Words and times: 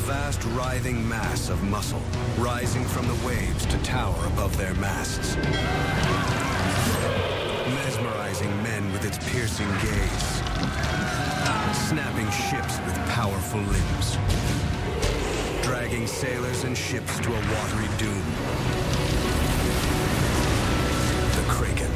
vast 0.00 0.42
writhing 0.56 1.06
mass 1.06 1.50
of 1.50 1.62
muscle 1.64 2.00
rising 2.38 2.84
from 2.84 3.06
the 3.06 3.26
waves 3.26 3.66
to 3.66 3.76
tower 3.82 4.26
above 4.26 4.56
their 4.56 4.74
masts. 4.74 5.36
Mesmerizing 7.74 8.50
men 8.62 8.90
with 8.92 9.04
its 9.04 9.18
piercing 9.30 9.68
gaze. 9.82 10.28
Snapping 11.88 12.30
ships 12.30 12.78
with 12.86 12.96
powerful 13.10 13.60
limbs. 13.60 14.16
Dragging 15.62 16.06
sailors 16.06 16.64
and 16.64 16.76
ships 16.76 17.18
to 17.20 17.28
a 17.28 17.40
watery 17.54 17.88
doom. 17.98 18.24
The 21.36 21.44
Kraken. 21.52 21.89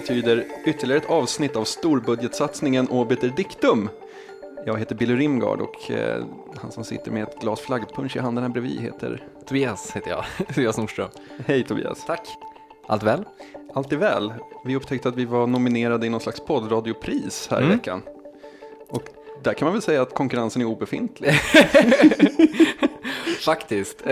Betyder 0.00 0.44
ytterligare 0.66 1.00
ett 1.00 1.10
avsnitt 1.10 1.56
av 1.56 1.64
storbudgetsatsningen 1.64 2.88
Obiter 2.88 3.28
Dictum. 3.36 3.88
Jag 4.66 4.78
heter 4.78 4.94
Billy 4.94 5.14
Rimgard 5.16 5.60
och 5.60 5.90
eh, 5.90 6.24
han 6.56 6.72
som 6.72 6.84
sitter 6.84 7.10
med 7.10 7.22
ett 7.22 7.40
glas 7.40 7.60
flaggpunsch 7.60 8.16
i 8.16 8.18
handen 8.18 8.44
här 8.44 8.48
bredvid 8.50 8.80
heter... 8.80 9.22
Tobias 9.46 9.92
heter 9.96 10.10
jag, 10.10 10.24
Tobias 10.54 10.78
Nordström. 10.78 11.08
Hej 11.46 11.64
Tobias! 11.64 12.04
Tack. 12.06 12.28
Allt 12.86 13.02
väl? 13.02 13.24
Allt 13.74 13.92
är 13.92 13.96
väl. 13.96 14.32
Vi 14.64 14.76
upptäckte 14.76 15.08
att 15.08 15.16
vi 15.16 15.24
var 15.24 15.46
nominerade 15.46 16.06
i 16.06 16.10
någon 16.10 16.20
slags 16.20 16.40
poddradiopris 16.40 17.48
här 17.50 17.60
i 17.60 17.64
Mm. 17.64 17.76
veckan. 17.76 18.02
Och 18.88 19.02
där 19.42 19.54
kan 19.54 19.66
man 19.66 19.72
väl 19.72 19.82
säga 19.82 20.02
att 20.02 20.14
konkurrensen 20.14 20.62
är 20.62 20.66
obefintlig. 20.66 21.32
Faktiskt. 23.44 24.00
Eh, 24.00 24.06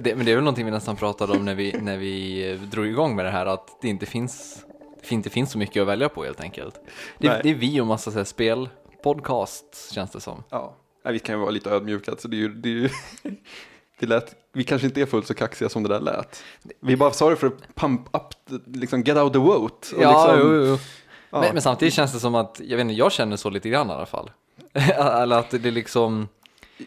det, 0.00 0.16
men 0.16 0.24
det 0.24 0.30
är 0.30 0.34
väl 0.34 0.44
någonting 0.44 0.64
vi 0.64 0.70
nästan 0.70 0.96
pratade 0.96 1.32
om 1.32 1.44
när 1.44 1.54
vi, 1.54 1.72
när 1.82 1.96
vi 1.96 2.50
eh, 2.52 2.56
drog 2.60 2.86
igång 2.86 3.16
med 3.16 3.24
det 3.24 3.30
här, 3.30 3.46
att 3.46 3.78
det 3.80 3.88
inte 3.88 4.06
finns, 4.06 4.64
inte 5.12 5.30
finns 5.30 5.50
så 5.50 5.58
mycket 5.58 5.80
att 5.80 5.88
välja 5.88 6.08
på 6.08 6.24
helt 6.24 6.40
enkelt. 6.40 6.80
Det, 7.18 7.40
det 7.42 7.50
är 7.50 7.54
vi 7.54 7.80
och 7.80 7.86
massa 7.86 8.10
så 8.10 8.16
här, 8.16 8.24
spelpodcast, 8.24 9.92
känns 9.92 10.10
det 10.10 10.20
som. 10.20 10.44
Ja, 10.50 10.76
Nej, 11.04 11.12
vi 11.12 11.18
kan 11.18 11.34
ju 11.34 11.40
vara 11.40 11.50
lite 11.50 11.70
ödmjuka. 11.70 12.14
Så 12.18 12.28
det 12.28 12.36
är 12.36 12.38
ju, 12.38 12.48
det 12.48 12.68
är 12.68 12.72
ju, 12.72 12.88
det 13.98 14.06
lät, 14.06 14.34
vi 14.52 14.64
kanske 14.64 14.86
inte 14.86 15.00
är 15.00 15.06
fullt 15.06 15.26
så 15.26 15.34
kaxiga 15.34 15.68
som 15.68 15.82
det 15.82 15.88
där 15.88 16.00
lät. 16.00 16.42
Vi 16.80 16.96
bara 16.96 17.12
sa 17.12 17.30
det 17.30 17.36
för 17.36 17.46
att 17.46 17.74
pump 17.74 18.08
up, 18.12 18.50
liksom 18.66 19.02
get 19.02 19.16
out 19.16 19.32
the 19.32 19.38
vote. 19.38 19.96
Och 19.96 20.00
liksom, 20.00 20.36
jo, 20.38 20.54
jo. 20.54 20.78
ja. 21.30 21.40
Men, 21.40 21.52
men 21.52 21.62
samtidigt 21.62 21.94
känns 21.94 22.12
det 22.12 22.20
som 22.20 22.34
att, 22.34 22.60
jag 22.64 22.76
vet 22.76 22.84
inte, 22.84 22.94
jag 22.94 23.12
känner 23.12 23.36
så 23.36 23.50
lite 23.50 23.68
grann 23.68 23.90
i 23.90 23.92
alla 23.92 24.06
fall. 24.06 24.30
Eller 24.96 25.38
att 25.38 25.50
det 25.50 25.70
liksom, 25.70 26.28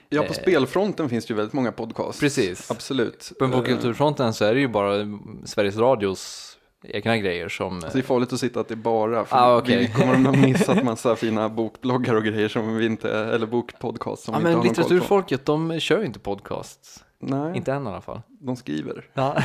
ja, 0.09 0.21
på 0.21 0.27
eh, 0.27 0.33
spelfronten 0.33 1.09
finns 1.09 1.25
det 1.25 1.31
ju 1.31 1.35
väldigt 1.35 1.53
många 1.53 1.71
podcasts. 1.71 2.19
precis. 2.19 2.71
Absolut. 2.71 3.31
På 3.39 3.49
popkulturfronten 3.49 4.33
så 4.33 4.45
är 4.45 4.53
det 4.53 4.59
ju 4.59 4.67
bara 4.67 5.19
Sveriges 5.45 5.77
Radios 5.77 6.56
egna 6.89 7.17
grejer 7.17 7.49
som... 7.49 7.81
Så 7.81 7.88
det 7.93 7.99
är 7.99 8.03
farligt 8.03 8.33
att 8.33 8.39
sitta 8.39 8.59
att 8.59 8.67
det 8.67 8.73
är 8.73 8.75
bara, 8.75 9.25
för 9.25 9.38
Ah, 9.38 9.57
okej. 9.57 9.77
vi 9.77 9.88
kommer 9.88 10.13
att 10.30 10.35
ha 10.35 10.45
missat 10.47 10.83
massa 10.83 11.16
fina 11.16 11.49
bokbloggar 11.49 12.16
och 12.16 12.23
grejer 12.23 12.47
som 12.49 12.75
vi 12.77 12.85
inte, 12.85 13.11
eller 13.19 13.47
bokpodcast 13.47 14.23
som 14.23 14.33
Ja 14.33 14.38
vi 14.39 14.43
men 14.43 14.52
inte 14.53 14.57
har 14.59 14.66
någon 14.66 14.75
koll 14.75 14.75
på. 14.75 14.81
litteraturfolket, 14.83 15.45
de 15.45 15.80
kör 15.80 15.99
ju 15.99 16.05
inte 16.05 16.19
podcasts. 16.19 17.03
Nej, 17.19 17.58
Inte 17.58 17.73
än 17.73 17.83
i 17.85 17.89
alla 17.89 18.02
fall. 18.02 18.21
de 18.39 18.55
skriver. 18.55 19.05
Ja. 19.13 19.35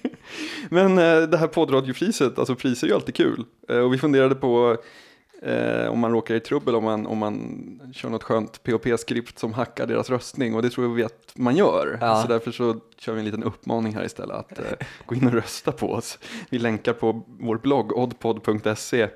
Men 0.68 0.98
eh, 0.98 1.20
det 1.28 1.36
här 1.38 1.46
poddradiopriset, 1.46 2.38
alltså 2.38 2.54
priser 2.54 2.86
är 2.86 2.88
ju 2.88 2.94
alltid 2.94 3.14
kul. 3.14 3.44
Eh, 3.68 3.78
och 3.78 3.92
vi 3.94 3.98
funderade 3.98 4.34
på 4.34 4.76
eh, 5.42 5.86
om 5.86 5.98
man 5.98 6.12
råkar 6.12 6.34
i 6.34 6.40
trubbel 6.40 6.74
om 6.74 6.84
man, 6.84 7.06
om 7.06 7.18
man 7.18 7.80
kör 7.94 8.08
något 8.08 8.22
skönt 8.22 8.62
POP-skript 8.62 9.38
som 9.38 9.52
hackar 9.52 9.86
deras 9.86 10.10
röstning 10.10 10.54
och 10.54 10.62
det 10.62 10.70
tror 10.70 10.86
jag 10.86 10.94
vi 10.94 11.04
att 11.04 11.32
man 11.34 11.56
gör. 11.56 11.98
Ja. 12.00 12.22
Så 12.22 12.28
därför 12.28 12.52
så 12.52 12.76
kör 12.98 13.12
vi 13.12 13.18
en 13.18 13.24
liten 13.24 13.44
uppmaning 13.44 13.94
här 13.94 14.04
istället 14.04 14.36
att 14.36 14.58
eh, 14.58 14.86
gå 15.06 15.14
in 15.14 15.26
och 15.26 15.32
rösta 15.32 15.72
på 15.72 15.92
oss. 15.92 16.18
Vi 16.50 16.58
länkar 16.58 16.92
på 16.92 17.22
vår 17.26 17.58
blogg 17.58 17.92
oddpod.se 17.92 19.08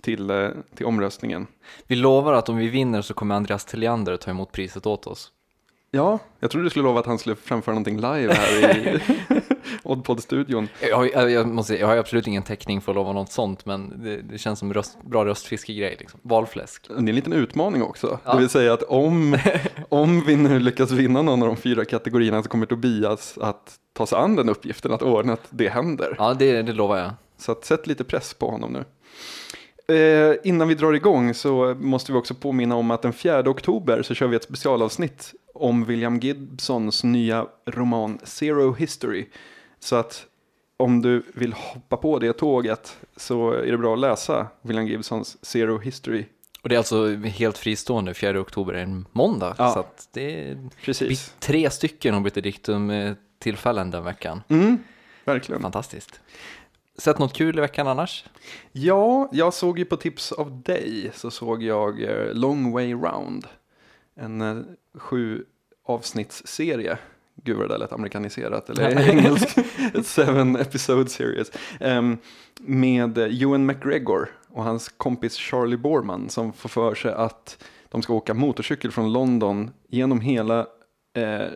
till, 0.00 0.30
eh, 0.30 0.48
till 0.74 0.86
omröstningen. 0.86 1.46
Vi 1.86 1.96
lovar 1.96 2.32
att 2.32 2.48
om 2.48 2.56
vi 2.56 2.68
vinner 2.68 3.02
så 3.02 3.14
kommer 3.14 3.34
Andreas 3.34 3.64
Tilliander 3.64 4.16
ta 4.16 4.30
emot 4.30 4.52
priset 4.52 4.86
åt 4.86 5.06
oss. 5.06 5.32
Ja, 5.94 6.18
jag 6.40 6.50
trodde 6.50 6.66
du 6.66 6.70
skulle 6.70 6.84
lova 6.84 7.00
att 7.00 7.06
han 7.06 7.18
skulle 7.18 7.36
framföra 7.36 7.74
någonting 7.74 7.96
live 7.96 8.32
här 8.32 8.76
i 8.76 9.00
Oddpod-studion. 9.82 10.68
Jag 10.80 10.96
har, 10.96 11.28
jag, 11.28 11.48
måste, 11.48 11.78
jag 11.78 11.86
har 11.86 11.94
ju 11.94 12.00
absolut 12.00 12.26
ingen 12.26 12.42
täckning 12.42 12.80
för 12.80 12.92
att 12.92 12.96
lova 12.96 13.12
något 13.12 13.32
sånt, 13.32 13.66
men 13.66 14.02
det, 14.02 14.22
det 14.22 14.38
känns 14.38 14.58
som 14.58 14.74
röst, 14.74 14.98
bra 15.02 15.24
röstfiskegrej. 15.24 15.96
Liksom. 15.98 16.20
Valfläsk. 16.22 16.88
Det 16.88 16.94
är 16.94 16.98
en 16.98 17.06
liten 17.06 17.32
utmaning 17.32 17.82
också. 17.82 18.18
Ja. 18.24 18.32
Det 18.32 18.38
vill 18.38 18.48
säga 18.48 18.72
att 18.72 18.82
om, 18.82 19.38
om 19.88 20.24
vi 20.26 20.36
nu 20.36 20.58
lyckas 20.58 20.90
vinna 20.90 21.22
någon 21.22 21.42
av 21.42 21.48
de 21.48 21.56
fyra 21.56 21.84
kategorierna 21.84 22.42
så 22.42 22.48
kommer 22.48 22.66
Tobias 22.66 23.38
att 23.38 23.78
ta 23.92 24.06
sig 24.06 24.18
an 24.18 24.36
den 24.36 24.48
uppgiften 24.48 24.92
att 24.92 25.02
ordna 25.02 25.32
att 25.32 25.46
det 25.50 25.68
händer. 25.68 26.16
Ja, 26.18 26.34
det, 26.34 26.62
det 26.62 26.72
lovar 26.72 26.98
jag. 26.98 27.10
Så 27.38 27.52
att 27.52 27.64
sätt 27.64 27.86
lite 27.86 28.04
press 28.04 28.34
på 28.34 28.50
honom 28.50 28.72
nu. 28.72 28.84
Eh, 29.88 30.36
innan 30.44 30.68
vi 30.68 30.74
drar 30.74 30.92
igång 30.92 31.34
så 31.34 31.76
måste 31.80 32.12
vi 32.12 32.18
också 32.18 32.34
påminna 32.34 32.76
om 32.76 32.90
att 32.90 33.02
den 33.02 33.12
4 33.12 33.50
oktober 33.50 34.02
så 34.02 34.14
kör 34.14 34.26
vi 34.26 34.36
ett 34.36 34.42
specialavsnitt 34.42 35.34
om 35.54 35.84
William 35.84 36.18
Gibsons 36.18 37.04
nya 37.04 37.46
roman 37.66 38.18
Zero 38.22 38.72
History. 38.72 39.26
Så 39.82 39.96
att 39.96 40.26
om 40.76 41.02
du 41.02 41.22
vill 41.34 41.52
hoppa 41.52 41.96
på 41.96 42.18
det 42.18 42.32
tåget 42.32 42.96
så 43.16 43.50
är 43.52 43.72
det 43.72 43.78
bra 43.78 43.92
att 43.92 44.00
läsa 44.00 44.46
William 44.62 44.86
Gibsons 44.86 45.44
Zero 45.44 45.78
History. 45.78 46.24
Och 46.62 46.68
det 46.68 46.74
är 46.74 46.78
alltså 46.78 47.14
helt 47.14 47.58
fristående, 47.58 48.14
4 48.14 48.40
oktober 48.40 48.74
är 48.74 48.82
en 48.82 49.06
måndag. 49.12 49.54
Ja. 49.58 49.72
Så 49.72 49.78
att 49.78 50.08
det 50.12 50.56
Precis. 50.84 51.34
tre 51.38 51.70
stycken 51.70 52.14
Obiter 52.14 52.40
Dictum 52.40 52.90
eh, 52.90 53.14
tillfällen 53.38 53.90
den 53.90 54.04
veckan. 54.04 54.42
Mm, 54.48 54.78
verkligen. 55.24 55.62
Fantastiskt. 55.62 56.20
Sett 56.98 57.18
något 57.18 57.32
kul 57.32 57.58
i 57.58 57.60
veckan 57.60 57.86
annars? 57.86 58.24
Ja, 58.72 59.28
jag 59.32 59.54
såg 59.54 59.78
ju 59.78 59.84
på 59.84 59.96
tips 59.96 60.32
av 60.32 60.62
dig 60.62 61.10
så 61.14 61.30
såg 61.30 61.62
jag 61.62 62.02
eh, 62.02 62.34
Long 62.34 62.72
Way 62.72 62.92
Round. 62.94 63.46
En 64.14 64.40
eh, 64.40 64.62
sju 64.94 65.44
avsnittsserie. 65.84 66.98
Gud 67.44 67.56
vad 67.56 67.68
det 67.68 67.74
där 67.74 67.78
lät 67.78 67.92
amerikaniserat, 67.92 68.70
eller 68.70 69.08
engelskt. 69.08 69.58
Ett 69.94 70.06
seven 70.06 70.56
episode 70.56 71.10
series. 71.10 71.52
Ehm, 71.80 72.18
med 72.60 73.18
Ewan 73.18 73.66
McGregor 73.66 74.28
och 74.48 74.64
hans 74.64 74.88
kompis 74.88 75.36
Charlie 75.36 75.76
Borman 75.76 76.28
som 76.28 76.52
får 76.52 76.68
för 76.68 76.94
sig 76.94 77.12
att 77.12 77.64
de 77.88 78.02
ska 78.02 78.14
åka 78.14 78.34
motorcykel 78.34 78.90
från 78.92 79.12
London 79.12 79.70
genom 79.88 80.20
hela 80.20 80.66
eh, 81.16 81.46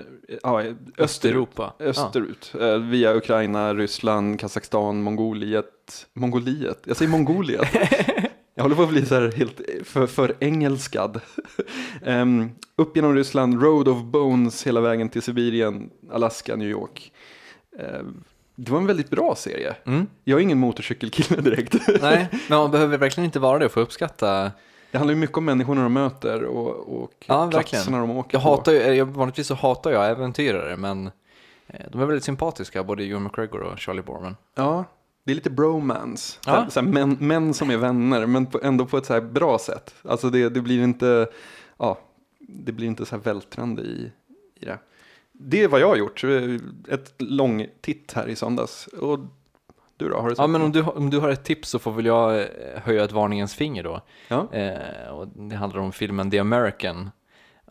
ja. 0.43 0.63
Östeuropa. 0.99 1.73
Österut, 1.79 2.55
eh, 2.61 2.79
via 2.79 3.15
Ukraina, 3.15 3.75
Ryssland, 3.75 4.41
Kazakstan, 4.41 5.03
Mongoliet. 5.03 6.07
Mongoliet? 6.13 6.83
Jag 6.85 6.97
säger 6.97 7.11
Mongoliet. 7.11 7.69
Jag 8.59 8.63
håller 8.63 8.77
på 8.77 8.83
att 8.83 8.89
bli 8.89 9.07
så 9.07 9.15
här 9.15 9.33
helt 9.33 9.61
för, 9.85 10.07
för 10.07 10.35
engelskad. 10.41 11.21
Em, 12.03 12.51
upp 12.77 12.97
genom 12.97 13.15
Ryssland, 13.15 13.63
Road 13.63 13.89
of 13.89 14.03
Bones 14.03 14.67
hela 14.67 14.81
vägen 14.81 15.09
till 15.09 15.23
Sibirien, 15.23 15.91
Alaska, 16.13 16.57
New 16.57 16.69
York. 16.69 17.13
Em, 17.79 18.25
det 18.55 18.71
var 18.73 18.79
en 18.79 18.87
väldigt 18.87 19.11
bra 19.11 19.35
serie. 19.35 19.77
Mm. 19.87 20.07
Jag 20.25 20.39
är 20.39 20.43
ingen 20.43 20.59
motorcykelkille 20.59 21.41
direkt. 21.41 21.75
Nej, 22.03 22.29
men 22.49 22.59
man 22.59 22.71
behöver 22.71 22.99
verkligen 22.99 23.25
inte 23.25 23.39
vara 23.39 23.59
det 23.59 23.69
för 23.69 23.81
att 23.81 23.87
uppskatta. 23.87 24.51
Det 24.91 24.99
handlar 24.99 25.15
ju 25.15 25.21
mycket 25.21 25.37
om 25.39 25.45
människorna 25.45 25.83
de 25.83 25.93
möter 25.93 26.45
och, 26.45 27.03
och 27.03 27.13
Ja, 27.27 27.49
platserna 27.51 27.99
de 27.99 28.11
åker 28.11 28.37
Jag 28.37 28.43
på. 28.43 28.49
hatar 28.49 28.73
ju, 28.73 28.79
jag, 28.79 29.07
vanligtvis 29.07 29.47
så 29.47 29.55
hatar 29.55 29.91
jag 29.91 30.11
äventyrare, 30.11 30.77
men 30.77 31.07
eh, 31.67 31.87
de 31.93 32.01
är 32.01 32.07
väldigt 32.07 32.25
sympatiska, 32.25 32.85
både 32.85 33.05
Ewan 33.05 33.23
McGregor 33.23 33.61
och 33.61 33.79
Charlie 33.79 34.03
Borman. 34.03 34.37
Ja, 34.55 34.85
det 35.27 35.33
är 35.33 35.35
lite 35.35 35.51
bromance. 35.51 36.39
Ja. 36.47 36.67
så 36.71 36.83
män, 36.83 37.17
män 37.21 37.55
som 37.55 37.71
är 37.71 37.77
vänner, 37.77 38.27
men 38.27 38.47
på, 38.47 38.61
ändå 38.63 38.87
på 38.87 38.99
ett 38.99 39.07
så 39.07 39.21
bra 39.21 39.59
sätt. 39.59 39.95
Alltså 40.03 40.31
det, 40.31 40.49
det 40.49 40.61
blir 40.61 40.83
inte, 40.83 41.29
ja, 41.79 41.99
det 42.39 42.73
blir 42.73 42.87
inte 42.87 43.07
så 43.07 43.17
här 43.17 43.23
vältrande 43.23 43.83
i, 43.83 44.13
i 44.55 44.65
det. 44.65 44.79
Det 45.33 45.63
är 45.63 45.69
vad 45.69 45.81
jag 45.81 45.89
har 45.89 45.97
gjort. 45.97 46.25
Ett 46.89 47.15
lång 47.19 47.67
titt 47.81 48.13
här 48.13 48.29
i 48.29 48.37
söndags. 48.37 48.87
Och 48.87 49.19
du 49.97 50.09
då? 50.09 50.21
Har 50.21 50.29
du 50.29 50.35
Ja, 50.39 50.47
men 50.47 50.63
om 50.63 50.73
du, 50.73 50.83
om 50.83 51.11
du 51.11 51.19
har 51.19 51.29
ett 51.29 51.45
tips 51.45 51.69
så 51.69 51.79
får 51.79 51.93
väl 51.93 52.07
jag 52.07 52.41
eh, 52.41 52.47
höja 52.83 53.05
ett 53.05 53.13
varningens 53.13 53.55
finger 53.55 53.83
då. 53.83 54.01
Ja. 54.29 54.53
Eh, 54.53 55.09
och 55.09 55.29
det 55.29 55.57
handlar 55.57 55.81
om 55.81 55.93
filmen 55.93 56.31
The 56.31 56.39
American 56.39 57.11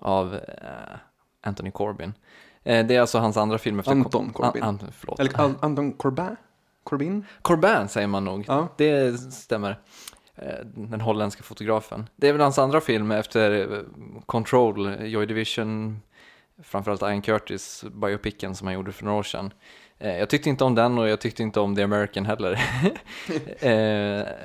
av 0.02 0.36
eh, 0.36 0.98
Anthony 1.42 1.72
Corbin. 1.72 2.14
Eh, 2.64 2.88
det 2.88 2.96
är 2.96 3.02
alltså 3.02 3.18
hans 3.20 3.38
andra 3.38 3.58
film 3.58 3.80
efter... 3.80 3.92
Anton 3.92 4.34
Corbin. 4.34 4.64
An, 4.64 4.80
an. 5.08 5.16
Eller 5.20 5.66
Anton 5.66 5.94
Corbin? 5.94 6.36
Corbin? 6.86 7.26
Corbin 7.42 7.88
säger 7.88 8.08
man 8.08 8.26
nog. 8.26 8.46
Ja. 8.48 8.68
Det 8.78 9.18
stämmer. 9.18 9.80
Eh, 10.36 10.66
Den 10.66 11.02
holländska 11.02 11.44
fotografen. 11.44 12.10
Det 12.16 12.28
är 12.28 12.32
väl 12.32 12.42
hans 12.42 12.60
andra 12.60 12.82
film 12.82 13.12
efter 13.12 13.74
eh, 13.74 13.80
Control, 14.26 15.06
Joy 15.08 15.26
Division 15.26 16.02
framförallt 16.64 17.02
Ian 17.02 17.22
Curtis, 17.22 17.86
biopicen 17.92 18.56
som 18.56 18.68
han 18.68 18.74
gjorde 18.74 18.92
för 18.92 19.06
några 19.06 19.18
år 19.18 19.24
sedan. 19.24 19.54
Eh, 20.00 20.18
jag 20.18 20.30
tyckte 20.30 20.50
inte 20.50 20.64
om 20.64 20.76
den 20.76 20.98
och 20.98 21.10
jag 21.10 21.22
tyckte 21.22 21.44
inte 21.44 21.60
om 21.60 21.76
The 21.76 21.84
American 21.84 22.26
heller. 22.26 22.52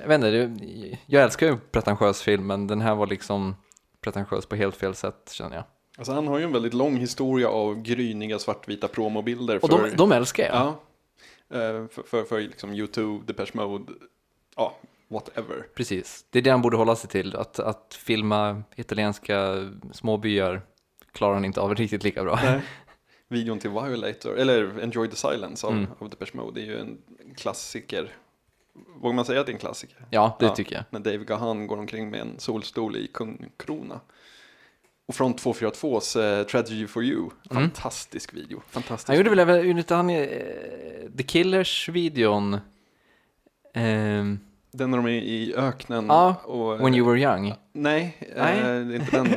jag, 0.03 0.09
vet 0.09 0.25
inte, 0.25 0.97
jag 1.07 1.23
älskar 1.23 1.47
ju 1.47 1.57
pretentiös 1.57 2.23
film 2.23 2.47
men 2.47 2.67
den 2.67 2.81
här 2.81 2.95
var 2.95 3.07
liksom 3.07 3.57
pretentiös 4.01 4.47
på 4.47 4.57
helt 4.57 4.77
fel 4.77 4.95
sätt 4.95 5.31
känner 5.33 5.57
jag. 5.57 5.65
Alltså 5.99 6.13
han 6.13 6.29
har 6.29 6.39
ju 6.39 6.45
en 6.45 6.53
väldigt 6.53 6.75
lång 6.75 6.97
historia 6.97 7.49
av 7.49 7.83
gryniga 7.83 8.39
svartvita 8.39 8.89
promobilder. 8.89 9.65
Och 9.65 9.71
för, 9.71 9.91
de, 9.91 9.97
de 9.97 10.13
älskar 10.13 10.45
jag. 10.45 10.55
Ja. 10.55 10.81
Eh, 11.51 11.87
för, 11.89 12.03
för, 12.07 12.25
för 12.25 12.41
liksom 12.41 12.73
YouTube, 12.73 13.25
Depeche 13.27 13.51
Mode, 13.55 13.93
ja, 14.57 14.77
whatever. 15.09 15.67
Precis, 15.75 16.25
det 16.31 16.39
är 16.39 16.43
det 16.43 16.51
han 16.51 16.63
borde 16.63 16.77
hålla 16.77 16.97
sig 16.97 17.11
till. 17.11 17.37
Att, 17.37 17.59
att 17.59 17.95
filma 18.01 18.63
italienska 18.77 19.69
småbyar 19.93 20.63
klarar 21.13 21.35
han 21.35 21.45
inte 21.45 21.61
av 21.61 21.75
riktigt 21.75 22.05
lika 22.05 22.25
bra. 22.25 22.39
Nej. 22.43 22.61
Videon 23.29 23.59
till 23.59 23.71
Violator, 23.71 24.37
eller 24.39 24.81
Enjoy 24.83 25.09
the 25.09 25.17
Silence 25.17 25.67
av, 25.67 25.73
Mm. 25.73 25.87
av 25.99 26.11
Depeche 26.11 26.31
Mode, 26.37 26.61
det 26.61 26.67
är 26.67 26.71
ju 26.71 26.79
en 26.79 26.99
klassiker. 27.37 28.15
Vågar 29.01 29.15
man 29.15 29.25
säga 29.25 29.41
att 29.41 29.47
det 29.47 29.53
är 29.53 29.55
en 29.55 29.61
klassiker? 29.61 30.07
Ja, 30.11 30.37
det 30.41 30.47
Ja. 30.47 30.55
tycker 30.55 30.75
jag. 30.77 30.85
När 30.91 31.01
Dave 31.01 31.25
Gahan 31.25 31.67
går 31.67 31.77
omkring 31.79 32.11
med 32.11 32.21
en 32.21 32.39
solstol 32.39 32.97
i 32.97 33.07
kungkrona. 33.15 34.01
Och 35.11 35.17
från 35.17 35.35
242s 35.35 36.39
eh, 36.39 36.47
Tragedy 36.47 36.87
for 36.87 37.05
You, 37.05 37.31
fantastisk 37.51 38.35
video. 38.35 38.63
Fantastisk. 38.69 39.09
Han 39.09 39.17
gjorde 39.17 39.31
väl 39.31 39.39
även, 39.39 39.85
han 39.89 40.11
eh, 40.11 40.17
The 41.17 41.23
Killers-videon? 41.23 42.59
ehm, 43.75 44.39
Den 44.73 44.91
när 44.91 44.99
de 44.99 45.07
är 45.07 45.11
i 45.11 45.55
öknen. 45.57 46.07
Ja, 46.07 46.35
och, 46.45 46.81
When 46.81 46.95
you 46.95 47.09
were 47.09 47.21
young? 47.21 47.55
Nej, 47.73 48.17
Nej. 48.37 48.59
Eh, 48.59 48.67
är 48.67 48.95
inte 48.95 49.17
den. 49.17 49.35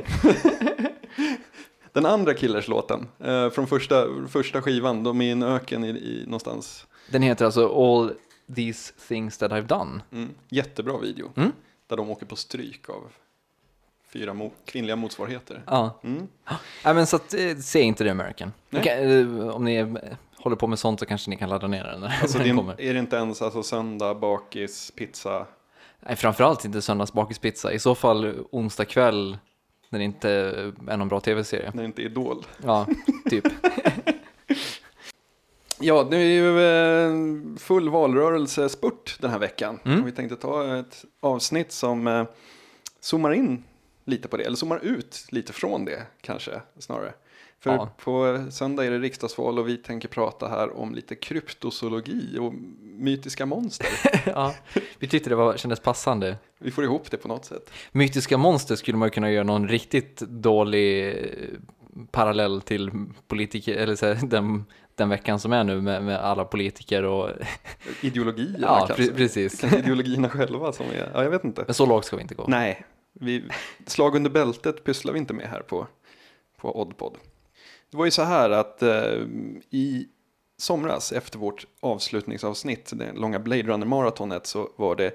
den 1.94 2.06
andra 2.06 2.34
Killers-låten 2.34 3.08
eh, 3.20 3.50
från 3.50 3.68
första, 3.68 4.08
första 4.28 4.62
skivan. 4.62 5.04
De 5.04 5.22
är 5.22 5.26
i 5.26 5.32
en 5.32 5.44
öken 5.44 5.84
i, 5.84 5.90
i 5.90 6.24
någonstans. 6.26 6.88
Den 7.10 7.22
heter 7.22 7.46
alltså 7.46 7.68
All 7.68 8.12
These 8.56 8.94
Things 9.08 9.38
That 9.38 9.52
I've 9.52 9.68
Done. 9.68 10.02
Mm. 10.12 10.30
Jättebra 10.50 10.98
video. 10.98 11.32
Mm. 11.36 11.52
Där 11.88 11.98
de 11.98 12.10
åker 12.10 12.26
på 12.26 12.36
stryk 12.36 12.90
av 12.90 13.12
fyra 14.14 14.32
mo- 14.34 14.52
kvinnliga 14.66 14.96
motsvarigheter. 14.96 15.64
Ja, 15.68 16.00
Mm. 16.04 16.28
Nej, 16.86 16.94
men 16.94 17.08
så 17.08 17.16
att, 17.16 17.34
eh, 17.34 17.56
se 17.58 17.82
inte 17.82 18.04
The 18.04 18.10
American. 18.10 18.52
Kan, 18.72 18.84
eh, 18.86 19.48
om 19.50 19.64
ni 19.66 19.76
eh, 19.76 19.88
håller 20.38 20.56
på 20.56 20.68
med 20.68 20.80
sånt 20.80 21.00
så 21.00 21.06
kanske 21.06 21.30
ni 21.30 21.38
kan 21.38 21.50
ladda 21.50 21.68
ner 21.68 21.84
den 21.84 22.00
när 22.00 22.20
Alltså, 22.22 22.38
den 22.38 22.48
det 22.48 22.54
kommer. 22.56 22.74
är, 22.74 22.82
är 22.82 22.94
det 22.94 23.00
inte 23.00 23.16
ens 23.16 23.42
alltså, 23.42 23.64
söndag, 23.64 24.14
bakis, 24.16 24.92
pizza? 24.96 25.46
Nej, 26.00 26.16
framförallt 26.16 26.66
inte 26.66 26.82
söndagsbakispizza. 26.82 27.72
I 27.74 27.80
så 27.80 27.96
fall 27.96 28.34
onsdag 28.52 28.86
kväll 28.86 29.38
när 29.90 30.00
det 30.00 30.06
inte 30.06 30.30
är 30.88 30.98
någon 30.98 31.08
bra 31.08 31.20
tv-serie. 31.20 31.72
När 31.74 31.84
det 31.84 31.86
inte 31.86 32.02
är 32.02 32.06
Idol. 32.06 32.46
Ja, 32.64 32.88
typ. 33.30 33.44
Ja, 35.80 36.04
det 36.12 36.18
är 36.18 36.22
ju 36.22 37.58
full 37.58 37.90
valrörelsespurt 37.90 39.18
den 39.22 39.32
här 39.32 39.40
veckan. 39.40 39.80
Mm. 39.86 40.02
Och 40.02 40.08
vi 40.08 40.12
tänkte 40.12 40.36
ta 40.36 40.78
ett 40.78 41.06
avsnitt 41.20 41.72
som 41.72 42.26
zoomar 43.00 43.32
in 43.34 43.64
lite 44.06 44.28
på 44.28 44.38
det, 44.38 44.44
eller 44.44 44.58
zoomar 44.58 44.80
ut 44.84 45.26
lite 45.30 45.54
från 45.54 45.86
det 45.86 46.04
kanske 46.22 46.62
snarare. 46.80 47.14
För 47.60 47.72
Ja. 47.72 47.90
på 48.04 48.46
söndag 48.52 48.86
är 48.86 48.92
det 48.92 49.00
riksdagsval 49.00 49.60
och 49.60 49.68
vi 49.68 49.78
tänker 49.78 50.08
prata 50.08 50.48
här 50.48 50.78
om 50.78 50.96
lite 50.96 51.16
kryptozoologi 51.16 52.38
och 52.40 52.54
mytiska 52.82 53.46
monster. 53.46 53.88
ja, 54.26 54.56
vi 55.00 55.08
tyckte 55.08 55.30
det 55.30 55.36
var, 55.36 55.58
kändes 55.58 55.80
passande. 55.80 56.38
vi 56.60 56.72
får 56.72 56.84
ihop 56.84 57.12
det 57.12 57.18
på 57.18 57.28
något 57.28 57.46
sätt. 57.46 57.70
Mytiska 57.92 58.38
monster 58.38 58.76
skulle 58.76 58.98
man 58.98 59.12
kunna 59.12 59.32
göra 59.32 59.44
någon 59.44 59.68
riktigt 59.68 60.20
dålig 60.20 61.08
eh, 61.10 61.16
parallell 62.12 62.62
till 62.62 62.92
politiker, 63.28 63.76
eller 63.76 63.96
så 63.96 64.06
här, 64.06 64.20
den, 64.28 64.66
den 64.96 65.10
veckan 65.10 65.40
som 65.40 65.54
är 65.54 65.64
nu 65.64 65.82
med, 65.82 66.04
med 66.04 66.18
alla 66.20 66.46
politiker 66.46 67.04
och 67.04 67.30
Ideologierna 68.02 68.58
ja, 68.62 68.86
kanske. 68.88 69.04
pre- 69.04 69.16
precis. 69.16 69.60
Kanske 69.62 69.80
ideologierna 69.80 70.30
själva 70.30 70.72
som 70.74 70.86
är, 70.86 71.12
ja 71.14 71.24
jag 71.24 71.30
vet 71.30 71.44
inte. 71.44 71.64
Men 71.68 71.74
så 71.74 71.86
lågt 71.86 72.06
ska 72.06 72.16
vi 72.16 72.22
inte 72.22 72.36
gå. 72.36 72.46
Nej, 72.48 72.86
vi, 73.14 73.44
slag 73.86 74.16
under 74.16 74.30
bältet 74.30 74.84
pysslar 74.84 75.14
vi 75.14 75.20
inte 75.20 75.34
med 75.34 75.48
här 75.48 75.62
på, 75.62 75.88
på 76.58 76.82
Oddpod. 76.82 77.18
Det 77.92 77.98
var 77.98 78.06
ju 78.06 78.12
så 78.12 78.24
här 78.24 78.50
att 78.50 78.82
eh, 78.84 79.22
i 79.70 80.08
somras 80.58 81.12
efter 81.12 81.40
vårt 81.40 81.66
avslutningsavsnitt, 81.80 82.92
det 82.96 83.14
långa 83.14 83.40
Blade 83.40 83.64
Runner-maratonet, 83.64 84.48
så 84.48 84.70
var 84.76 84.96
det 84.96 85.12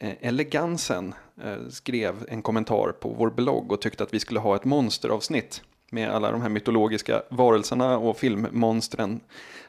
eh, 0.00 0.12
Elegansen 0.20 1.14
eh, 1.44 1.68
skrev 1.70 2.14
en 2.28 2.42
kommentar 2.42 2.92
på 3.00 3.08
vår 3.08 3.30
blogg 3.30 3.72
och 3.72 3.80
tyckte 3.80 4.02
att 4.04 4.14
vi 4.14 4.20
skulle 4.20 4.40
ha 4.40 4.56
ett 4.56 4.64
monsteravsnitt 4.64 5.62
med 5.90 6.10
alla 6.10 6.30
de 6.30 6.42
här 6.42 6.48
mytologiska 6.48 7.22
varelserna 7.30 7.98
och 7.98 8.16
filmmonstren 8.18 9.20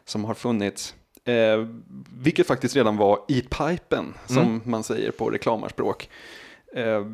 som 0.05 0.25
har 0.25 0.33
funnits. 0.33 0.95
Eh, 1.23 1.67
vilket 2.17 2.47
faktiskt 2.47 2.75
redan 2.75 2.97
var 2.97 3.19
i 3.27 3.41
pipen, 3.41 4.13
som 4.25 4.37
Mm. 4.37 4.61
man 4.65 4.83
säger 4.83 5.11
på 5.11 5.29
reklamarspråk. 5.29 6.09
Eh, 6.75 7.05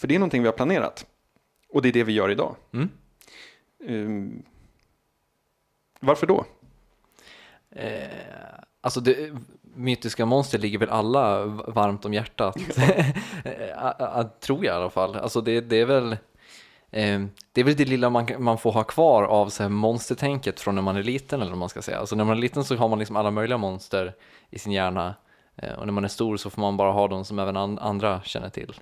för 0.00 0.06
det 0.08 0.14
är 0.14 0.18
någonting 0.18 0.42
vi 0.42 0.48
har 0.48 0.52
planerat. 0.52 1.06
Och 1.72 1.82
det 1.82 1.88
är 1.88 1.92
det 1.92 2.04
vi 2.04 2.12
gör 2.12 2.30
idag. 2.30 2.56
Mm. 2.72 2.90
Eh, 3.84 4.42
varför 6.00 6.26
då? 6.26 6.44
Eh, 7.70 8.08
alltså 8.80 9.00
det, 9.00 9.32
mytiska 9.74 10.26
monster 10.26 10.58
ligger 10.58 10.78
väl 10.78 10.88
alla 10.88 11.44
varmt 11.46 12.04
om 12.04 12.14
hjärtat. 12.14 12.56
Eh, 13.44 14.26
tror 14.40 14.64
jag 14.64 14.74
i 14.74 14.76
alla 14.76 14.90
fall. 14.90 15.16
Alltså 15.16 15.40
det, 15.40 15.60
det 15.60 15.76
är 15.76 15.84
väl 15.84 16.12
eh, 16.90 17.20
det 17.52 17.60
är 17.60 17.64
väl 17.64 17.76
det 17.76 17.84
lilla 17.84 18.10
man, 18.10 18.26
man 18.38 18.58
får 18.58 18.72
ha 18.72 18.84
kvar 18.84 19.22
av 19.22 19.48
så 19.48 19.62
här 19.62 19.70
monstertänket 19.70 20.60
från 20.60 20.74
när 20.74 20.82
man 20.82 20.96
är 20.96 21.02
liten 21.02 21.40
eller 21.40 21.50
vad 21.50 21.58
man 21.58 21.68
ska 21.68 21.82
säga. 21.82 21.98
Alltså 21.98 22.16
när 22.16 22.24
man 22.24 22.36
är 22.36 22.40
liten 22.40 22.64
så 22.64 22.76
har 22.76 22.88
man 22.88 22.98
liksom 22.98 23.16
alla 23.16 23.30
möjliga 23.30 23.58
monster 23.58 24.14
i 24.50 24.58
sin 24.58 24.72
hjärna. 24.72 25.14
Eh, 25.56 25.72
och 25.72 25.86
när 25.86 25.92
man 25.92 26.04
är 26.04 26.08
stor 26.08 26.36
så 26.36 26.50
får 26.50 26.60
man 26.60 26.76
bara 26.76 26.92
ha 26.92 27.08
dem 27.08 27.24
som 27.24 27.38
även 27.38 27.56
an, 27.56 27.78
andra 27.78 28.22
känner 28.22 28.48
till. 28.48 28.74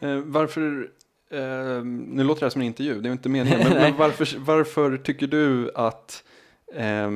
Eh, 0.00 0.16
varför, 0.16 0.90
eh, 1.30 1.84
nu 1.84 2.24
låter 2.24 2.40
det 2.40 2.46
här 2.46 2.50
som 2.50 2.60
en 2.60 2.66
intervju, 2.66 3.00
det 3.00 3.08
är 3.08 3.12
inte 3.12 3.28
meningen, 3.28 3.58
men, 3.58 3.72
men 3.82 3.96
varför, 3.96 4.38
varför 4.38 4.96
tycker 4.96 5.26
du 5.26 5.70
att 5.74 6.24
eh, 6.74 7.10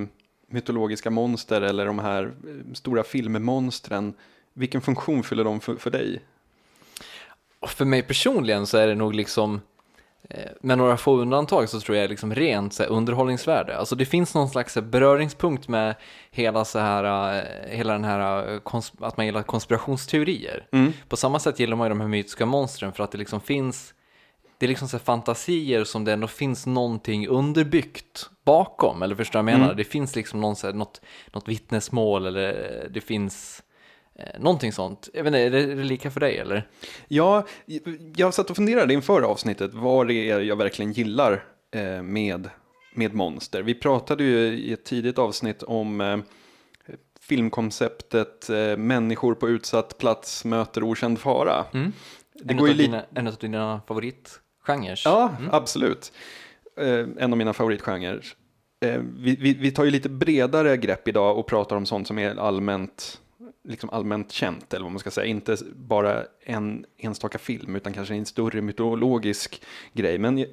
mytologiska 0.49 1.11
monster 1.11 1.63
eller 1.63 1.87
de 1.87 1.99
här 1.99 2.25
eh, 2.25 2.73
stora 2.75 3.03
filmmonstren, 3.03 4.15
vilken 4.53 4.81
funktion 4.81 5.23
fyller 5.23 5.45
de 5.45 5.61
för, 5.61 5.77
för 5.77 5.91
dig? 5.91 6.23
Och 7.61 7.71
för 7.71 7.85
mig 7.85 8.03
personligen 8.03 8.67
så 8.67 8.79
är 8.79 8.87
det 8.87 8.95
nog 8.95 9.15
liksom 9.15 9.61
med 10.61 10.79
några 10.79 10.97
få 10.97 11.17
undantag 11.17 11.69
så 11.69 11.81
tror 11.81 11.97
jag 11.97 12.11
liksom 12.11 12.35
rent 12.35 12.73
så 12.75 12.83
här, 12.83 12.91
underhållningsvärde. 12.91 13.77
Alltså 13.77 13.97
det 13.97 14.07
finns 14.07 14.35
någon 14.35 14.49
slags 14.49 14.75
beröringspunkt 14.75 15.69
med 15.69 15.95
hela, 16.31 16.65
så 16.65 16.79
här, 16.79 17.35
eh, 17.39 17.77
hela 17.77 17.93
den 17.93 18.05
här 18.05 18.55
eh, 18.55 18.81
att 19.01 19.17
man 19.17 19.27
gillar 19.27 19.43
konspirationsteorier. 19.43 20.67
Mm. 20.73 20.93
På 21.09 21.17
samma 21.17 21.39
sätt 21.39 21.61
gillar 21.61 21.77
man 21.77 21.85
ju 21.85 21.89
de 21.89 22.01
här 22.01 22.09
mytiska 22.09 22.47
monstren 22.47 22.93
för 22.93 23.05
att 23.05 23.13
det 23.13 23.19
liksom 23.19 23.41
finns 23.41 23.93
det 24.59 24.67
är 24.67 24.69
liksom 24.69 24.89
så 24.89 24.97
här 24.97 25.05
fantasier 25.05 25.85
som 25.85 26.05
det 26.05 26.13
ändå 26.13 26.27
finns 26.27 26.67
någonting 26.67 27.29
underbyggt 27.29 28.31
bakom, 28.45 29.03
eller 29.03 29.15
förstår 29.15 29.39
du 29.39 29.45
vad 29.45 29.53
jag 29.53 29.59
menar? 29.59 29.71
Mm. 29.71 29.77
Det 29.77 29.85
finns 29.85 30.17
liksom 30.17 30.41
någon, 30.41 30.57
så 30.57 30.67
här, 30.67 30.75
något, 30.75 31.01
något 31.33 31.49
vittnesmål 31.49 32.27
eller 32.27 32.49
eh, 32.49 32.91
det 32.91 33.01
finns 33.01 33.61
eh, 33.61 33.66
någonting 34.39 34.73
sånt. 34.73 35.09
Jag 35.13 35.25
vet 35.25 35.29
inte, 35.29 35.39
är 35.39 35.51
det, 35.51 35.73
är 35.73 35.77
det 35.77 35.85
lika 35.85 36.11
för 36.11 36.21
dig 36.21 36.39
eller? 36.39 36.69
Ja, 37.09 37.47
jag 38.17 38.35
satt 38.35 38.51
och 38.51 38.57
funderade 38.57 38.95
inför 38.95 39.23
avsnittet 39.23 39.75
vad 39.75 40.09
det 40.09 40.31
är 40.31 40.41
jag 40.41 40.57
verkligen 40.57 40.93
gillar 40.93 41.45
eh, 41.75 42.03
med, 42.03 42.51
med 42.95 43.15
monster. 43.15 43.63
Vi 43.63 43.75
pratade 43.75 44.25
ju 44.25 44.39
i 44.39 44.73
ett 44.73 44.85
tidigt 44.85 45.19
avsnitt 45.19 45.63
om 45.63 46.01
eh, 46.01 46.19
filmkonceptet 47.21 48.51
eh, 48.51 48.77
människor 48.77 49.35
på 49.35 49.49
utsatt 49.49 49.99
plats 49.99 50.45
möter 50.45 50.83
okänd 50.83 51.19
fara. 51.19 51.65
Mm. 51.73 51.93
Det 52.35 52.53
en, 52.53 52.57
går 52.57 52.69
ju 52.69 52.73
av 52.73 52.79
lite... 52.79 52.91
dina, 52.91 53.05
en 53.15 53.27
av 53.27 53.35
dina 53.35 53.81
favoritgenrer. 53.89 55.01
Ja, 55.05 55.33
absolut. 55.51 56.13
Eh, 56.81 57.07
en 57.19 57.33
av 57.33 57.39
mina 57.39 57.53
favoritgenrer. 57.53 58.25
Eh, 58.81 59.01
vi, 59.19 59.37
vi, 59.37 59.55
vi 59.55 59.71
tar 59.71 59.85
ju 59.85 59.91
lite 59.91 60.09
bredare 60.09 60.77
grepp 60.77 61.09
idag 61.09 61.39
och 61.39 61.47
pratar 61.47 61.77
om 61.77 61.87
sånt 61.87 62.07
som 62.07 62.19
är 62.19 62.37
allmänt, 62.37 63.21
liksom 63.67 63.91
allmänt 63.91 64.33
känt, 64.33 64.75
eller 64.75 64.83
vad 64.83 64.93
man 64.93 64.99
ska 64.99 65.11
säga. 65.11 65.27
Inte 65.27 65.57
bara 65.75 66.25
en 66.41 66.85
enstaka 66.99 67.39
film, 67.39 67.77
utan 67.77 67.93
kanske 67.93 68.15
en 68.15 68.27
större 68.27 68.63
mytologisk 68.63 69.63
grej. 69.93 70.19
Men 70.19 70.39
jag, 70.39 70.49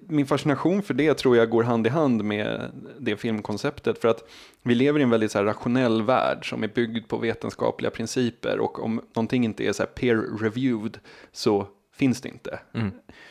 min 0.00 0.26
fascination 0.26 0.82
för 0.82 0.94
det 0.94 1.14
tror 1.14 1.36
jag 1.36 1.50
går 1.50 1.62
hand 1.62 1.86
i 1.86 1.90
hand 1.90 2.24
med 2.24 2.70
det 2.98 3.16
filmkonceptet. 3.16 4.00
För 4.00 4.08
att 4.08 4.28
vi 4.62 4.74
lever 4.74 5.00
i 5.00 5.02
en 5.02 5.10
väldigt 5.10 5.32
så 5.32 5.42
rationell 5.42 6.02
värld 6.02 6.50
som 6.50 6.62
är 6.62 6.68
byggd 6.68 7.08
på 7.08 7.18
vetenskapliga 7.18 7.90
principer. 7.90 8.58
Och 8.58 8.84
om 8.84 9.00
någonting 9.14 9.44
inte 9.44 9.64
är 9.64 9.72
så 9.72 9.82
här 9.82 9.90
peer-reviewed 9.90 10.98
så 11.32 11.66
finns 11.92 12.20
det 12.20 12.28
inte. 12.28 12.60
Mm. 12.74 12.90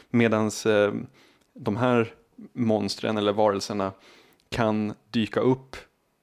Medan 0.10 0.46
eh, 0.66 0.94
de 1.54 1.78
här 1.78 2.14
monstren 2.54 3.18
eller 3.18 3.34
varelserna 3.34 3.92
kan 4.50 4.94
dyka 5.12 5.40
upp. 5.40 5.76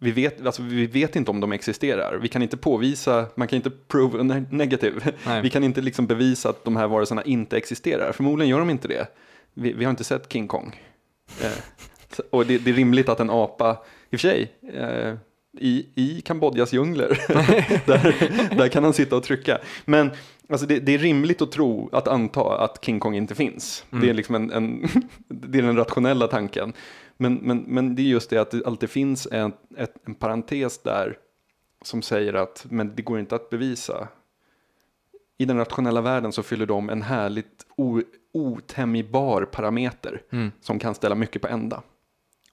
Vi 0.05 0.11
vet, 0.13 0.47
alltså, 0.47 0.63
vi 0.63 0.87
vet 0.87 1.17
inte 1.17 1.31
om 1.31 1.41
de 1.41 1.53
existerar. 1.53 2.19
Vi 2.23 2.29
kan 2.29 2.43
inte 2.43 2.57
påvisa, 2.57 3.27
man 3.35 3.49
kan 3.49 3.57
inte 3.57 3.71
prove 3.71 4.19
a 4.19 4.23
ne- 4.23 4.47
negative. 4.51 5.01
Nej. 5.27 5.43
Vi 5.43 5.51
kan 5.51 5.65
inte 5.65 5.81
liksom 5.81 6.07
bevisa 6.07 6.49
att 6.49 6.65
de 6.65 6.77
här 6.77 6.87
varelserna 6.89 7.23
inte 7.23 7.57
existerar. 7.57 8.13
Förmodligen 8.13 8.51
gör 8.51 8.59
de 8.59 8.71
inte 8.71 8.89
det. 8.89 9.07
Vi, 9.55 9.73
vi 9.73 9.85
har 9.85 9.91
inte 9.91 10.05
sett 10.05 10.33
King 10.33 10.49
Kong. 10.49 10.83
Eh, 11.43 11.51
Och 12.31 12.47
det, 12.47 12.59
det 12.59 12.71
är 12.71 12.75
rimligt 12.75 13.09
att 13.09 13.21
en 13.21 13.31
apa, 13.31 13.71
i 14.11 14.17
och 14.17 14.21
för 14.21 14.29
sig, 14.29 14.53
eh, 14.75 15.15
i, 15.59 15.87
i 15.95 16.21
Kambodjas 16.25 16.73
djungler, 16.73 17.19
där, 17.87 18.55
där 18.57 18.69
kan 18.69 18.85
han 18.85 18.93
sitta 18.93 19.17
och 19.17 19.23
trycka. 19.23 19.59
Men 19.85 20.11
alltså 20.49 20.67
det, 20.67 20.79
det 20.79 20.95
är 20.95 20.99
rimligt 20.99 21.43
att 21.43 21.53
tro, 21.53 21.89
att 21.93 22.09
anta 22.09 22.59
att 22.59 22.85
King 22.85 23.01
Kong 23.01 23.17
inte 23.17 23.35
finns. 23.35 23.85
Det 23.91 24.11
är 24.11 24.15
liksom 24.15 24.35
en, 24.35 24.51
en 24.53 24.89
det 25.29 25.59
är 25.59 25.63
den 25.63 25.77
rationella 25.77 26.27
tanken. 26.27 26.73
Men, 27.17 27.35
men, 27.35 27.59
men 27.59 27.95
det 27.95 28.03
är 28.03 28.07
just 28.07 28.31
det 28.31 28.39
att 28.39 28.51
det 28.51 28.67
alltid 28.67 28.91
finns 28.91 29.29
en, 29.33 29.53
ett, 29.77 29.95
en 30.07 30.15
parentes 30.15 30.83
där 30.83 31.19
som 31.83 32.03
säger 32.03 32.35
att 32.35 32.67
men 32.71 32.95
det 32.95 33.03
går 33.03 33.19
inte 33.19 33.35
att 33.35 33.51
bevisa. 33.51 34.09
I 35.39 35.45
den 35.45 35.57
rationella 35.57 36.01
världen 36.01 36.33
så 36.33 36.43
fyller 36.43 36.67
de 36.67 36.91
en 36.91 37.03
härligt 37.03 37.67
o, 37.77 38.01
otämjbar 38.33 39.45
parameter 39.45 40.23
som 40.61 40.79
kan 40.79 40.95
ställa 40.95 41.15
mycket 41.15 41.43
på 41.43 41.49
ända. 41.49 41.83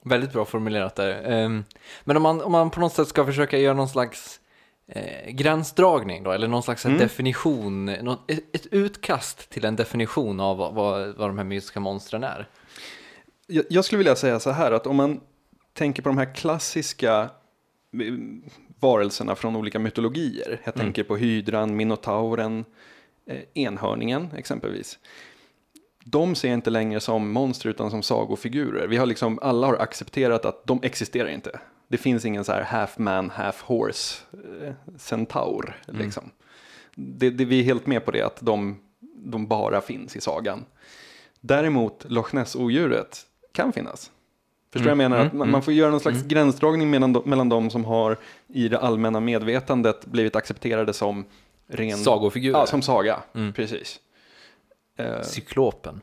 Väldigt 0.04 0.32
bra 0.32 0.44
formulerat 0.44 0.94
där. 0.96 1.22
Ehm, 1.32 1.64
Men 2.04 2.16
om 2.16 2.22
man, 2.22 2.40
om 2.40 2.52
man 2.52 2.70
på 2.70 2.80
något 2.80 2.92
sätt 2.92 3.08
ska 3.08 3.26
försöka 3.26 3.58
göra 3.58 3.74
någon 3.74 3.88
slags 3.88 4.40
eh, 4.86 5.30
gränsdragning 5.30 6.22
då, 6.22 6.30
eller 6.32 6.48
någon 6.48 6.62
slags 6.62 6.84
Mm. 6.86 6.98
definition, 6.98 7.84
något, 7.86 8.30
ett, 8.30 8.56
ett 8.56 8.66
utkast 8.66 9.50
till 9.50 9.64
en 9.64 9.76
definition 9.76 10.40
av 10.40 10.56
vad, 10.56 10.74
vad, 10.74 11.16
vad 11.16 11.28
de 11.28 11.38
här 11.38 11.44
mystiska 11.44 11.80
monstren 11.80 12.24
är. 12.24 12.48
Jag, 13.52 13.64
jag 13.68 13.84
skulle 13.84 13.98
vilja 13.98 14.16
säga 14.16 14.40
så 14.40 14.50
här 14.50 14.72
att 14.72 14.86
om 14.86 14.96
man 14.96 15.20
tänker 15.72 16.02
på 16.02 16.08
de 16.08 16.18
här 16.18 16.34
klassiska 16.34 17.30
eh, 17.92 18.14
varelserna 18.80 19.34
från 19.34 19.56
olika 19.56 19.78
mytologier. 19.78 20.60
Jag 20.64 20.74
tänker 20.74 21.04
på 21.04 21.16
hydran, 21.16 21.76
minotauren, 21.76 22.64
eh, 23.26 23.40
enhörningen 23.54 24.28
exempelvis. 24.36 24.98
De 26.04 26.34
ser 26.34 26.48
jag 26.48 26.56
inte 26.56 26.70
längre 26.70 27.00
som 27.00 27.32
monster 27.32 27.68
utan 27.68 27.90
som 27.90 28.02
sagofigurer. 28.02 28.88
Vi 28.88 28.96
har 28.96 29.06
liksom, 29.06 29.38
alla 29.42 29.66
har 29.66 29.74
accepterat 29.74 30.44
att 30.44 30.66
de 30.66 30.80
existerar 30.82 31.28
inte. 31.28 31.60
Det 31.88 31.98
finns 31.98 32.24
ingen 32.24 32.44
så 32.44 32.52
här 32.52 32.62
half 32.62 32.98
man, 32.98 33.30
half 33.30 33.62
horse 33.62 34.24
eh, 34.62 34.74
centaur. 34.96 35.82
Liksom. 35.86 36.30
Det, 36.94 37.30
det, 37.30 37.44
vi 37.44 37.60
är 37.60 37.64
helt 37.64 37.86
med 37.86 38.04
på 38.04 38.10
det, 38.10 38.22
att 38.22 38.38
de, 38.40 38.80
de 39.16 39.46
bara 39.46 39.80
finns 39.80 40.16
i 40.16 40.20
sagan. 40.20 40.64
Däremot 41.40 42.04
Loch 42.08 42.34
Ness-odjuret 42.34 43.26
kan 43.52 43.72
finnas. 43.72 44.10
Förstår 44.72 44.84
vad 44.84 44.90
jag 44.90 45.10
menar? 45.10 45.26
Att 45.26 45.32
man, 45.32 45.50
man 45.50 45.62
får 45.62 45.72
göra 45.74 45.90
någon 45.90 46.00
slags 46.00 46.22
gränsdragning 46.22 46.90
mellan 46.90 47.12
de, 47.12 47.22
mellan 47.26 47.48
de 47.48 47.70
som 47.70 47.84
har 47.84 48.18
i 48.48 48.68
det 48.68 48.78
allmänna 48.78 49.20
medvetandet 49.20 50.06
blivit 50.06 50.36
accepterade 50.36 50.92
som 50.92 51.24
ren... 51.68 51.98
Sagofigurer. 51.98 52.58
Ja, 52.58 52.66
som 52.66 52.82
saga. 52.82 53.22
Precis. 53.54 54.00
Eh, 54.98 55.22
Cyklopen. 55.22 56.00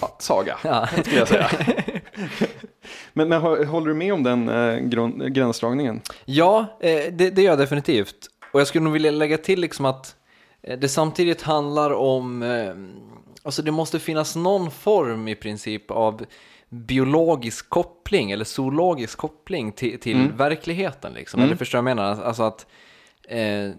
ja, 0.00 0.16
saga, 0.18 0.58
Ja. 0.64 0.86
skulle 0.86 1.16
jag 1.18 1.28
säga. 1.28 1.50
men, 3.12 3.28
men 3.28 3.42
hå- 3.42 3.64
håller 3.64 3.86
du 3.88 3.94
med 3.94 4.12
om 4.14 4.22
den 4.22 4.48
eh, 4.48 4.76
grund, 4.78 5.34
gränsdragningen? 5.34 6.00
Ja, 6.24 6.78
eh, 6.80 7.12
det, 7.12 7.30
det 7.30 7.42
gör 7.42 7.50
jag 7.52 7.58
definitivt. 7.58 8.16
Och 8.52 8.60
jag 8.60 8.66
skulle 8.66 8.84
nog 8.84 8.92
vilja 8.92 9.10
lägga 9.10 9.38
till 9.38 9.60
liksom 9.60 9.84
att 9.84 10.16
eh, 10.62 10.78
det 10.78 10.88
samtidigt 10.88 11.42
handlar 11.42 11.90
om, 11.90 12.42
eh, 12.42 12.74
alltså 13.46 13.62
det 13.62 13.70
måste 13.70 13.98
finnas 14.00 14.36
någon 14.36 14.70
form 14.70 15.28
i 15.28 15.34
princip 15.34 15.90
av 15.90 16.24
biologisk 16.68 17.68
koppling 17.68 18.30
eller 18.30 18.44
zoologisk 18.44 19.18
koppling 19.18 19.72
till, 19.72 20.00
till 20.00 20.32
verkligheten 20.32 21.12
liksom. 21.12 21.42
Eller 21.42 21.56
förstår 21.56 21.78
jag 21.78 21.84
menar? 21.84 22.22
Alltså 22.22 22.42
att 22.42 22.66
eh, 23.28 23.70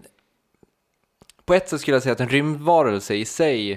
på 1.44 1.54
ett 1.54 1.68
sätt 1.68 1.80
skulle 1.80 1.94
jag 1.94 2.02
säga 2.02 2.12
att 2.12 2.20
en 2.20 2.28
rymdvarelse 2.28 3.14
i 3.14 3.24
sig 3.24 3.72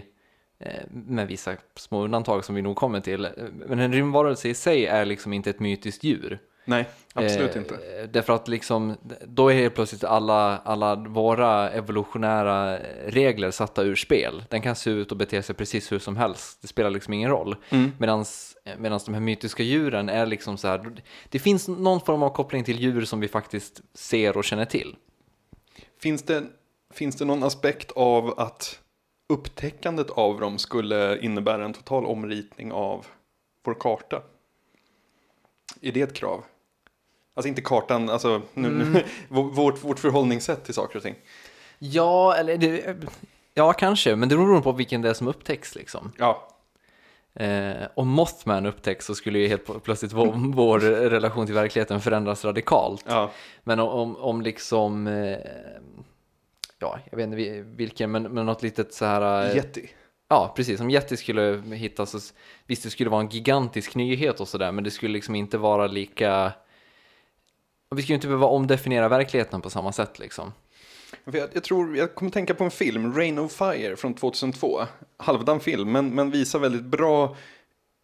eh, 0.60 0.84
med 0.90 1.28
vissa 1.28 1.56
små 1.76 2.04
undantag 2.04 2.46
som 2.46 2.56
vi 2.56 2.62
nog 2.62 2.76
kommer 2.76 3.00
till, 3.00 3.26
eh, 3.26 3.32
men 3.52 3.80
en 3.80 3.94
rymdvarelse 3.94 4.50
i 4.50 4.54
sig 4.54 4.86
är 4.86 5.06
liksom 5.06 5.34
inte 5.34 5.50
ett 5.50 5.60
mytiskt 5.60 6.04
djur. 6.04 6.40
Nej, 6.66 6.86
absolut 7.14 7.56
Eh, 7.56 7.62
inte. 7.62 8.08
Därför 8.12 8.34
att 8.34 8.48
liksom, 8.48 8.98
då 9.26 9.50
är 9.50 9.56
helt 9.56 9.76
plötsligt 9.76 10.04
alla, 10.04 10.58
alla 10.58 10.96
våra 10.96 11.70
evolutionära 11.70 12.78
regler 13.06 13.52
satta 13.52 13.84
ur 13.84 13.96
spel. 13.96 14.44
Den 14.50 14.62
kan 14.62 14.76
se 14.76 14.90
ut 14.90 15.12
och 15.12 15.18
bete 15.18 15.44
sig 15.44 15.56
precis 15.56 15.92
hur 15.92 16.00
som 16.00 16.18
helst. 16.18 16.62
Det 16.62 16.68
spelar 16.68 16.90
liksom 16.90 17.14
ingen 17.14 17.30
roll. 17.30 17.56
Mm. 17.70 17.92
Medan 18.00 18.26
de 19.06 19.14
här 19.14 19.20
mytiska 19.20 19.64
djuren 19.64 20.10
är 20.10 20.26
liksom 20.26 20.58
så 20.58 20.68
här, 20.68 21.04
det 21.30 21.40
finns 21.40 21.68
någon 21.68 22.02
form 22.02 22.24
av 22.24 22.30
koppling 22.30 22.64
till 22.64 22.80
djur 22.80 23.06
som 23.06 23.20
vi 23.20 23.28
faktiskt 23.28 23.82
ser 23.94 24.38
och 24.38 24.44
känner 24.44 24.66
till. 24.66 24.96
Finns 26.02 26.24
det, 26.24 26.44
finns 26.94 27.16
det 27.16 27.26
någon 27.26 27.44
aspekt 27.44 27.92
av 27.92 28.40
att 28.40 28.80
upptäckandet 29.30 30.10
av 30.10 30.40
dem 30.40 30.58
skulle 30.58 31.20
innebära 31.20 31.66
en 31.66 31.74
total 31.74 32.06
omritning 32.06 32.72
av 32.72 33.06
vår 33.66 33.74
karta? 33.74 34.22
Är 35.82 35.92
det 35.92 36.02
ett 36.02 36.14
krav? 36.14 36.44
Alltså 37.34 37.48
inte 37.48 37.62
kartan, 37.62 38.10
alltså 38.10 38.42
nu, 38.54 38.70
nu, 38.70 39.04
vårt, 39.30 39.84
vårt 39.84 40.00
förhållningssätt 40.00 40.66
till 40.66 40.74
saker 40.74 40.98
och 40.98 41.04
ting. 41.04 41.16
Ja, 41.80 42.36
eller 42.36 42.58
det, 42.58 42.98
ja 43.54 43.74
kanske, 43.74 44.16
men 44.16 44.30
det 44.30 44.36
beror 44.38 44.62
på 44.62 44.72
vilken 44.72 45.02
det 45.02 45.10
är 45.10 45.14
som 45.14 45.28
upptäcks 45.28 45.76
liksom. 45.76 46.12
Ja, 46.18 46.48
Eh, 47.34 47.88
om 47.96 48.08
Mothman 48.08 48.66
upptäcks 48.66 49.06
så 49.06 49.16
skulle 49.16 49.40
ju 49.40 49.48
helt 49.48 49.84
plötsligt 49.84 50.12
vår, 50.12 50.26
vår 50.56 50.80
relation 51.10 51.46
till 51.46 51.56
verkligheten 51.56 52.02
förändras 52.02 52.46
radikalt. 52.46 53.06
ja, 53.08 53.32
Men 53.64 53.80
om, 53.80 54.16
om 54.18 54.42
liksom, 54.42 55.08
eh, 55.08 55.38
ja, 56.80 57.00
jag 57.12 57.18
vet 57.18 57.24
inte 57.24 57.36
vi- 57.38 57.62
vilken, 57.76 58.12
men, 58.12 58.24
men 58.24 58.46
något 58.46 58.64
litet 58.64 58.94
så 58.94 59.06
här... 59.06 59.50
eh, 59.50 59.56
Yeti. 59.58 59.90
Ja, 60.30 60.54
precis. 60.56 60.80
Om 60.82 60.90
Yeti 60.90 61.18
skulle 61.18 61.62
hittas, 61.76 62.12
så, 62.12 62.34
visst 62.68 62.84
det 62.84 62.90
skulle 62.90 63.10
vara 63.10 63.22
en 63.22 63.30
gigantisk 63.30 63.96
nyhet 63.96 64.40
och 64.40 64.48
sådär, 64.48 64.72
men 64.72 64.84
det 64.84 64.92
skulle 64.92 65.14
liksom 65.14 65.36
inte 65.36 65.58
vara 65.58 65.88
lika 65.88 66.52
och 67.92 68.00
Vi 68.00 68.02
ju 68.02 68.14
inte 68.14 68.28
behöva 68.28 68.46
omdefiniera 68.46 69.10
verkligheten 69.10 69.62
på 69.62 69.70
samma 69.70 69.92
sätt 69.92 70.20
liksom. 70.20 70.54
Jag, 71.26 71.50
jag 71.54 71.64
tror, 71.64 71.98
jag 71.98 72.16
kommer 72.16 72.32
tänka 72.32 72.54
på 72.54 72.64
en 72.64 72.72
film, 72.72 73.14
Rain 73.14 73.40
of 73.40 73.52
Fire 73.52 73.96
från 73.96 74.14
2002. 74.14 74.82
Halvdan 75.18 75.60
film, 75.60 75.92
men, 75.92 76.10
men 76.10 76.32
visar 76.32 76.60
väldigt 76.60 76.86
bra 76.86 77.36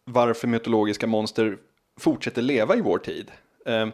varför 0.04 0.48
mytologiska 0.48 1.06
monster 1.06 1.58
fortsätter 2.00 2.42
leva 2.42 2.76
i 2.76 2.80
vår 2.80 2.98
tid. 2.98 3.30
Um, 3.64 3.92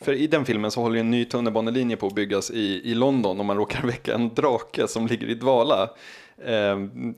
för 0.00 0.12
i 0.12 0.26
den 0.26 0.44
filmen 0.44 0.70
så 0.70 0.80
håller 0.80 0.94
ju 0.94 1.00
en 1.00 1.10
ny 1.10 1.24
tunnelbanelinje 1.24 1.96
på 1.96 2.06
att 2.06 2.14
byggas 2.14 2.50
i, 2.50 2.90
i 2.90 2.94
London 2.94 3.38
och 3.38 3.44
man 3.44 3.56
råkar 3.56 3.82
väcka 3.86 4.14
en 4.14 4.34
drake 4.34 4.88
som 4.88 5.06
ligger 5.06 5.26
i 5.26 5.34
dvala. 5.34 5.90
Um, 6.36 7.14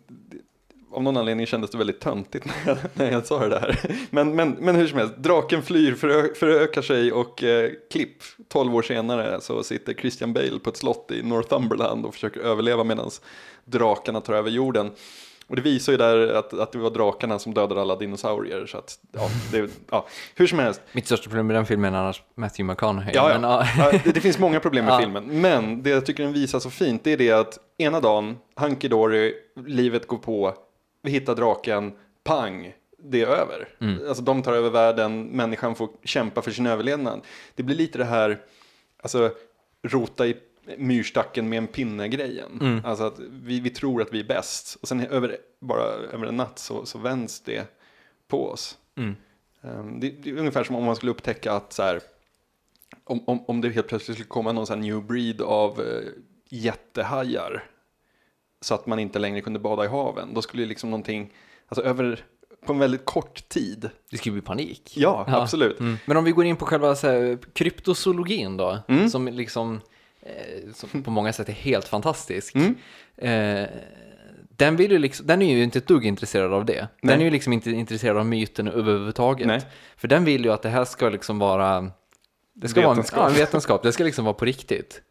av 0.96 1.02
någon 1.02 1.16
anledning 1.16 1.46
kändes 1.46 1.70
det 1.70 1.78
väldigt 1.78 2.00
töntigt 2.00 2.46
när 2.46 2.54
jag, 2.66 2.78
när 2.94 3.12
jag 3.12 3.26
sa 3.26 3.38
det 3.38 3.48
där. 3.48 3.80
Men, 4.10 4.36
men, 4.36 4.50
men 4.50 4.76
hur 4.76 4.86
som 4.86 4.98
helst, 4.98 5.14
draken 5.16 5.62
flyr, 5.62 5.94
förö, 5.94 6.34
förökar 6.34 6.82
sig 6.82 7.12
och 7.12 7.42
eh, 7.42 7.70
klipp, 7.92 8.22
12 8.48 8.76
år 8.76 8.82
senare 8.82 9.40
så 9.40 9.62
sitter 9.62 9.94
Christian 9.94 10.32
Bale 10.32 10.58
på 10.58 10.70
ett 10.70 10.76
slott 10.76 11.10
i 11.10 11.22
Northumberland 11.22 12.06
och 12.06 12.14
försöker 12.14 12.40
överleva 12.40 12.84
medan 12.84 13.10
drakarna 13.64 14.20
tar 14.20 14.34
över 14.34 14.50
jorden. 14.50 14.90
Och 15.48 15.56
det 15.56 15.62
visar 15.62 15.92
ju 15.92 15.98
där 15.98 16.34
att, 16.34 16.52
att 16.52 16.72
det 16.72 16.78
var 16.78 16.90
drakarna 16.90 17.38
som 17.38 17.54
dödade 17.54 17.80
alla 17.80 17.96
dinosaurier. 17.96 18.66
Så 18.66 18.78
att, 18.78 18.98
ja, 19.12 19.28
det, 19.52 19.70
ja, 19.90 20.06
hur 20.34 20.46
som 20.46 20.58
helst, 20.58 20.80
Mitt 20.92 21.06
största 21.06 21.24
problem 21.24 21.46
med 21.46 21.56
den 21.56 21.66
filmen 21.66 21.94
är 21.94 21.98
annars 21.98 22.22
Matthew 22.34 22.72
McConaughey. 22.72 23.14
Ja, 23.14 23.30
ja. 23.30 23.38
Men, 23.38 23.50
ja. 23.50 23.66
Ja, 23.78 23.98
det, 24.04 24.14
det 24.14 24.20
finns 24.20 24.38
många 24.38 24.60
problem 24.60 24.84
med 24.84 25.00
filmen. 25.00 25.24
Men 25.40 25.82
det 25.82 25.90
jag 25.90 26.06
tycker 26.06 26.22
den 26.22 26.32
visar 26.32 26.60
så 26.60 26.70
fint 26.70 27.04
det 27.04 27.12
är 27.12 27.16
det 27.16 27.32
att 27.32 27.58
ena 27.78 28.00
dagen, 28.00 28.36
hunky 28.56 28.88
dory, 28.88 29.34
livet 29.66 30.06
går 30.06 30.18
på, 30.18 30.54
vi 31.06 31.12
hittar 31.12 31.34
draken, 31.34 31.92
pang, 32.24 32.72
det 32.98 33.22
är 33.22 33.26
över. 33.26 33.68
Alltså 34.08 34.22
de 34.22 34.42
tar 34.42 34.52
över 34.52 34.70
världen, 34.70 35.22
människan 35.24 35.74
får 35.74 35.88
kämpa 36.04 36.42
för 36.42 36.50
sin 36.50 36.66
överlevnad. 36.66 37.20
Det 37.54 37.62
blir 37.62 37.76
lite 37.76 37.98
det 37.98 38.04
här, 38.04 38.38
alltså 39.02 39.30
rota 39.82 40.26
i 40.26 40.36
myrstacken 40.78 41.48
med 41.48 41.56
en 41.56 41.66
pinne-grejen. 41.66 42.58
Alltså 42.84 43.04
att 43.04 43.18
vi, 43.18 43.60
vi 43.60 43.70
tror 43.70 44.02
att 44.02 44.12
vi 44.12 44.20
är 44.20 44.24
bäst. 44.24 44.78
Och 44.82 44.88
sen 44.88 45.00
över, 45.00 45.36
bara 45.60 45.82
över 45.82 46.26
en 46.26 46.36
natt 46.36 46.58
så, 46.58 46.86
så 46.86 46.98
vänds 46.98 47.40
det 47.40 47.66
på 48.28 48.48
oss. 48.48 48.78
Um, 49.60 50.00
det, 50.00 50.10
det 50.10 50.30
är 50.30 50.38
ungefär 50.38 50.64
som 50.64 50.76
om 50.76 50.84
man 50.84 50.96
skulle 50.96 51.12
upptäcka 51.12 51.52
att 51.52 51.72
så 51.72 51.82
här, 51.82 52.00
om, 53.04 53.24
om, 53.26 53.44
om 53.46 53.60
det 53.60 53.68
helt 53.68 53.88
plötsligt 53.88 54.16
skulle 54.16 54.28
komma 54.28 54.52
någon 54.52 54.66
sån 54.66 54.82
här 54.82 54.88
new 54.88 55.02
breed 55.02 55.40
av 55.40 55.80
eh, 55.80 56.02
jättehajar 56.48 57.64
så 58.66 58.74
att 58.74 58.86
man 58.86 58.98
inte 58.98 59.18
längre 59.18 59.40
kunde 59.40 59.58
bada 59.58 59.84
i 59.84 59.88
haven, 59.88 60.34
då 60.34 60.42
skulle 60.42 60.62
ju 60.62 60.68
liksom 60.68 60.90
någonting, 60.90 61.32
alltså 61.68 61.84
över, 61.84 62.24
på 62.66 62.72
en 62.72 62.78
väldigt 62.78 63.04
kort 63.04 63.48
tid. 63.48 63.90
Det 64.10 64.16
skulle 64.16 64.32
bli 64.32 64.42
panik. 64.42 64.92
Ja, 64.96 65.24
absolut. 65.28 65.80
Mm. 65.80 65.96
Men 66.06 66.16
om 66.16 66.24
vi 66.24 66.30
går 66.32 66.44
in 66.44 66.56
på 66.56 66.64
själva 66.66 66.94
så 66.94 67.06
här, 67.06 67.38
kryptozoologin 67.52 68.56
då, 68.56 68.78
Mm. 68.88 69.08
som 69.10 69.28
liksom 69.28 69.80
eh, 70.22 70.72
som 70.74 71.02
på 71.02 71.10
många 71.10 71.32
sätt 71.32 71.48
är 71.48 71.52
helt 71.52 71.88
fantastisk. 71.88 72.54
Mm. 72.54 72.74
Eh, 73.16 73.68
den, 74.56 74.76
vill 74.76 74.90
ju 74.90 74.98
liksom, 74.98 75.26
den 75.26 75.42
är 75.42 75.56
ju 75.56 75.62
inte 75.62 75.78
ett 75.78 75.86
dugg 75.86 76.04
intresserad 76.04 76.52
av 76.52 76.64
det. 76.64 76.74
Den 76.74 76.88
Nej. 77.02 77.16
är 77.16 77.20
ju 77.20 77.30
liksom 77.30 77.52
inte 77.52 77.70
intresserad 77.70 78.16
av 78.16 78.26
myten 78.26 78.68
överhuvudtaget. 78.68 79.46
Nej. 79.46 79.60
För 79.96 80.08
den 80.08 80.24
vill 80.24 80.44
ju 80.44 80.52
att 80.52 80.62
det 80.62 80.68
här 80.68 80.84
ska 80.84 81.08
liksom 81.08 81.38
vara 81.38 81.90
det 82.54 82.68
ska 82.68 82.80
Vetenskap. 82.80 83.16
vara 83.18 83.26
en, 83.28 83.32
ja, 83.34 83.38
en 83.40 83.46
vetenskap, 83.46 83.82
det 83.82 83.92
ska 83.92 84.04
liksom 84.04 84.24
vara 84.24 84.34
på 84.34 84.44
riktigt. 84.44 85.02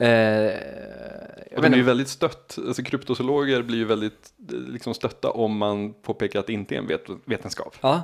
Eh, 0.00 1.58
Och 1.58 1.64
är 1.64 1.76
ju 1.76 1.82
väldigt 1.82 2.08
stött, 2.08 2.58
alltså 2.66 2.82
kryptozoologer 2.82 3.62
blir 3.62 3.78
ju 3.78 3.84
väldigt 3.84 4.32
eh, 4.52 4.58
liksom 4.58 4.94
stötta 4.94 5.30
om 5.30 5.56
man 5.58 5.92
påpekar 6.02 6.40
att 6.40 6.46
det 6.46 6.52
inte 6.52 6.74
är 6.74 6.78
en 6.78 6.86
vet, 6.86 7.04
vetenskap. 7.24 7.76
Ja. 7.80 8.02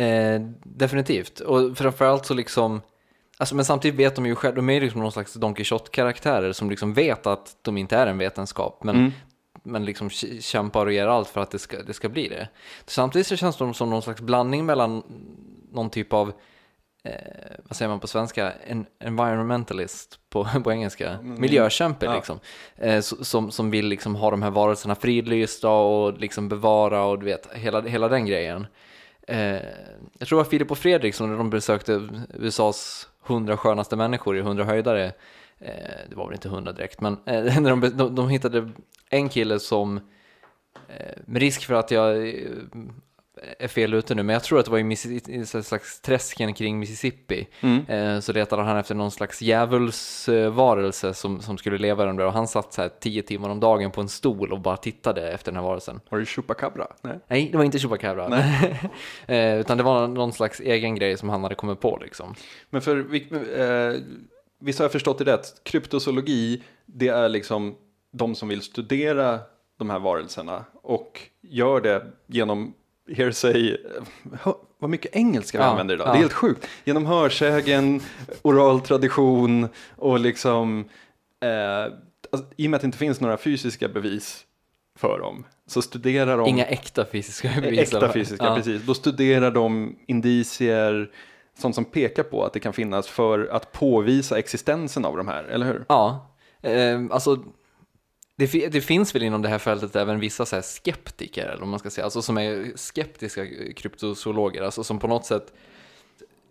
Eh, 0.00 0.40
definitivt. 0.62 1.40
Och 1.40 1.78
framförallt 1.78 2.26
så 2.26 2.34
liksom, 2.34 2.80
alltså 3.38 3.54
men 3.54 3.64
samtidigt 3.64 3.98
vet 3.98 4.14
de 4.16 4.26
ju 4.26 4.34
själva, 4.34 4.56
de 4.56 4.68
är 4.70 4.74
ju 4.74 4.80
liksom 4.80 5.00
någon 5.00 5.12
slags 5.12 5.34
Don 5.34 5.54
Quijote-karaktärer 5.54 6.52
som 6.52 6.70
liksom 6.70 6.94
vet 6.94 7.26
att 7.26 7.56
de 7.62 7.76
inte 7.76 7.96
är 7.96 8.06
en 8.06 8.18
vetenskap, 8.18 8.84
men, 8.84 8.96
Mm. 8.96 9.12
men 9.62 9.84
liksom 9.84 10.08
kä- 10.08 10.40
kämpar 10.40 10.86
och 10.86 10.92
ger 10.92 11.06
allt 11.06 11.28
för 11.28 11.40
att 11.40 11.50
det 11.50 11.58
ska, 11.58 11.82
det 11.82 11.92
ska 11.92 12.08
bli 12.08 12.28
det. 12.28 12.48
Samtidigt 12.86 13.26
så 13.26 13.36
känns 13.36 13.56
de 13.56 13.74
som 13.74 13.90
någon 13.90 14.02
slags 14.02 14.20
blandning 14.20 14.66
mellan 14.66 15.02
någon 15.72 15.90
typ 15.90 16.12
av 16.12 16.32
eh, 17.04 17.56
vad 17.64 17.76
säger 17.76 17.88
man 17.88 18.00
på 18.00 18.06
svenska, 18.06 18.52
en 18.66 18.86
environmentalist 19.00 20.18
på, 20.30 20.44
på 20.64 20.72
engelska, 20.72 21.18
miljökämpe 21.22 22.06
Ja. 22.06 22.14
liksom, 22.14 22.40
eh, 22.76 22.96
so- 22.98 23.22
som, 23.22 23.50
som 23.50 23.70
vill 23.70 23.86
liksom 23.86 24.14
ha 24.14 24.30
de 24.30 24.42
här 24.42 24.50
varelserna 24.50 24.94
fridlysta 24.94 25.70
och 25.70 26.18
liksom 26.20 26.48
bevara 26.48 27.04
och 27.04 27.18
du 27.18 27.24
vet, 27.24 27.48
hela, 27.54 27.80
hela 27.80 28.08
den 28.08 28.26
grejen. 28.26 28.66
Eh, 29.28 29.38
jag 30.18 30.28
tror 30.28 30.38
det 30.38 30.44
var 30.44 30.44
Filip 30.44 30.70
och 30.70 30.78
Fredrik 30.78 31.14
som 31.14 31.30
när 31.30 31.36
de 31.38 31.50
besökte 31.50 32.08
USAs 32.34 33.08
100 33.26 33.56
skönaste 33.56 33.96
människor 33.96 34.36
i 34.36 34.40
100 34.40 34.64
höjdare, 34.64 35.04
eh, 35.58 35.72
det 36.10 36.16
var 36.16 36.24
väl 36.26 36.34
inte 36.34 36.48
100 36.48 36.72
direkt, 36.72 37.00
men 37.00 37.12
eh, 37.26 37.60
när 37.60 37.70
de, 37.70 37.80
de, 37.80 38.14
de 38.14 38.28
hittade 38.28 38.70
en 39.10 39.28
kille 39.28 39.60
som, 39.60 39.96
eh, 40.88 41.16
med 41.26 41.42
risk 41.42 41.64
för 41.66 41.74
att 41.74 41.90
jag 41.90 42.16
är 43.58 43.68
fel 43.68 43.94
ute 43.94 44.14
nu, 44.14 44.22
men 44.22 44.32
jag 44.32 44.42
tror 44.42 44.58
att 44.58 44.64
det 44.64 44.70
var 44.70 44.78
i, 44.78 45.20
i 45.28 45.46
slags 45.46 46.00
träsken 46.00 46.54
kring 46.54 46.78
Mississippi. 46.78 47.46
Mm. 47.60 47.86
Eh, 47.86 48.20
så 48.20 48.32
letade 48.32 48.62
han 48.62 48.76
efter 48.76 48.94
någon 48.94 49.10
slags 49.10 49.42
djävulsvarelse 49.42 51.14
som, 51.14 51.40
som 51.40 51.58
skulle 51.58 51.78
leva 51.78 52.02
i 52.02 52.06
den 52.06 52.16
där 52.16 52.26
och 52.26 52.32
han 52.32 52.48
satt 52.48 52.72
så 52.72 52.82
här 52.82 52.90
tio 53.00 53.22
timmar 53.22 53.48
om 53.48 53.60
dagen 53.60 53.90
på 53.90 54.00
en 54.00 54.08
stol 54.08 54.52
och 54.52 54.60
bara 54.60 54.76
tittade 54.76 55.30
efter 55.32 55.52
den 55.52 55.56
här 55.56 55.68
varelsen. 55.68 56.00
Var 56.08 56.18
det 56.18 56.26
Chupacabra? 56.26 56.86
Nej. 57.02 57.20
Nej, 57.28 57.48
det 57.52 57.56
var 57.58 57.64
inte 57.64 57.78
Chupacabra. 57.78 58.38
eh, 59.26 59.60
utan 59.60 59.76
det 59.76 59.82
var 59.82 60.08
någon 60.08 60.32
slags 60.32 60.60
egen 60.60 60.94
grej 60.94 61.16
som 61.16 61.28
han 61.28 61.42
hade 61.42 61.54
kommit 61.54 61.80
på 61.80 61.98
liksom. 62.02 62.34
Men 62.70 62.82
för, 62.82 62.96
vi- 62.96 63.28
eh, 63.56 64.02
visst 64.60 64.78
har 64.78 64.84
jag 64.84 64.92
förstått 64.92 65.18
det 65.18 65.24
rätt? 65.24 65.60
Kryptozoologi, 65.62 66.62
det 66.86 67.08
är 67.08 67.28
liksom 67.28 67.74
de 68.12 68.34
som 68.34 68.48
vill 68.48 68.62
studera 68.62 69.38
de 69.78 69.90
här 69.90 69.98
varelserna 69.98 70.64
och 70.82 71.20
gör 71.42 71.80
det 71.80 72.06
genom 72.26 72.74
hearsay, 73.08 73.76
vad 74.78 74.90
mycket 74.90 75.16
engelska 75.16 75.58
vi 75.58 75.64
Ja, 75.64 75.70
använder 75.70 75.94
idag, 75.94 76.08
ja. 76.08 76.12
det 76.12 76.18
är 76.18 76.20
helt 76.20 76.32
sjukt. 76.32 76.68
Genom 76.84 77.06
hörsägen, 77.06 78.00
oral 78.42 78.80
tradition 78.80 79.68
och 79.96 80.20
liksom, 80.20 80.84
eh, 81.40 81.92
alltså, 82.32 82.48
i 82.56 82.66
och 82.66 82.70
med 82.70 82.76
att 82.76 82.80
det 82.80 82.86
inte 82.86 82.98
finns 82.98 83.20
några 83.20 83.36
fysiska 83.36 83.88
bevis 83.88 84.44
för 84.98 85.18
dem, 85.18 85.44
så 85.66 85.82
studerar 85.82 86.38
de 86.38 86.48
Inga 86.48 86.66
äkta 86.66 87.04
fysiska 87.04 87.50
bevis. 87.60 87.80
Äkta 87.80 88.12
fysiska, 88.12 88.44
ja. 88.44 88.56
precis. 88.56 88.82
Då 88.82 88.94
studerar 88.94 89.50
de 89.50 89.96
indicier, 90.06 91.10
sånt 91.58 91.74
som 91.74 91.84
pekar 91.84 92.22
på 92.22 92.44
att 92.44 92.52
det 92.52 92.60
kan 92.60 92.72
finnas 92.72 93.08
för 93.08 93.46
att 93.52 93.72
påvisa 93.72 94.38
existensen 94.38 95.04
av 95.04 95.16
de 95.16 95.28
här, 95.28 95.44
eller 95.44 95.66
hur? 95.66 95.84
Ja, 95.88 96.30
eh, 96.62 97.00
alltså 97.10 97.38
det, 98.36 98.68
det 98.68 98.80
finns 98.80 99.14
väl 99.14 99.22
inom 99.22 99.42
det 99.42 99.48
här 99.48 99.58
fältet 99.58 99.96
även 99.96 100.20
vissa 100.20 100.46
så 100.46 100.56
här 100.56 100.62
skeptiker, 100.62 101.46
eller 101.46 101.66
man 101.66 101.78
ska 101.78 101.90
säga, 101.90 102.04
alltså 102.04 102.22
som 102.22 102.38
är 102.38 102.72
skeptiska 102.76 103.46
kryptozoologer, 103.76 104.62
alltså 104.62 104.84
som 104.84 104.98
på 104.98 105.08
något 105.08 105.26
sätt 105.26 105.52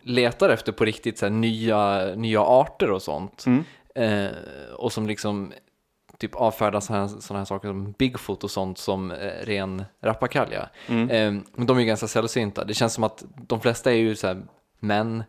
letar 0.02 0.50
efter 0.50 0.72
på 0.72 0.86
riktigt 0.86 1.18
så 1.18 1.30
nya, 1.30 2.16
nya 2.16 2.42
arter 2.42 2.92
och 2.92 3.02
sånt. 3.02 3.46
Mm. 3.46 3.64
Eh, 3.96 4.36
och 4.74 4.94
som 4.94 5.08
liksom 5.08 5.54
typ 6.18 6.36
avfärdar 6.36 6.80
sådana 6.80 7.08
här, 7.08 7.22
såna 7.22 7.40
här 7.40 7.46
saker 7.46 7.68
som 7.68 7.92
Bigfoot 7.92 8.44
och 8.44 8.52
sånt 8.52 8.78
som 8.78 9.12
eh, 9.12 9.46
ren 9.46 9.84
rappakalja. 10.02 10.70
Mm. 10.88 11.10
Eh, 11.10 11.44
men 11.56 11.68
de 11.68 11.78
är 11.78 11.82
ju 11.82 11.88
ganska 11.88 12.08
sällsynta. 12.08 12.64
Det 12.64 12.74
känns 12.74 12.94
som 12.94 13.04
att 13.04 13.24
de 13.48 13.62
flesta 13.62 13.92
är 13.92 13.96
ju 13.96 14.16
så 14.16 14.28
här 14.28 14.42
män 14.80 15.24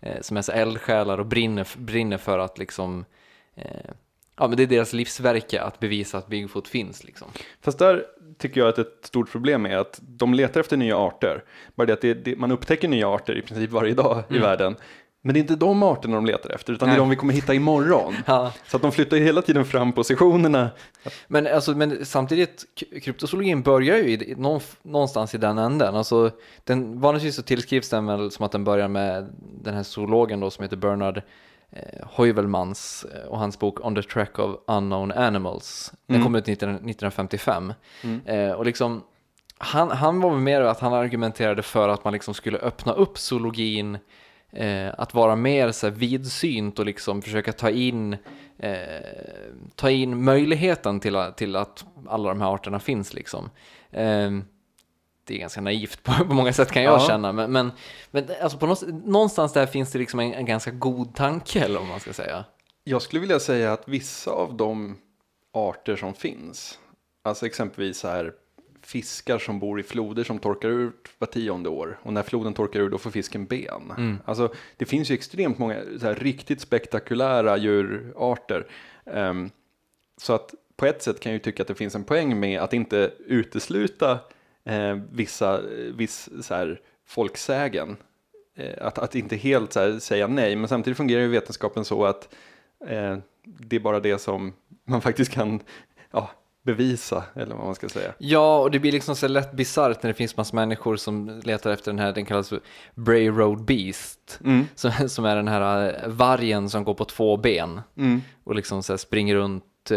eh, 0.00 0.20
som 0.20 0.36
är 0.36 0.42
så 0.42 0.52
eldsjälar 0.52 1.18
och 1.18 1.26
brinner, 1.26 1.68
brinner 1.76 2.18
för 2.18 2.38
att 2.38 2.58
liksom 2.58 3.04
eh, 3.54 3.90
Ja 4.40 4.48
men 4.48 4.56
det 4.56 4.62
är 4.62 4.66
deras 4.66 4.92
livsverke 4.92 5.62
att 5.62 5.80
bevisa 5.80 6.18
att 6.18 6.26
Bigfoot 6.26 6.68
finns 6.68 7.04
liksom. 7.04 7.28
Fast 7.60 7.78
där 7.78 8.04
tycker 8.38 8.60
jag 8.60 8.68
att 8.68 8.78
ett 8.78 8.98
stort 9.02 9.30
problem 9.32 9.66
är 9.66 9.76
att 9.76 10.00
de 10.02 10.34
letar 10.34 10.60
efter 10.60 10.76
nya 10.76 10.96
arter. 10.96 11.44
Bara 11.74 11.86
det 11.86 11.92
att 11.92 12.00
det, 12.00 12.14
det, 12.14 12.36
man 12.36 12.52
upptäcker 12.52 12.88
nya 12.88 13.08
arter 13.08 13.38
i 13.38 13.42
princip 13.42 13.70
varje 13.70 13.94
dag 13.94 14.22
i 14.30 14.38
världen. 14.38 14.76
Men 15.22 15.34
det 15.34 15.38
är 15.38 15.40
inte 15.40 15.56
de 15.56 15.82
arterna 15.82 16.14
de 16.14 16.26
letar 16.26 16.50
efter, 16.50 16.72
utan 16.72 16.88
det 16.88 16.94
är 16.94 16.98
Nej. 16.98 16.98
de 16.98 17.10
vi 17.10 17.16
kommer 17.16 17.32
hitta 17.32 17.54
imorgon. 17.54 18.14
Ja. 18.26 18.52
Så 18.66 18.76
att 18.76 18.82
de 18.82 18.92
flyttar 18.92 19.16
hela 19.16 19.42
tiden 19.42 19.64
fram 19.64 19.92
positionerna. 19.92 20.70
Men, 21.26 21.46
alltså, 21.46 21.72
men 21.72 22.06
samtidigt, 22.06 22.64
kryptozoologin 23.02 23.62
börjar 23.62 23.96
ju 23.96 24.10
i, 24.10 24.34
någon, 24.38 24.60
någonstans 24.82 25.34
i 25.34 25.38
den 25.38 25.58
änden. 25.58 25.94
Alltså, 25.94 26.30
den, 26.64 27.00
vanligtvis 27.00 27.36
så 27.36 27.42
tillskrivs 27.42 27.88
den 27.88 28.06
väl 28.06 28.30
som 28.30 28.44
att 28.44 28.52
den 28.52 28.64
börjar 28.64 28.88
med 28.88 29.28
den 29.62 29.74
här 29.74 29.82
zoologen 29.82 30.40
då 30.40 30.50
som 30.50 30.62
heter 30.62 30.76
Bernard 30.76 31.22
eh, 31.72 32.06
Heuvelmans 32.16 33.04
eh, 33.14 33.28
och 33.28 33.38
hans 33.38 33.58
bok 33.58 33.84
On 33.86 33.94
the 33.94 34.02
Track 34.02 34.38
of 34.38 34.56
Unknown 34.66 35.12
Animals. 35.12 35.92
Den 36.06 36.16
Mm. 36.16 36.26
kom 36.26 36.34
ut 36.34 36.46
19, 36.46 36.68
1955. 36.70 37.72
Eh, 38.26 38.50
och 38.52 38.64
liksom, 38.64 39.02
han, 39.58 39.90
han 39.90 40.20
var 40.20 40.36
mer 40.36 40.60
att 40.60 40.80
han 40.80 40.92
argumenterade 40.92 41.62
för 41.62 41.88
att 41.88 42.04
man 42.04 42.12
liksom 42.12 42.34
skulle 42.34 42.58
öppna 42.58 42.92
upp 42.92 43.18
zoologin 43.18 43.98
Eh, 44.52 44.90
att 44.98 45.14
vara 45.14 45.36
mer 45.36 45.72
så 45.72 45.86
här, 45.86 45.94
vidsynt 45.94 46.78
och 46.78 46.84
liksom 46.86 47.22
försöka 47.22 47.52
ta 47.52 47.70
in, 47.70 48.16
eh, 48.58 48.78
ta 49.74 49.90
in 49.90 50.24
möjligheten 50.24 51.00
till, 51.00 51.16
att- 51.16 51.36
till 51.36 51.56
att 51.56 51.84
alla 52.08 52.28
de 52.28 52.40
här 52.40 52.54
arterna 52.54 52.78
finns. 52.78 53.14
Liksom. 53.14 53.50
Eh, 53.90 54.30
det 55.30 55.36
är 55.36 55.40
ganska 55.40 55.60
naivt 55.60 56.02
på, 56.02 56.12
på 56.28 56.34
många 56.34 56.52
sätt 56.52 56.70
kan 56.72 56.82
jag 56.82 56.94
Ja. 57.00 57.06
känna, 57.06 57.32
men, 57.32 57.52
men, 57.52 57.72
men 58.10 58.24
alltså 58.42 58.58
på 58.58 58.66
något, 58.66 58.82
någonstans 59.04 59.52
där 59.52 59.66
finns 59.66 59.92
det 59.92 59.98
liksom 59.98 60.20
en, 60.20 60.34
en 60.34 60.46
ganska 60.46 60.70
god 60.70 61.14
tanke, 61.14 61.60
eller 61.60 61.78
vad 61.78 61.88
man 61.88 62.00
ska 62.00 62.12
säga. 62.12 62.44
Jag 62.84 63.02
skulle 63.02 63.20
vilja 63.20 63.40
säga 63.40 63.72
att 63.72 63.88
vissa 63.88 64.30
av 64.30 64.54
de 64.56 64.96
arter 65.52 65.96
som 65.96 66.14
finns, 66.14 66.78
alltså 67.22 67.46
exempelvis 67.46 68.02
här 68.02 68.32
fiskar 68.82 69.38
som 69.38 69.58
bor 69.60 69.80
i 69.80 69.82
floder 69.82 70.24
som 70.24 70.38
torkar 70.38 70.68
ut 70.68 71.08
var 71.18 71.26
tionde 71.26 71.68
år 71.68 71.98
och 72.02 72.12
när 72.12 72.22
floden 72.22 72.54
torkar 72.54 72.80
ur 72.80 72.90
då 72.90 72.98
får 72.98 73.10
fisken 73.10 73.46
ben. 73.46 74.18
Alltså 74.24 74.52
det 74.76 74.84
finns 74.84 75.10
ju 75.10 75.14
extremt 75.14 75.58
många 75.58 75.80
så 76.00 76.06
här, 76.06 76.14
riktigt 76.14 76.60
spektakulära 76.60 77.56
djurarter. 77.56 78.66
Ehm, 79.06 79.50
så 80.16 80.32
att 80.32 80.54
på 80.76 80.86
ett 80.86 81.02
sätt 81.02 81.20
kan 81.20 81.32
jag 81.32 81.34
ju 81.34 81.42
tycka 81.42 81.62
att 81.62 81.68
det 81.68 81.74
finns 81.74 81.94
en 81.94 82.04
poäng 82.04 82.40
med 82.40 82.60
att 82.60 82.72
inte 82.72 83.12
utesluta 83.26 84.18
eh, 84.64 84.98
vissa 85.12 85.60
viss, 85.94 86.28
så 86.42 86.54
här, 86.54 86.80
folksägen. 87.06 87.96
Eh, 88.56 88.86
att, 88.86 88.98
att 88.98 89.14
inte 89.14 89.36
helt 89.36 89.72
så 89.72 89.80
här, 89.80 89.98
säga 89.98 90.26
nej, 90.26 90.56
men 90.56 90.68
samtidigt 90.68 90.96
fungerar 90.96 91.22
ju 91.22 91.28
vetenskapen 91.28 91.84
så 91.84 92.04
att 92.04 92.34
eh, 92.86 93.16
det 93.44 93.76
är 93.76 93.80
bara 93.80 94.00
det 94.00 94.18
som 94.18 94.52
man 94.88 95.00
faktiskt 95.00 95.32
kan 95.32 95.60
ja, 96.10 96.30
bevisa, 96.62 97.24
eller 97.34 97.54
vad 97.54 97.64
man 97.64 97.74
ska 97.74 97.88
säga. 97.88 98.12
Ja, 98.18 98.60
och 98.60 98.70
det 98.70 98.78
blir 98.78 98.92
liksom 98.92 99.16
så 99.16 99.28
lätt 99.28 99.52
bisarrt 99.52 100.02
när 100.02 100.10
det 100.10 100.14
finns 100.14 100.36
massa 100.36 100.56
människor 100.56 100.96
som 100.96 101.40
letar 101.44 101.70
efter 101.70 101.90
den 101.92 101.98
här, 101.98 102.12
den 102.12 102.24
kallas 102.24 102.48
för 102.48 102.60
Bray 102.94 103.28
Road 103.30 103.64
Beast, 103.64 104.38
Mm. 104.44 104.66
som, 104.74 105.08
som 105.08 105.24
är 105.24 105.36
den 105.36 105.48
här 105.48 105.94
eh, 106.04 106.08
vargen 106.08 106.70
som 106.70 106.84
går 106.84 106.94
på 106.94 107.04
två 107.04 107.36
ben 107.36 107.80
Mm. 107.96 108.22
och 108.44 108.54
liksom 108.54 108.82
så 108.82 108.98
springer 108.98 109.34
runt 109.34 109.90
eh, 109.90 109.96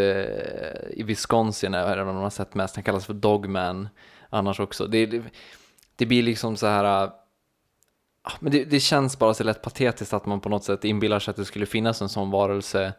i 0.94 1.04
Wisconsin, 1.06 1.74
är 1.74 1.98
det 1.98 2.06
man 2.06 2.16
har 2.16 2.30
sett 2.30 2.54
mest, 2.56 2.76
han 2.76 2.84
kallas 2.84 3.06
för 3.06 3.14
Dogman 3.14 3.90
annars 4.34 4.60
också. 4.60 4.88
Det, 4.88 5.06
det, 5.06 5.24
det 5.96 6.06
blir 6.06 6.24
liksom 6.24 6.58
så 6.58 6.68
här, 6.68 7.04
äh, 7.04 7.12
men 8.40 8.52
det, 8.52 8.64
det 8.64 8.80
känns 8.80 9.20
bara 9.20 9.34
så 9.34 9.44
lätt 9.44 9.62
patetiskt 9.62 10.14
att 10.14 10.26
man 10.26 10.42
på 10.42 10.50
något 10.50 10.64
sätt 10.64 10.86
inbillar 10.86 11.20
sig 11.20 11.32
att 11.32 11.38
det 11.38 11.46
skulle 11.46 11.66
finnas 11.66 12.02
en 12.02 12.10
sån 12.10 12.32
varelse 12.32 12.94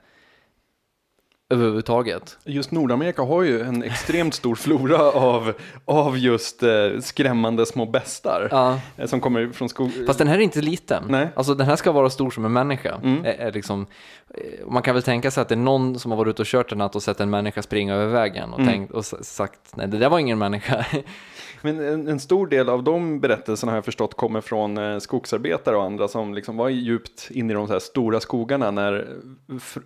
överhuvudtaget. 1.55 2.39
Just 2.45 2.71
Nordamerika 2.71 3.23
har 3.23 3.43
ju 3.43 3.61
en 3.61 3.83
extremt 3.83 4.35
stor 4.35 4.55
flora 4.55 4.99
av, 5.03 5.53
av 5.85 6.19
just 6.19 6.63
eh, 6.63 6.71
skrämmande 7.01 7.67
små 7.67 7.87
bestar 7.87 8.49
Ja. 8.51 8.81
eh, 8.97 9.07
som 9.07 9.21
kommer 9.21 9.49
från 9.53 9.69
skog. 9.69 9.91
Fast 10.07 10.19
den 10.19 10.29
här 10.29 10.35
är 10.39 10.41
inte 10.43 10.61
liten. 10.61 11.05
Nej. 11.09 11.29
Alltså 11.37 11.55
den 11.55 11.67
här 11.67 11.77
ska 11.77 11.93
vara 11.93 12.11
stor 12.11 12.31
som 12.31 12.45
en 12.45 12.53
människa. 12.53 12.95
Mm. 13.03 13.25
Är, 13.25 13.31
är 13.33 13.53
liksom, 13.53 13.87
eh, 14.35 14.67
man 14.67 14.83
kan 14.83 14.95
väl 14.95 15.03
tänka 15.03 15.31
sig 15.31 15.43
att 15.43 15.49
det 15.49 15.55
är 15.55 15.57
någon 15.57 15.99
som 15.99 16.11
har 16.11 16.19
varit 16.19 16.31
ute 16.31 16.43
och 16.43 16.47
kört 16.47 16.73
en 16.73 16.79
natt 16.79 16.97
och 16.97 17.03
sett 17.03 17.21
en 17.21 17.31
människa 17.31 17.63
springa 17.63 17.95
över 17.95 18.13
vägen 18.13 18.53
och, 18.53 18.61
Mm. 18.61 18.73
tänkt, 18.73 18.91
och 18.93 19.05
sagt 19.05 19.61
nej 19.77 19.89
det 19.89 19.99
där 19.99 20.09
var 20.09 20.19
ingen 20.19 20.39
människa. 20.39 20.85
Men 21.65 21.81
en, 21.81 22.09
en 22.09 22.21
stor 22.21 22.47
del 22.47 22.69
av 22.69 22.85
de 22.85 23.21
berättelserna 23.21 23.73
har 23.73 23.77
jag 23.77 23.85
förstått 23.85 24.15
kommer 24.15 24.41
från 24.41 24.79
eh, 24.79 24.99
skogsarbetare 24.99 25.77
och 25.77 25.85
andra 25.85 26.09
som 26.09 26.35
liksom 26.35 26.57
var 26.57 26.69
djupt 26.69 27.29
inne 27.31 27.53
i 27.53 27.57
de 27.57 27.71
här 27.71 27.79
stora 27.79 28.21
skogarna 28.21 28.71
när 28.71 29.09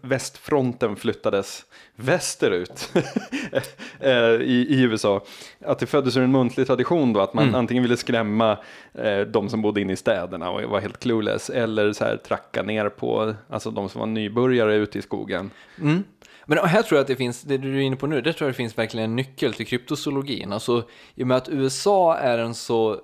västfronten 0.01 0.97
flyttades 0.97 1.65
västerut 1.97 2.93
eh, 4.01 4.13
i, 4.23 4.67
i 4.69 4.83
USA. 4.83 5.25
Att 5.65 5.79
det 5.79 5.87
föddes 5.87 6.17
ur 6.17 6.23
en 6.23 6.33
muntlig 6.33 6.67
tradition 6.67 7.13
då 7.13 7.21
att 7.21 7.35
man 7.35 7.55
antingen 7.55 7.83
ville 7.83 7.97
skrämma 7.97 8.59
eh, 8.95 9.21
de 9.21 9.49
som 9.49 9.63
bodde 9.63 9.81
inne 9.81 9.93
i 9.93 9.97
städerna 9.97 10.51
och 10.51 10.63
var 10.63 10.81
helt 10.81 11.01
clueless 11.01 11.51
eller 11.51 11.93
så 11.93 12.05
här 12.05 12.17
tracka 12.17 12.63
ner 12.63 12.89
på 12.89 13.35
alltså 13.49 13.71
de 13.71 13.89
som 13.89 13.99
var 13.99 14.07
nybörjare 14.07 14.75
ute 14.75 14.99
i 14.99 15.03
skogen. 15.03 15.51
Mm. 15.81 16.05
Men 16.51 16.59
här 16.59 16.83
tror 16.83 16.97
jag 16.97 17.01
att 17.01 17.09
det 17.09 17.17
finns, 17.17 17.43
det 17.43 17.59
du 17.59 17.77
är 17.77 17.81
inne 17.81 17.97
på 17.97 18.07
nu, 18.07 18.21
det 18.21 18.33
tror 18.33 18.49
jag 18.49 18.55
det 18.55 18.57
finns 18.57 18.79
verkligen 18.79 19.11
en 19.11 19.17
nyckel 19.17 19.55
till 19.55 19.67
kryptozoologin. 19.67 20.53
Alltså, 20.53 20.85
i 21.15 21.23
och 21.23 21.27
med 21.27 21.37
att 21.37 21.49
USA 21.49 22.17
är 22.17 22.39
en 22.39 22.55
så, 22.55 22.93
eh, 22.93 22.99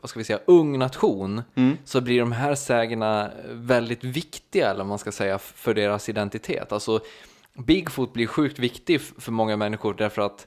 vad 0.00 0.10
ska 0.10 0.20
vi 0.20 0.24
säga, 0.24 0.38
ung 0.46 0.78
nation, 0.78 1.42
så 1.84 2.00
blir 2.00 2.20
de 2.20 2.32
här 2.32 2.54
sägnerna 2.54 3.30
väldigt 3.50 4.04
viktiga, 4.04 4.70
eller 4.70 4.84
man 4.84 4.98
ska 4.98 5.12
säga, 5.12 5.38
för 5.38 5.74
deras 5.74 6.08
identitet. 6.08 6.72
Alltså, 6.72 7.00
Bigfoot 7.54 8.12
blir 8.12 8.26
sjukt 8.26 8.58
viktig 8.58 9.00
för 9.00 9.32
många 9.32 9.56
människor 9.56 9.94
därför 9.94 10.22
att 10.22 10.46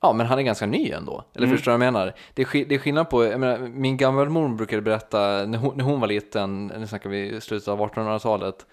Ja, 0.00 0.12
men 0.12 0.26
han 0.26 0.38
är 0.38 0.42
ganska 0.42 0.66
ny 0.66 0.90
ändå. 0.90 1.24
Eller 1.34 1.46
förstår 1.46 1.72
du 1.72 1.78
vad 1.78 1.86
jag 1.86 1.92
menar? 1.92 2.14
Det 2.34 2.42
är, 2.42 2.64
det 2.64 2.74
är 2.74 2.78
skillnad 2.78 3.10
på, 3.10 3.24
jag 3.24 3.40
menar, 3.40 3.58
min 3.58 3.96
gammelmor 3.96 4.48
brukade 4.48 4.82
berätta, 4.82 5.46
när 5.46 5.58
hon, 5.58 5.76
när 5.76 5.84
hon 5.84 6.00
var 6.00 6.06
liten, 6.06 6.66
nu 6.66 6.86
snackar 6.86 7.10
vi 7.10 7.40
slutet 7.40 7.68
av 7.68 7.80
1800-talet, 7.80 8.54
eh, 8.58 8.66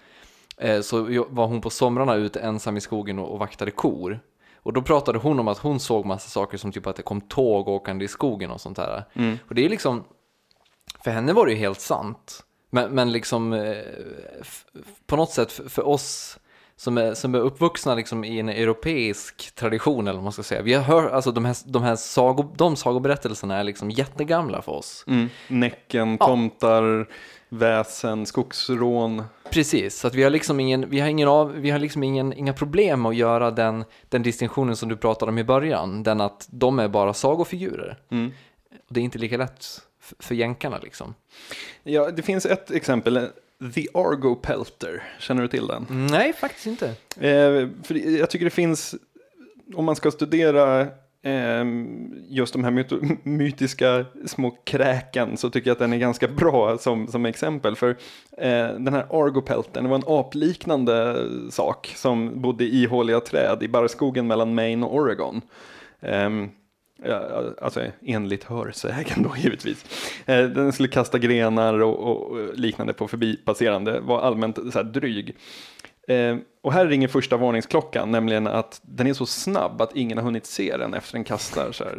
så 0.82 1.06
jo- 1.10 1.26
var 1.30 1.46
hon 1.46 1.60
på 1.60 1.70
somrarna 1.70 2.14
ute 2.14 2.40
ensam 2.40 2.76
i 2.76 2.80
skogen 2.80 3.18
och, 3.18 3.32
och 3.32 3.38
vaktade 3.38 3.70
kor. 3.70 4.20
Och 4.56 4.72
då 4.72 4.82
pratade 4.82 5.18
hon 5.18 5.38
om 5.38 5.48
att 5.48 5.58
hon 5.58 5.80
såg 5.80 6.06
massa 6.06 6.28
saker 6.28 6.58
som 6.58 6.72
typ 6.72 6.86
att 6.86 6.96
det 6.96 7.02
kom 7.02 7.20
tåg 7.20 7.68
åkande 7.68 8.04
i 8.04 8.08
skogen 8.08 8.50
och 8.50 8.60
sånt 8.60 8.76
där. 8.76 9.04
Och 9.48 9.54
det 9.54 9.64
är 9.64 9.68
liksom, 9.68 10.04
för 11.04 11.10
henne 11.10 11.32
var 11.32 11.46
det 11.46 11.52
ju 11.52 11.58
helt 11.58 11.80
sant. 11.80 12.44
Men, 12.70 12.90
men 12.90 13.12
liksom 13.12 13.52
eh, 13.52 13.76
på 15.06 15.16
något 15.16 15.30
sätt 15.30 15.52
för, 15.52 15.88
oss 15.88 16.38
som 16.76 16.98
är, 16.98 17.14
som 17.14 17.34
är 17.34 17.38
uppvuxna 17.38 17.94
liksom 17.94 18.24
i 18.24 18.40
en 18.40 18.48
europeisk 18.48 19.54
tradition 19.54 20.08
eller 20.08 20.16
vad 20.16 20.22
man 20.22 20.32
ska 20.32 20.42
säga. 20.42 20.62
Vi 20.62 20.74
har 20.74 20.82
hört, 20.82 21.12
alltså 21.12 21.32
de 21.32 21.44
här, 21.44 21.56
de 21.64 21.82
här 21.82 21.96
sago, 21.96 22.54
de 22.56 22.76
sagoberättelserna 22.76 23.58
är 23.58 23.64
liksom 23.64 23.90
jättegamla 23.90 24.62
för 24.62 24.72
oss. 24.72 25.04
Mm. 25.06 25.28
Näcken, 25.48 26.18
tomtar, 26.18 27.08
väsen, 27.52 28.26
skogsrån. 28.26 29.22
Precis, 29.50 29.98
så 29.98 30.06
att 30.06 30.14
vi 30.14 30.22
har 30.22 30.30
liksom 30.30 30.60
ingen, 30.60 30.90
vi 30.90 31.00
har 31.00 31.08
ingen 31.08 31.28
av, 31.28 31.52
vi 31.52 31.70
har 31.70 31.78
liksom 31.78 32.02
ingen, 32.02 32.32
inga 32.32 32.52
problem 32.52 33.06
att 33.06 33.16
göra 33.16 33.50
den, 33.50 33.84
den 34.08 34.22
distinktionen 34.22 34.76
som 34.76 34.88
du 34.88 34.96
pratade 34.96 35.32
om 35.32 35.38
i 35.38 35.44
början. 35.44 36.02
Den 36.02 36.20
att 36.20 36.46
de 36.50 36.78
är 36.78 36.88
bara 36.88 37.14
sagofigurer. 37.14 37.98
Mm. 38.10 38.32
Och 38.70 38.94
det 38.94 39.00
är 39.00 39.04
inte 39.04 39.18
lika 39.18 39.36
lätt 39.36 39.66
för 40.18 40.34
jänkarna 40.34 40.78
liksom. 40.82 41.14
Ja, 41.82 42.10
det 42.10 42.22
finns 42.22 42.46
ett 42.46 42.70
exempel, 42.70 43.28
The 43.74 43.86
Argo 43.94 44.34
Pelter. 44.34 45.02
Känner 45.18 45.42
du 45.42 45.48
till 45.48 45.66
den? 45.66 45.86
Nej, 46.10 46.32
faktiskt 46.32 46.66
inte. 46.66 46.86
Eh, 47.16 47.68
för 47.82 48.18
jag 48.18 48.30
tycker 48.30 48.44
det 48.44 48.50
finns, 48.50 48.94
om 49.74 49.84
man 49.84 49.96
ska 49.96 50.10
studera 50.10 50.88
Ehm, 51.24 52.14
just 52.28 52.52
de 52.52 52.64
här 52.64 52.70
myto- 52.70 53.16
mytiska 53.28 54.04
små 54.26 54.50
kräken 54.50 55.36
så 55.36 55.50
tycker 55.50 55.70
jag 55.70 55.72
att 55.72 55.78
den 55.78 55.92
är 55.92 55.98
ganska 55.98 56.28
bra 56.36 56.78
som, 56.78 57.06
som 57.08 57.26
exempel. 57.26 57.76
För 57.76 57.90
eh, 58.38 58.68
den 58.78 58.92
här 58.94 59.06
Argopelten, 59.10 59.84
det 59.84 59.90
var 59.90 59.96
en 59.96 60.02
apliknande 60.06 61.26
sak 61.50 61.92
som 61.96 62.42
bodde 62.42 62.64
i 62.64 62.82
ihåliga 62.82 63.20
träd 63.20 63.62
i 63.62 63.68
barrskogen 63.68 64.26
mellan 64.26 64.54
Maine 64.54 64.82
och 64.84 64.94
Oregon. 64.94 65.40
Eh, 66.00 66.30
alltså 67.62 67.80
enligt 68.02 68.44
hörsägen 68.44 69.22
då 69.22 69.32
givetvis. 69.36 69.84
Eh, 70.26 70.44
Den 70.44 70.72
skulle 70.72 70.88
kasta 70.88 71.18
grenar 71.18 71.80
och, 71.82 71.98
och 71.98 72.38
liknande 72.58 72.92
på 72.92 73.08
förbipasserande, 73.08 74.00
var 74.00 74.20
allmänt 74.20 74.56
så 74.56 74.78
här 74.78 74.84
dryg. 74.84 75.36
Eh, 76.08 76.36
och 76.62 76.72
här 76.72 76.86
ringer 76.86 77.08
första 77.08 77.36
varningsklockan, 77.36 78.10
nämligen 78.10 78.46
att 78.46 78.80
den 78.82 79.06
är 79.06 79.14
så 79.14 79.26
snabb 79.26 79.80
att 79.82 79.96
ingen 79.96 80.18
har 80.18 80.24
hunnit 80.24 80.46
se 80.46 80.76
den 80.76 80.94
efter 80.94 81.12
den 81.12 81.24
kastar 81.24 81.72
så 81.72 81.84
här, 81.84 81.98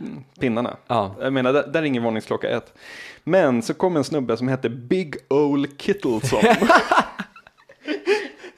mm, 0.00 0.24
pinnarna. 0.40 0.76
Ja. 0.86 1.14
Jag 1.20 1.32
menar, 1.32 1.52
där, 1.52 1.66
där 1.66 1.82
ringer 1.82 2.00
varningsklocka 2.00 2.48
ett. 2.48 2.74
Men 3.24 3.62
så 3.62 3.74
kom 3.74 3.96
en 3.96 4.04
snubbe 4.04 4.36
som 4.36 4.48
hette 4.48 4.68
Big 4.70 5.16
Ol 5.28 5.66
Kittleson. 5.78 6.40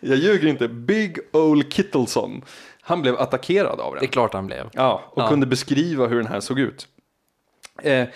Jag 0.00 0.18
ljuger 0.18 0.48
inte, 0.48 0.68
Big 0.68 1.18
Ol 1.32 1.62
Kittleson. 1.70 2.44
Han 2.80 3.02
blev 3.02 3.16
attackerad 3.16 3.80
av 3.80 3.92
den. 3.92 4.00
Det 4.00 4.06
är 4.06 4.12
klart 4.12 4.34
han 4.34 4.46
blev. 4.46 4.68
Ja, 4.72 5.02
och 5.10 5.22
Ja. 5.22 5.28
kunde 5.28 5.46
beskriva 5.46 6.06
hur 6.06 6.16
den 6.16 6.26
här 6.26 6.40
såg 6.40 6.58
ut. 6.60 6.88
Eh, 7.82 8.08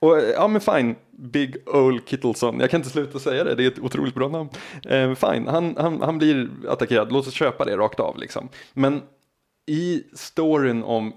och 0.00 0.18
eh, 0.18 0.24
ja 0.30 0.48
men 0.48 0.60
fine, 0.60 0.96
Big 1.10 1.56
Ol 1.66 2.00
Kittleson, 2.06 2.60
jag 2.60 2.70
kan 2.70 2.80
inte 2.80 2.90
sluta 2.90 3.18
säga 3.18 3.44
det, 3.44 3.54
det 3.54 3.64
är 3.64 3.68
ett 3.70 3.78
otroligt 3.78 4.14
bra 4.14 4.28
namn. 4.28 4.48
Eh, 4.84 5.14
fine, 5.14 5.46
han, 5.46 5.76
han, 5.78 6.02
han 6.02 6.18
blir 6.18 6.50
attackerad, 6.68 7.12
låt 7.12 7.26
oss 7.26 7.34
köpa 7.34 7.64
det 7.64 7.76
rakt 7.76 8.00
av 8.00 8.18
liksom. 8.18 8.48
Men 8.72 9.02
i 9.66 10.02
storyn 10.12 10.82
om 10.82 11.12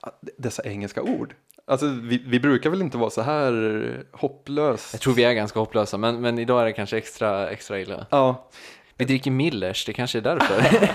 ah, 0.00 0.10
dessa 0.38 0.62
engelska 0.64 1.02
ord, 1.02 1.34
alltså 1.66 1.86
vi, 1.86 2.22
vi 2.26 2.40
brukar 2.40 2.70
väl 2.70 2.82
inte 2.82 2.98
vara 2.98 3.10
så 3.10 3.22
här 3.22 4.04
hopplöst. 4.12 4.92
Jag 4.92 5.00
tror 5.00 5.14
vi 5.14 5.24
är 5.24 5.32
ganska 5.32 5.60
hopplösa, 5.60 5.98
men, 5.98 6.20
men 6.20 6.38
idag 6.38 6.60
är 6.60 6.64
det 6.64 6.72
kanske 6.72 6.96
extra, 6.96 7.50
extra 7.50 7.80
illa. 7.80 8.06
Ja, 8.10 8.48
Vi 8.96 9.04
dricker 9.04 9.30
Millers, 9.30 9.84
det 9.84 9.92
kanske 9.92 10.18
är 10.18 10.22
därför. 10.22 10.78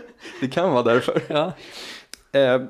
det 0.40 0.48
kan 0.48 0.72
vara 0.72 0.82
därför. 0.82 1.22
ja. 1.28 1.52
Eh, 2.32 2.52
eh, 2.52 2.60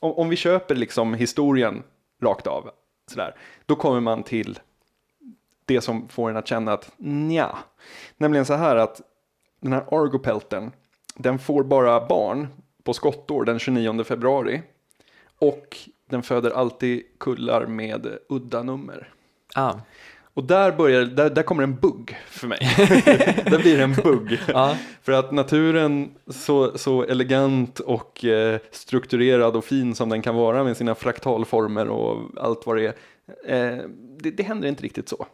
om, 0.00 0.12
om 0.12 0.28
vi 0.28 0.36
köper 0.36 0.74
liksom 0.74 1.14
historien 1.14 1.82
rakt 2.22 2.46
av, 2.46 2.70
sådär, 3.10 3.34
då 3.66 3.76
kommer 3.76 4.00
man 4.00 4.22
till 4.22 4.58
det 5.64 5.80
som 5.80 6.08
får 6.08 6.30
en 6.30 6.36
att 6.36 6.48
känna 6.48 6.72
att 6.72 6.92
nja. 6.96 7.58
Nämligen 8.16 8.46
så 8.46 8.54
här 8.54 8.76
att 8.76 9.00
den 9.60 9.72
här 9.72 9.84
Argopelten, 9.90 10.72
den 11.14 11.38
får 11.38 11.64
bara 11.64 12.06
barn 12.06 12.48
på 12.82 12.94
skottår 12.94 13.44
den 13.44 13.58
29 13.58 14.04
februari. 14.04 14.62
Och 15.38 15.78
den 16.06 16.22
föder 16.22 16.50
alltid 16.50 17.02
kullar 17.18 17.66
med 17.66 18.18
udda 18.28 18.62
nummer. 18.62 19.12
Ah. 19.54 19.74
Och 20.34 20.44
där, 20.44 20.72
börjar, 20.72 21.04
där, 21.04 21.30
där 21.30 21.42
kommer 21.42 21.62
en 21.62 21.74
bugg 21.74 22.18
för 22.26 22.48
mig. 22.48 22.58
där 23.50 23.58
blir 23.58 23.76
det 23.76 23.84
en 23.84 23.94
bugg. 23.94 24.38
Ja. 24.48 24.76
För 25.02 25.12
att 25.12 25.32
naturen, 25.32 26.14
så, 26.26 26.78
så 26.78 27.02
elegant 27.02 27.80
och 27.80 28.24
eh, 28.24 28.58
strukturerad 28.70 29.56
och 29.56 29.64
fin 29.64 29.94
som 29.94 30.08
den 30.08 30.22
kan 30.22 30.34
vara 30.34 30.64
med 30.64 30.76
sina 30.76 30.94
fraktalformer 30.94 31.88
och 31.88 32.30
allt 32.36 32.66
vad 32.66 32.76
det 32.76 32.86
är, 32.86 32.94
eh, 33.46 33.84
det, 34.18 34.30
det 34.30 34.42
händer 34.42 34.68
inte 34.68 34.82
riktigt 34.82 35.08
så. 35.08 35.26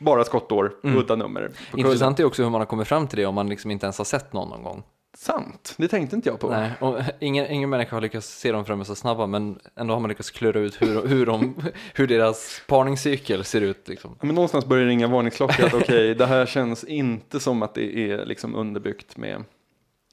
Bara 0.00 0.24
skottår, 0.24 0.72
udda 0.82 1.16
nummer. 1.16 1.50
Intressant 1.76 2.20
är 2.20 2.24
också 2.24 2.42
hur 2.42 2.50
man 2.50 2.60
har 2.60 2.66
kommit 2.66 2.88
fram 2.88 3.06
till 3.06 3.18
det 3.18 3.26
om 3.26 3.34
man 3.34 3.48
liksom 3.48 3.70
inte 3.70 3.86
ens 3.86 3.98
har 3.98 4.04
sett 4.04 4.32
någon 4.32 4.48
någon 4.48 4.62
gång. 4.62 4.82
Sant, 5.14 5.74
det 5.78 5.88
tänkte 5.88 6.16
inte 6.16 6.28
jag 6.28 6.40
på. 6.40 6.50
Nej, 6.50 6.70
och 6.80 7.00
ingen, 7.20 7.50
ingen 7.50 7.70
människa 7.70 7.96
har 7.96 8.00
lyckats 8.00 8.38
se 8.38 8.52
dem 8.52 8.64
framme 8.64 8.84
så 8.84 8.94
snabba, 8.94 9.26
men 9.26 9.58
ändå 9.76 9.94
har 9.94 10.00
man 10.00 10.08
lyckats 10.08 10.30
klura 10.30 10.60
ut 10.60 10.82
hur, 10.82 11.06
hur, 11.06 11.26
de, 11.26 11.54
hur 11.94 12.06
deras 12.06 12.62
parningscykel 12.68 13.44
ser 13.44 13.60
ut. 13.60 13.88
Liksom. 13.88 14.16
Men 14.20 14.34
någonstans 14.34 14.66
börjar 14.66 14.84
det 14.84 14.90
ringa 14.90 15.06
varningsklocka 15.06 15.66
att 15.66 15.74
okej, 15.74 16.14
det 16.14 16.26
här 16.26 16.46
känns 16.46 16.84
inte 16.84 17.40
som 17.40 17.62
att 17.62 17.74
det 17.74 18.10
är 18.10 18.26
liksom 18.26 18.54
underbyggt 18.54 19.16
med, 19.16 19.44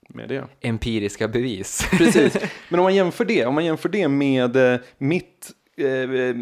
med 0.10 0.30
det. 0.30 0.48
Empiriska 0.62 1.28
bevis. 1.28 1.88
Precis, 1.92 2.38
men 2.70 2.80
om 2.80 2.84
man 2.84 2.96
jämför 2.96 3.26
det, 3.26 3.46
om 3.46 3.56
man 3.56 3.66
jämför 3.66 3.90
det 3.90 4.08
med 4.08 4.74
eh, 4.74 4.80
mitt 4.98 5.52
eh, 5.80 6.12
eh, 6.12 6.36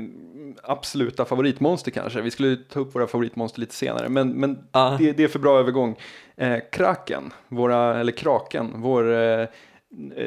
absoluta 0.64 1.26
favoritmonster 1.26 1.92
kanske, 1.92 2.22
vi 2.22 2.32
skulle 2.32 2.56
ta 2.56 2.80
upp 2.80 2.96
våra 2.96 3.08
favoritmonster 3.08 3.60
lite 3.60 3.76
senare, 3.76 4.10
men, 4.10 4.30
men 4.30 4.60
Ja. 4.72 4.96
det, 5.00 5.12
det 5.12 5.24
är 5.24 5.28
för 5.28 5.40
bra 5.40 5.60
övergång. 5.60 5.96
Eh, 6.38 6.58
kraken, 6.72 7.34
våra, 7.48 8.00
eller 8.00 8.12
kraken, 8.12 8.72
vår 8.76 9.14
eh, 9.14 9.48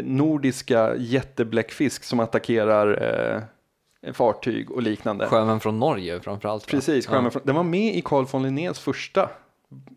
nordiska 0.02 0.94
jättebläckfisk 0.96 2.04
som 2.04 2.20
attackerar 2.20 3.02
eh, 4.02 4.12
fartyg 4.12 4.70
och 4.70 4.82
liknande. 4.82 5.26
Sjömän 5.26 5.60
från 5.60 5.78
Norge 5.78 6.20
framförallt. 6.20 6.66
Precis, 6.66 7.04
Ja. 7.06 7.12
sjömän 7.12 7.30
från- 7.30 7.42
den 7.44 7.54
var 7.56 7.62
med 7.62 7.94
i 7.96 8.02
Carl 8.04 8.24
von 8.32 8.42
Linnés 8.42 8.78
första 8.78 9.30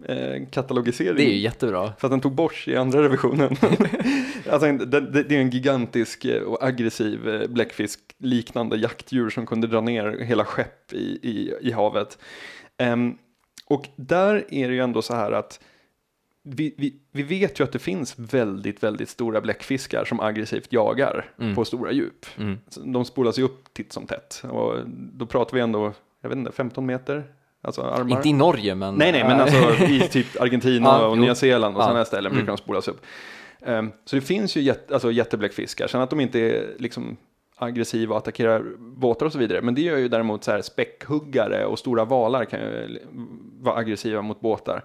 eh, 0.05 0.47
katalogisering. 0.51 1.15
Det 1.15 1.23
är 1.23 1.33
ju 1.33 1.39
jättebra. 1.39 1.93
För 1.97 2.07
att 2.07 2.12
den 2.12 2.21
tog 2.21 2.36
bort 2.36 2.67
i 2.67 2.75
andra 2.75 3.03
revisionen. 3.03 3.49
alltså, 4.49 4.71
det, 4.71 5.23
det, 5.23 5.36
är 5.36 5.39
en 5.39 5.49
gigantisk 5.49 6.25
eh, 6.25 6.41
och 6.41 6.63
aggressiv 6.63 7.29
eh, 7.29 7.47
bläckfisk 7.47 7.99
liknande 8.17 8.77
jaktdjur 8.77 9.29
som 9.29 9.45
kunde 9.45 9.67
dra 9.67 9.81
ner 9.81 10.17
hela 10.19 10.45
skepp 10.45 10.93
i, 10.93 11.19
i, 11.21 11.53
i 11.62 11.71
havet. 11.71 12.17
Ehm, 12.77 13.17
och 13.65 13.88
där 13.95 14.45
är 14.49 14.67
det 14.67 14.73
ju 14.73 14.79
ändå 14.79 15.01
så 15.01 15.15
här 15.15 15.31
att 15.31 15.59
vi, 16.43 16.75
vi, 16.77 16.95
vi 17.12 17.23
vet 17.23 17.59
ju 17.59 17.63
att 17.63 17.71
det 17.71 17.79
finns 17.79 18.19
väldigt, 18.19 18.83
väldigt 18.83 19.09
stora 19.09 19.41
bläckfiskar 19.41 20.05
som 20.05 20.19
aggressivt 20.19 20.73
jagar 20.73 21.25
Mm. 21.39 21.55
på 21.55 21.65
stora 21.65 21.91
djup. 21.91 22.25
Mm. 22.38 22.59
De 22.86 23.05
spolas 23.05 23.39
ju 23.39 23.43
upp 23.43 23.73
titt 23.73 23.93
som 23.93 24.07
tätt. 24.07 24.43
Och 24.49 24.73
då 24.88 25.25
pratar 25.25 25.55
vi 25.55 25.62
ändå, 25.62 25.93
jag 26.21 26.29
vet 26.29 26.38
inte, 26.38 26.51
15 26.51 26.86
meter? 26.86 27.23
Alltså 27.65 27.82
armar? 27.82 28.12
Inte 28.17 28.30
i 28.30 28.34
Norge, 28.34 28.76
men... 28.76 28.95
Nej, 28.95 29.12
nej, 29.12 29.23
men 29.23 29.39
alltså 29.41 29.84
i 29.84 29.99
typ 30.12 30.41
Argentina 30.41 30.88
Ja, 31.02 31.08
och 31.08 31.17
jo. 31.17 31.21
Nya 31.21 31.36
Zeeland 31.36 31.76
och 31.76 31.82
Ja. 31.82 31.86
sådana 31.86 31.99
här 31.99 32.06
ställen 32.06 32.32
brukar 32.32 32.43
Mm. 32.43 32.56
de 32.56 32.58
spolas 32.58 32.88
upp. 32.88 33.02
Ehm, 33.65 33.91
så 34.06 34.15
det 34.15 34.21
finns 34.21 34.58
ju 34.58 34.62
jätte, 34.62 34.93
alltså, 34.93 35.12
jättebläckfiskar. 35.12 35.88
Sen 35.88 36.02
att 36.02 36.10
de 36.10 36.19
inte 36.19 36.39
är 36.39 36.76
liksom 36.80 37.17
aggressiva 37.56 38.12
och 38.12 38.17
attackerar 38.17 38.63
båtar 38.80 39.26
och 39.26 39.32
så 39.32 39.39
vidare. 39.39 39.62
Men 39.62 39.76
det 39.76 39.82
gör 39.82 39.97
ju 39.97 40.08
däremot 40.08 40.43
så 40.43 40.52
här 40.52 40.62
späckhuggare 40.62 41.65
och 41.65 41.80
stora 41.80 42.06
valar 42.06 42.45
kan 42.45 42.60
ju 42.60 42.99
vara 43.62 43.76
aggressiva 43.76 44.21
mot 44.21 44.41
båtar. 44.41 44.84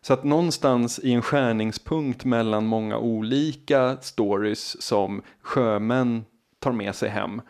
Så 0.00 0.12
att 0.12 0.24
någonstans 0.24 0.98
i 0.98 1.12
en 1.12 1.22
skärningspunkt 1.22 2.24
mellan 2.24 2.66
många 2.66 2.98
olika 2.98 3.96
stories 4.00 4.82
som 4.82 5.22
sjömän 5.42 6.24
tar 6.60 6.72
med 6.72 6.94
sig 6.94 7.08
hem 7.08 7.40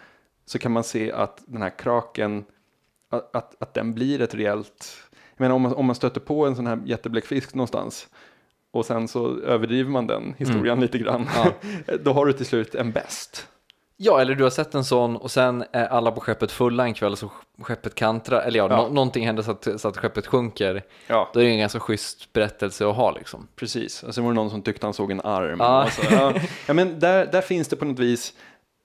så 0.47 0.59
kan 0.59 0.73
man 0.73 0.85
se 0.85 1.13
att 1.13 1.43
den 1.47 1.63
här 1.63 1.79
kraken, 1.79 2.45
att, 3.11 3.37
att, 3.37 3.63
att 3.63 3.75
den 3.75 3.95
blir 3.95 4.21
ett 4.21 4.35
reellt, 4.35 4.97
jag 5.37 5.41
menar 5.45 5.55
om 5.55 5.63
man, 5.63 5.75
om 5.75 5.87
man 5.87 5.95
stöter 5.97 6.21
på 6.21 6.47
en 6.47 6.57
sån 6.57 6.67
här 6.67 6.83
jättebläckfisk 6.85 7.55
någonstans 7.55 8.09
och 8.71 8.87
sen 8.87 9.09
så 9.09 9.41
överdriver 9.41 9.91
man 9.91 10.07
den 10.07 10.35
historien 10.39 10.81
lite 10.81 10.99
grann. 10.99 11.27
Ja. 11.37 11.53
Då 12.05 12.13
har 12.13 12.27
du 12.27 12.33
till 12.33 12.47
slut 12.47 12.75
en 12.75 12.93
bäst. 12.93 13.49
Ja, 13.99 14.21
eller 14.21 14.35
du 14.35 14.43
har 14.43 14.51
sett 14.51 14.75
en 14.75 14.85
sån 14.85 15.17
och 15.17 15.31
sen 15.31 15.65
är 15.73 15.87
alla 15.87 16.13
på 16.13 16.21
skeppet 16.21 16.53
fulla 16.53 16.85
en 16.85 16.95
kväll 16.95 17.17
så 17.17 17.31
skeppet 17.63 17.95
kantrar, 17.95 18.41
eller 18.43 18.59
ja, 18.59 18.67
Ja. 18.71 18.77
Nå- 18.77 18.89
någonting 18.89 19.27
händer 19.27 19.43
så 19.43 19.51
att, 19.51 19.69
så 19.81 19.89
att 19.89 19.97
skeppet 19.97 20.27
sjunker. 20.27 20.83
Ja, 21.07 21.31
Då 21.35 21.41
är 21.41 21.45
det 21.45 21.51
en 21.51 21.59
ganska 21.59 21.81
schysst 21.81 22.33
berättelse 22.33 22.87
att 22.89 22.97
ha 22.97 23.11
liksom. 23.11 23.49
precis. 23.57 24.03
Och 24.03 24.15
sen 24.15 24.25
var 24.25 24.31
det 24.31 24.35
någon 24.35 24.51
som 24.51 24.63
tyckte 24.63 24.87
han 24.87 24.95
såg 24.95 25.11
en 25.11 25.21
arm. 25.21 25.57
Ja. 25.61 25.85
Och 25.85 25.93
så, 25.93 26.03
ja. 26.15 26.35
ja, 26.67 26.75
men 26.75 27.01
där, 27.01 27.27
där 27.27 27.41
finns 27.41 27.69
det 27.69 27.77
på 27.77 27.85
något 27.85 27.99
vis, 27.99 28.33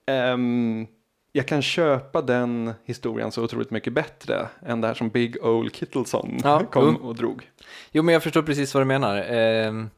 ehm, 0.06 0.86
jag 1.32 1.48
kan 1.48 1.62
köpa 1.62 2.22
den 2.22 2.72
historien 2.84 3.32
så 3.32 3.44
otroligt 3.44 3.70
mycket 3.70 3.92
bättre 3.92 4.48
än 4.66 4.80
det 4.80 4.86
här 4.86 4.94
som 4.94 5.08
Big 5.08 5.44
Ol 5.44 5.70
Kittleson 5.70 6.38
Ja, 6.44 6.62
kom 6.70 6.96
och 6.96 7.14
drog. 7.14 7.50
Jo, 7.92 8.02
men 8.02 8.12
jag 8.12 8.22
förstår 8.22 8.42
precis 8.42 8.74
vad 8.74 8.80
du 8.80 8.84
menar. 8.84 9.16
Ehm, 9.16 9.90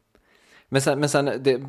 men, 0.68 0.82
sen, 0.82 1.00
men, 1.00 1.08
sen, 1.08 1.30
det, 1.40 1.60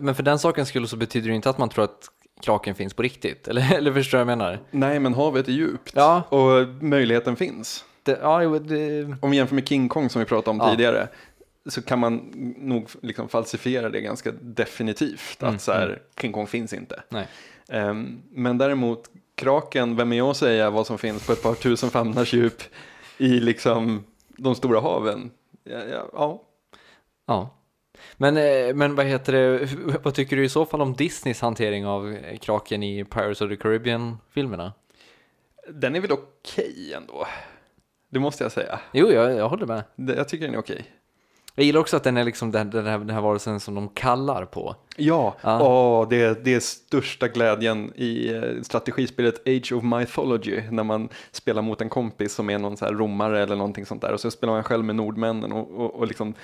men 0.00 0.14
för 0.14 0.22
den 0.22 0.38
sakens 0.38 0.68
skull 0.68 0.88
så 0.88 0.96
betyder 0.96 1.28
det 1.28 1.34
inte 1.34 1.50
att 1.50 1.58
man 1.58 1.68
tror 1.68 1.84
att 1.84 2.08
kraken 2.42 2.74
finns 2.74 2.94
på 2.94 3.02
riktigt. 3.02 3.48
Eller, 3.48 3.74
eller 3.74 3.92
förstår 3.92 4.18
du 4.18 4.24
vad 4.24 4.32
jag 4.32 4.38
menar? 4.38 4.58
Nej, 4.70 5.00
men 5.00 5.14
havet 5.14 5.48
är 5.48 5.52
djupt 5.52 5.92
Ja. 5.94 6.22
och 6.28 6.68
möjligheten 6.84 7.36
finns. 7.36 7.84
Det, 8.02 8.18
ja, 8.22 8.38
det, 8.40 9.04
Om 9.22 9.30
vi 9.30 9.36
jämför 9.36 9.54
med 9.54 9.68
King 9.68 9.88
Kong 9.88 10.10
som 10.10 10.18
vi 10.20 10.24
pratade 10.26 10.50
om 10.50 10.58
Ja. 10.58 10.70
tidigare 10.70 11.08
så 11.66 11.82
kan 11.82 11.98
man 11.98 12.30
nog 12.58 12.88
liksom 13.02 13.28
falsifiera 13.28 13.88
det 13.88 14.00
ganska 14.00 14.32
definitivt. 14.40 15.42
Mm, 15.42 15.54
Att 15.54 15.60
så 15.62 15.72
här, 15.72 16.02
King 16.20 16.32
Kong 16.32 16.46
finns 16.46 16.72
inte. 16.72 17.02
nej. 17.08 17.26
Ehm, 17.68 18.22
men 18.30 18.58
däremot 18.58 19.10
kraken, 19.34 19.96
vem 19.96 20.12
är 20.12 20.16
jag 20.16 20.30
att 20.30 20.36
säga 20.36 20.70
vad 20.70 20.86
som 20.86 20.98
finns 20.98 21.26
på 21.26 21.32
ett 21.32 21.42
par 21.42 21.54
tusen 21.54 21.90
famnars 21.90 22.32
djup 22.32 22.62
i 23.18 23.28
liksom 23.28 24.04
de 24.28 24.54
stora 24.54 24.80
haven? 24.80 25.30
Ja, 25.64 25.78
ja, 26.12 26.42
ja. 27.26 27.50
Men, 28.16 28.36
eh, 28.36 28.74
men 28.74 28.94
vad 28.94 29.06
heter 29.06 29.32
det, 29.32 29.68
vad 30.02 30.14
tycker 30.14 30.36
du 30.36 30.44
i 30.44 30.48
så 30.48 30.66
fall 30.66 30.82
om 30.82 30.94
Disneys 30.94 31.40
hantering 31.40 31.86
av 31.86 32.12
eh, 32.12 32.38
kraken 32.38 32.82
i 32.82 33.04
Pirates 33.04 33.40
of 33.40 33.48
the 33.48 33.56
Caribbean-filmerna? 33.56 34.72
Den 35.68 35.96
är 35.96 36.00
väl 36.00 36.12
okej 36.12 36.94
ändå. 36.96 37.26
Det 38.08 38.18
måste 38.18 38.44
jag 38.44 38.52
säga. 38.52 38.80
Jo, 38.92 39.10
jag, 39.10 39.32
jag 39.36 39.48
håller 39.48 39.66
med. 39.66 39.84
Jag 39.94 40.28
tycker 40.28 40.44
den 40.44 40.54
är 40.54 40.58
okej. 40.58 40.93
Jag 41.54 41.66
gillar 41.66 41.80
också 41.80 41.96
att 41.96 42.04
den 42.04 42.16
är 42.16 42.24
liksom 42.24 42.50
den, 42.50 42.70
den, 42.70 42.86
här, 42.86 42.98
den 42.98 43.10
här 43.10 43.20
varelsen 43.20 43.60
som 43.60 43.74
de 43.74 43.88
kallar 43.88 44.44
på. 44.44 44.76
Ja, 44.96 45.36
Ja. 45.42 45.62
Åh, 45.62 46.08
det, 46.08 46.44
det 46.44 46.54
är 46.54 46.60
största 46.60 47.28
glädjen 47.28 47.92
i 47.96 48.34
eh, 48.34 48.62
strategispelet 48.62 49.48
Age 49.48 49.72
of 49.72 49.84
Mythology 49.84 50.62
när 50.70 50.84
man 50.84 51.08
spelar 51.30 51.62
mot 51.62 51.80
en 51.80 51.88
kompis 51.88 52.34
som 52.34 52.50
är 52.50 52.58
någon 52.58 52.76
så 52.76 52.84
här 52.84 52.92
romare 52.92 53.42
eller 53.42 53.56
någonting 53.56 53.86
sånt 53.86 54.02
där 54.02 54.12
och 54.12 54.20
så 54.20 54.30
spelar 54.30 54.52
man 54.52 54.62
själv 54.62 54.84
med 54.84 54.96
nordmännen 54.96 55.52
och, 55.52 55.80
och, 55.80 55.94
och 55.94 56.06
liksom 56.06 56.34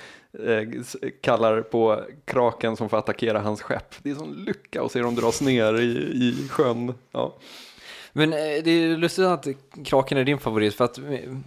eh, 0.45 0.83
kallar 1.21 1.61
på 1.61 2.01
kraken 2.25 2.77
som 2.77 2.89
får 2.89 2.97
attackera 2.97 3.39
hans 3.39 3.61
skepp. 3.61 3.95
Det 4.03 4.11
är 4.11 4.15
sån 4.15 4.43
lycka 4.47 4.81
att 4.81 4.91
se 4.91 4.99
dem 4.99 5.15
dras 5.15 5.41
ner 5.41 5.81
i, 5.81 5.91
i 6.13 6.47
sjön. 6.49 6.93
Ja. 7.11 7.35
Men 8.13 8.33
eh, 8.33 8.39
det 8.39 8.71
är 8.71 8.97
lustigt 8.97 9.25
att 9.25 9.47
kraken 9.85 10.17
är 10.17 10.23
din 10.23 10.37
favorit, 10.39 10.75
för 10.75 10.85
att 10.85 10.99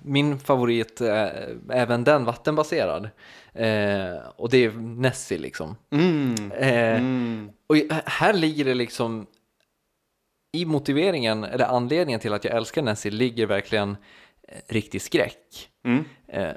min 0.02 0.38
favorit 0.38 1.00
är 1.00 1.56
även 1.70 2.04
den 2.04 2.24
vattenbaserad. 2.24 3.08
Eh, 3.52 4.16
och 4.36 4.50
det 4.50 4.64
är 4.64 4.70
Nessie 4.72 5.38
liksom. 5.38 5.76
Mm. 5.92 6.52
Eh, 6.52 6.96
Mm. 6.96 7.50
Och 7.66 7.76
i- 7.76 7.88
här 8.06 8.32
ligger 8.32 8.64
det 8.64 8.74
liksom 8.74 9.26
i 10.52 10.64
motiveringen, 10.64 11.44
eller 11.44 11.64
anledningen 11.64 12.20
till 12.20 12.32
att 12.32 12.44
jag 12.44 12.56
älskar 12.56 12.82
Nessie 12.82 13.10
ligger 13.12 13.46
verkligen 13.46 13.96
eh, 14.48 14.58
riktig 14.68 15.02
skräck. 15.02 15.68
Mm. 15.84 16.04
Eh, 16.28 16.52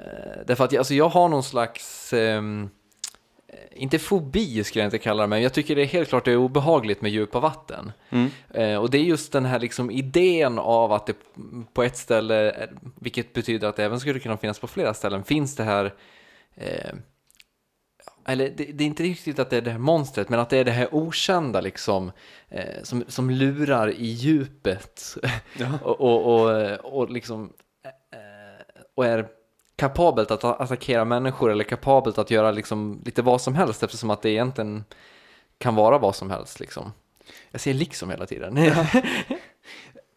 därför 0.46 0.64
att 0.64 0.72
jag, 0.72 0.78
alltså 0.80 0.94
jag 0.94 1.08
har 1.08 1.28
någon 1.28 1.42
slags, 1.42 2.12
eh, 2.12 2.42
inte 3.72 3.98
fobi 3.98 4.64
skulle 4.64 4.82
jag 4.82 4.86
inte 4.86 4.98
kalla 4.98 5.22
det, 5.22 5.26
men 5.26 5.42
jag 5.42 5.52
tycker 5.52 5.76
det 5.76 5.82
är 5.82 5.86
helt 5.86 6.08
klart 6.08 6.24
det 6.24 6.32
är 6.32 6.36
obehagligt 6.36 7.02
med 7.02 7.10
djupa 7.10 7.40
vatten. 7.40 7.92
Mm. 8.10 8.30
Eh, 8.50 8.76
och 8.76 8.90
det 8.90 8.98
är 8.98 9.02
just 9.02 9.32
den 9.32 9.44
här 9.44 9.58
liksom 9.58 9.90
idén 9.90 10.58
av 10.58 10.92
att 10.92 11.06
det 11.06 11.14
på 11.72 11.82
ett 11.82 11.96
ställe, 11.96 12.50
eh, 12.50 12.68
vilket 13.00 13.32
betyder 13.32 13.68
att 13.68 13.76
det 13.76 13.84
även 13.84 14.00
skulle 14.00 14.20
kunna 14.20 14.36
finnas 14.36 14.58
på 14.58 14.66
flera 14.66 14.94
ställen, 14.94 15.24
finns 15.24 15.56
det 15.56 15.64
här 15.64 15.94
eh, 16.54 16.94
eller 18.26 18.50
det, 18.56 18.64
det 18.64 18.84
är 18.84 18.88
inte 18.88 19.02
riktigt 19.02 19.38
att 19.38 19.50
det 19.50 19.56
är 19.56 19.60
det 19.60 19.70
här 19.70 19.78
monstret, 19.78 20.28
men 20.28 20.40
att 20.40 20.50
det 20.50 20.58
är 20.58 20.64
det 20.64 20.70
här 20.70 20.94
okända 20.94 21.60
liksom, 21.60 22.12
eh, 22.48 22.82
som, 22.82 23.04
som 23.08 23.30
lurar 23.30 23.90
i 23.90 24.06
djupet 24.06 25.16
Ja. 25.58 25.78
och, 25.82 26.00
och, 26.00 26.24
och, 26.24 26.98
och 26.98 27.10
liksom 27.10 27.52
eh, 27.84 28.82
och 28.94 29.06
är 29.06 29.28
kapabelt 29.78 30.30
att 30.30 30.44
attackera 30.44 31.04
människor 31.04 31.50
eller 31.50 31.64
kapabelt 31.64 32.18
att 32.18 32.30
göra 32.30 32.50
liksom 32.50 33.02
lite 33.04 33.22
vad 33.22 33.40
som 33.40 33.54
helst 33.54 33.82
eftersom 33.82 34.10
att 34.10 34.22
det 34.22 34.30
egentligen 34.30 34.84
kan 35.58 35.74
vara 35.74 35.98
vad 35.98 36.16
som 36.16 36.30
helst 36.30 36.60
liksom. 36.60 36.92
Jag 37.50 37.60
säger 37.60 37.76
liksom 37.78 38.10
hela 38.10 38.26
tiden. 38.26 38.58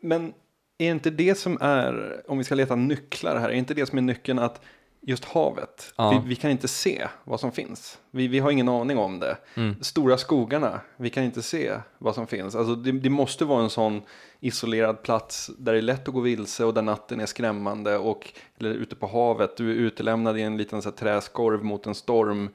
Men 0.01 0.33
är 0.77 0.91
inte 0.91 1.09
det 1.09 1.35
som 1.35 1.57
är, 1.61 2.21
om 2.27 2.37
vi 2.37 2.43
ska 2.43 2.55
leta 2.55 2.75
nycklar 2.75 3.39
här, 3.39 3.49
är 3.49 3.53
inte 3.53 3.73
det 3.73 3.85
som 3.85 3.97
är 3.97 4.01
nyckeln 4.01 4.39
att 4.39 4.61
just 5.01 5.25
havet, 5.25 5.93
Ja. 5.97 6.09
vi, 6.09 6.29
vi 6.29 6.35
kan 6.35 6.51
inte 6.51 6.67
se 6.67 7.07
vad 7.23 7.39
som 7.39 7.51
finns. 7.51 7.99
Vi, 8.11 8.27
vi 8.27 8.39
har 8.39 8.51
ingen 8.51 8.69
aning 8.69 8.97
om 8.97 9.19
det. 9.19 9.37
Mm. 9.55 9.75
Stora 9.83 10.17
skogarna, 10.17 10.81
vi 10.97 11.09
kan 11.09 11.23
inte 11.23 11.41
se 11.41 11.73
vad 11.97 12.15
som 12.15 12.27
finns. 12.27 12.55
Alltså 12.55 12.75
det, 12.75 12.91
det 12.91 13.09
måste 13.09 13.45
vara 13.45 13.63
en 13.63 13.69
sån 13.69 14.01
isolerad 14.43 15.01
plats 15.03 15.51
där 15.57 15.71
det 15.73 15.77
är 15.79 15.81
lätt 15.81 16.07
att 16.07 16.13
gå 16.13 16.19
vilse 16.19 16.65
och 16.65 16.73
där 16.73 16.81
natten 16.81 17.19
är 17.19 17.25
skrämmande 17.25 17.97
och 17.97 18.33
eller 18.59 18.69
ute 18.73 18.95
på 18.95 19.07
havet, 19.07 19.57
du 19.57 19.71
är 19.71 19.75
utelämnad 19.75 20.37
i 20.39 20.41
en 20.41 20.57
liten 20.57 20.81
så 20.81 20.89
här, 20.89 20.95
träskorv 20.97 21.63
mot 21.63 21.85
en 21.87 21.95
storm. 21.95 22.49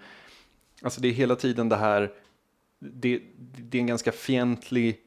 Alltså 0.83 1.01
det 1.01 1.09
är 1.09 1.13
hela 1.13 1.35
tiden 1.37 1.69
det 1.69 1.77
här, 1.77 2.13
det, 2.79 3.23
det 3.59 3.79
är 3.79 3.81
en 3.81 3.87
ganska 3.87 4.13
fientlig 4.13 5.01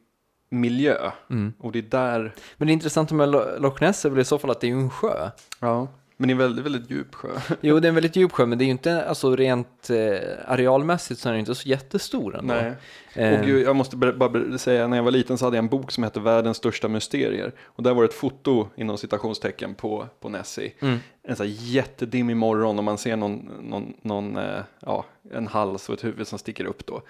miljö 0.50 1.12
Mm. 1.30 1.54
och 1.60 1.72
det 1.72 1.80
är 1.80 1.84
där 1.84 2.36
Men 2.58 2.68
det 2.68 2.74
intressanta 2.74 3.16
med 3.16 3.30
Lo- 3.30 3.60
Loch 3.60 3.82
Ness 3.82 4.06
är 4.06 4.10
väl 4.10 4.20
i 4.20 4.26
så 4.26 4.40
fall 4.40 4.52
att 4.52 4.62
det 4.62 4.68
är 4.68 4.72
en 4.72 4.90
sjö. 4.90 5.30
Ja, 5.60 5.88
men 6.22 6.28
det 6.28 6.32
är 6.32 6.34
en 6.34 6.38
väldigt, 6.38 6.66
väldigt 6.66 6.92
djup 6.92 7.16
sjö. 7.16 7.30
Jo, 7.62 7.80
det 7.80 7.88
är 7.88 7.90
en 7.90 7.96
väldigt 7.96 8.16
djup 8.16 8.32
sjö, 8.32 8.46
men 8.46 8.58
det 8.58 8.64
är 8.64 8.66
ju 8.66 8.72
inte, 8.72 9.06
alltså 9.06 9.36
rent 9.36 9.90
eh, 9.90 10.20
arealmässigt 10.48 11.20
så 11.20 11.30
är 11.30 11.34
den 11.34 11.40
inte 11.40 11.56
så 11.56 11.70
jättestor 11.70 12.38
ändå. 12.40 12.54
Nej. 12.54 12.74
Eh, 13.14 13.40
Och 13.40 13.46
gud, 13.46 13.66
jag 13.68 13.76
måste 13.76 13.96
bara 13.96 14.58
säga, 14.58 14.88
när 14.88 14.98
jag 14.98 15.04
var 15.04 15.12
liten 15.12 15.38
så 15.38 15.46
hade 15.46 15.58
jag 15.58 15.64
en 15.64 15.70
bok 15.70 15.92
som 15.92 16.04
hette 16.04 16.20
Världens 16.20 16.58
största 16.58 16.88
mysterier. 16.88 17.52
Och 17.66 17.84
där 17.84 17.94
var 17.94 18.02
det 18.02 18.08
ett 18.08 18.14
foto 18.14 18.68
inom 18.76 18.98
citationstecken 18.98 19.76
på, 19.76 20.08
på 20.20 20.30
Nessie. 20.30 20.72
mm. 20.80 20.98
En 21.24 21.36
sån 21.36 21.46
här 21.46 21.54
jättedimmig 21.58 22.38
morgon 22.38 22.78
och 22.78 22.84
man 22.84 22.98
ser 22.98 23.16
någon, 23.16 23.50
någon, 23.62 23.94
någon 24.02 24.38
eh, 24.38 24.60
ja, 24.80 25.06
en 25.32 25.48
hals 25.48 25.90
och 25.90 25.96
ett 25.96 26.04
huvud 26.04 26.28
som 26.28 26.40
sticker 26.40 26.66
upp 26.66 26.86
då. 26.86 27.02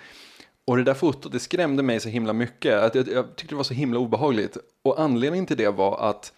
Och 0.67 0.77
det 0.77 0.83
där 0.83 0.93
fotot, 0.93 1.31
det 1.31 1.39
skrämde 1.39 1.83
mig 1.83 1.99
så 1.99 2.09
himla 2.09 2.33
mycket. 2.33 2.73
Att 2.83 2.95
jag, 2.95 3.07
jag 3.07 3.35
tyckte 3.35 3.53
det 3.55 3.57
var 3.57 3.63
så 3.63 3.73
himla 3.73 3.99
obehagligt. 3.99 4.57
Och 4.83 5.01
anledningen 5.01 5.45
till 5.45 5.57
det 5.57 5.69
var 5.69 6.09
att 6.09 6.33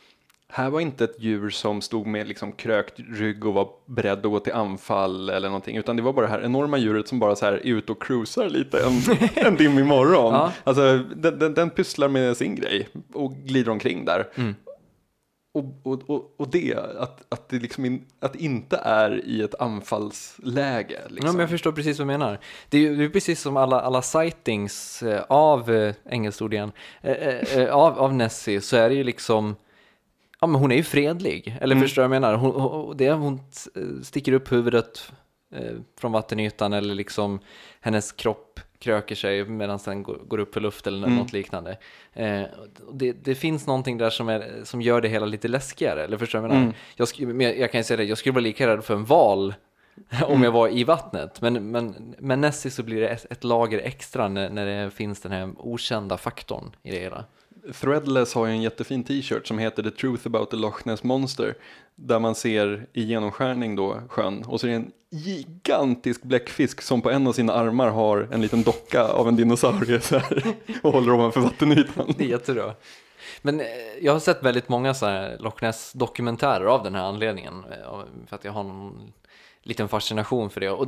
här 0.53 0.69
var 0.69 0.79
inte 0.79 1.03
ett 1.03 1.15
djur 1.19 1.49
som 1.49 1.81
stod 1.81 2.07
med 2.07 2.27
liksom 2.27 2.51
krökt 2.51 2.93
rygg 2.97 3.45
och 3.45 3.53
var 3.53 3.69
beredd 3.85 4.17
att 4.17 4.31
gå 4.31 4.39
till 4.39 4.53
anfall 4.53 5.29
eller 5.29 5.47
någonting. 5.49 5.77
Utan 5.77 5.95
det 5.95 6.01
var 6.01 6.13
bara 6.13 6.25
det 6.25 6.31
här 6.31 6.41
enorma 6.41 6.77
djuret 6.77 7.07
som 7.07 7.19
bara 7.19 7.35
så 7.35 7.45
här 7.45 7.53
är 7.53 7.59
ute 7.63 7.91
och 7.91 8.03
cruisar 8.03 8.49
lite 8.49 8.79
en, 8.79 9.17
en 9.45 9.55
dimmig 9.55 9.85
morgon. 9.85 10.33
Ja. 10.33 10.53
Alltså 10.63 10.97
den, 11.15 11.39
den, 11.39 11.53
den 11.53 11.69
pysslar 11.69 12.07
med 12.07 12.37
sin 12.37 12.55
grej 12.55 12.87
och 13.13 13.35
glider 13.35 13.71
omkring 13.71 14.05
där. 14.05 14.27
Mm. 14.35 14.55
Och, 15.53 15.65
och, 15.83 16.09
och, 16.09 16.35
och 16.37 16.47
det, 16.47 16.75
att, 16.99 17.33
att 17.33 17.49
det 17.49 17.59
liksom 17.59 17.85
in, 17.85 18.05
att 18.19 18.35
inte 18.35 18.77
är 18.77 19.25
i 19.25 19.41
ett 19.41 19.55
anfallsläge. 19.61 20.99
Liksom. 21.07 21.27
Ja, 21.27 21.31
men 21.31 21.39
jag 21.39 21.49
förstår 21.49 21.71
precis 21.71 21.99
vad 21.99 22.07
du 22.07 22.11
menar. 22.11 22.39
Det 22.69 22.87
är 22.87 22.95
det 22.95 23.03
är 23.03 23.09
precis 23.09 23.41
som 23.41 23.57
alla, 23.57 23.81
alla 23.81 24.01
sightings 24.01 25.03
eh, 25.03 25.23
av, 25.29 25.71
eh, 25.71 25.93
engelskt 26.05 26.41
ord 26.41 26.53
igen, 26.53 26.71
eh, 27.01 27.11
eh, 27.13 27.73
av, 27.73 27.99
av 27.99 28.13
Nessie 28.13 28.61
så 28.61 28.77
är 28.77 28.89
det 28.89 28.95
ju 28.95 29.03
liksom, 29.03 29.55
ja 30.41 30.47
men 30.47 30.61
hon 30.61 30.71
är 30.71 30.75
ju 30.75 30.83
fredlig, 30.83 31.57
eller 31.61 31.75
Mm. 31.75 31.87
förstår 31.87 32.01
du 32.01 32.07
vad 32.07 32.15
jag 32.15 32.21
menar? 32.21 32.35
Hon, 32.37 32.51
hon, 32.61 32.97
det, 32.97 33.11
hon 33.11 33.33
eh, 33.75 34.01
sticker 34.03 34.33
upp 34.33 34.51
huvudet 34.51 35.11
eh, 35.55 35.75
från 35.99 36.11
vattenytan 36.11 36.73
eller 36.73 36.95
liksom 36.95 37.39
hennes 37.81 38.11
kropp 38.11 38.59
kröker 38.79 39.15
sig 39.15 39.45
medan 39.45 39.79
den 39.85 40.03
går, 40.03 40.17
går 40.27 40.37
upp 40.37 40.53
för 40.53 40.61
luft 40.61 40.87
eller 40.87 40.97
Mm. 41.07 41.15
något 41.19 41.33
liknande. 41.33 41.77
Eh, 42.13 42.41
det, 42.93 43.11
det 43.11 43.35
finns 43.35 43.67
någonting 43.67 43.97
där 43.97 44.09
som, 44.09 44.29
är, 44.29 44.61
som 44.63 44.81
gör 44.81 45.01
det 45.01 45.07
hela 45.07 45.25
lite 45.25 45.47
läskigare, 45.47 46.03
eller 46.03 46.17
förstår 46.17 46.39
du 46.39 46.47
vad 46.47 46.51
jag 46.51 46.59
menar? 46.59 46.73
Mm. 46.97 47.27
Jag, 47.27 47.35
men 47.35 47.59
jag, 47.59 47.71
kan 47.71 47.79
ju 47.79 47.83
säga 47.83 47.97
det, 47.97 48.03
jag 48.03 48.17
skulle 48.17 48.33
vara 48.33 48.41
lika 48.43 48.67
rädd 48.67 48.83
för 48.83 48.93
en 48.93 49.05
val 49.05 49.53
om 50.25 50.43
jag 50.43 50.51
var 50.51 50.69
i 50.69 50.83
vattnet. 50.83 51.41
Men, 51.41 51.71
men 51.71 52.15
med 52.19 52.39
Nessie 52.39 52.71
så 52.71 52.83
blir 52.83 53.01
det 53.01 53.07
ett, 53.09 53.25
ett 53.31 53.43
lager 53.43 53.79
extra 53.79 54.27
när, 54.27 54.49
när 54.49 54.65
det 54.85 54.91
finns 54.91 55.21
den 55.21 55.31
här 55.31 55.49
okända 55.57 56.17
faktorn 56.17 56.75
i 56.83 56.91
det 56.91 56.99
hela. 56.99 57.25
Threadless 57.81 58.33
har 58.33 58.45
ju 58.45 58.51
en 58.51 58.61
jättefin 58.61 59.03
t-shirt 59.03 59.47
som 59.47 59.59
heter 59.59 59.83
The 59.83 59.91
Truth 59.91 60.27
About 60.27 60.49
the 60.49 60.57
Loch 60.57 60.85
Ness 60.85 61.03
Monster. 61.03 61.55
Där 61.95 62.19
man 62.19 62.35
ser 62.35 62.87
i 62.93 63.03
genomskärning 63.03 63.75
då 63.75 64.01
sjön 64.09 64.43
och 64.43 64.59
så 64.59 64.67
är 64.67 64.71
det 64.71 64.75
en 64.75 64.91
gigantisk 65.09 66.23
bläckfisk 66.23 66.81
som 66.81 67.01
på 67.01 67.11
en 67.11 67.27
av 67.27 67.33
sina 67.33 67.53
armar 67.53 67.89
har 67.89 68.27
en 68.31 68.41
liten 68.41 68.63
docka 68.63 69.03
av 69.03 69.27
en 69.27 69.35
dinosaurie 69.35 70.01
så 70.01 70.17
här, 70.17 70.43
och 70.83 70.93
håller 70.93 71.13
ovanför 71.13 71.41
vattenytan. 71.41 72.13
Det 72.17 72.23
är 72.23 72.27
jättebra. 72.27 72.73
Men 73.41 73.59
eh, 73.59 73.65
jag 74.01 74.13
har 74.13 74.19
sett 74.19 74.43
väldigt 74.43 74.69
många 74.69 74.93
så 74.93 75.05
här 75.05 75.37
Loch 75.39 75.61
Ness 75.61 75.93
dokumentärer 75.93 76.65
av 76.65 76.83
den 76.83 76.95
här 76.95 77.03
anledningen. 77.03 77.53
Eh, 77.71 77.99
för 78.27 78.35
att 78.35 78.45
jag 78.45 78.51
har 78.51 78.63
någon 78.63 79.13
liten 79.63 79.87
fascination 79.87 80.49
för 80.49 80.61
det. 80.61 80.69
Och 80.69 80.87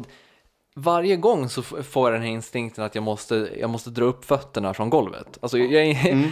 varje 0.74 1.16
gång 1.16 1.50
så 1.50 1.62
får 1.62 2.10
jag 2.10 2.14
den 2.16 2.22
här 2.28 2.34
instinkten 2.34 2.84
att 2.84 2.96
jag 2.96 3.04
måste, 3.04 3.50
jag 3.60 3.70
måste 3.70 3.90
dra 3.90 4.06
upp 4.06 4.26
fötterna 4.26 4.74
från 4.74 4.90
golvet. 4.90 5.38
Alltså, 5.42 5.58
jag, 5.58 5.86
är- 5.86 6.30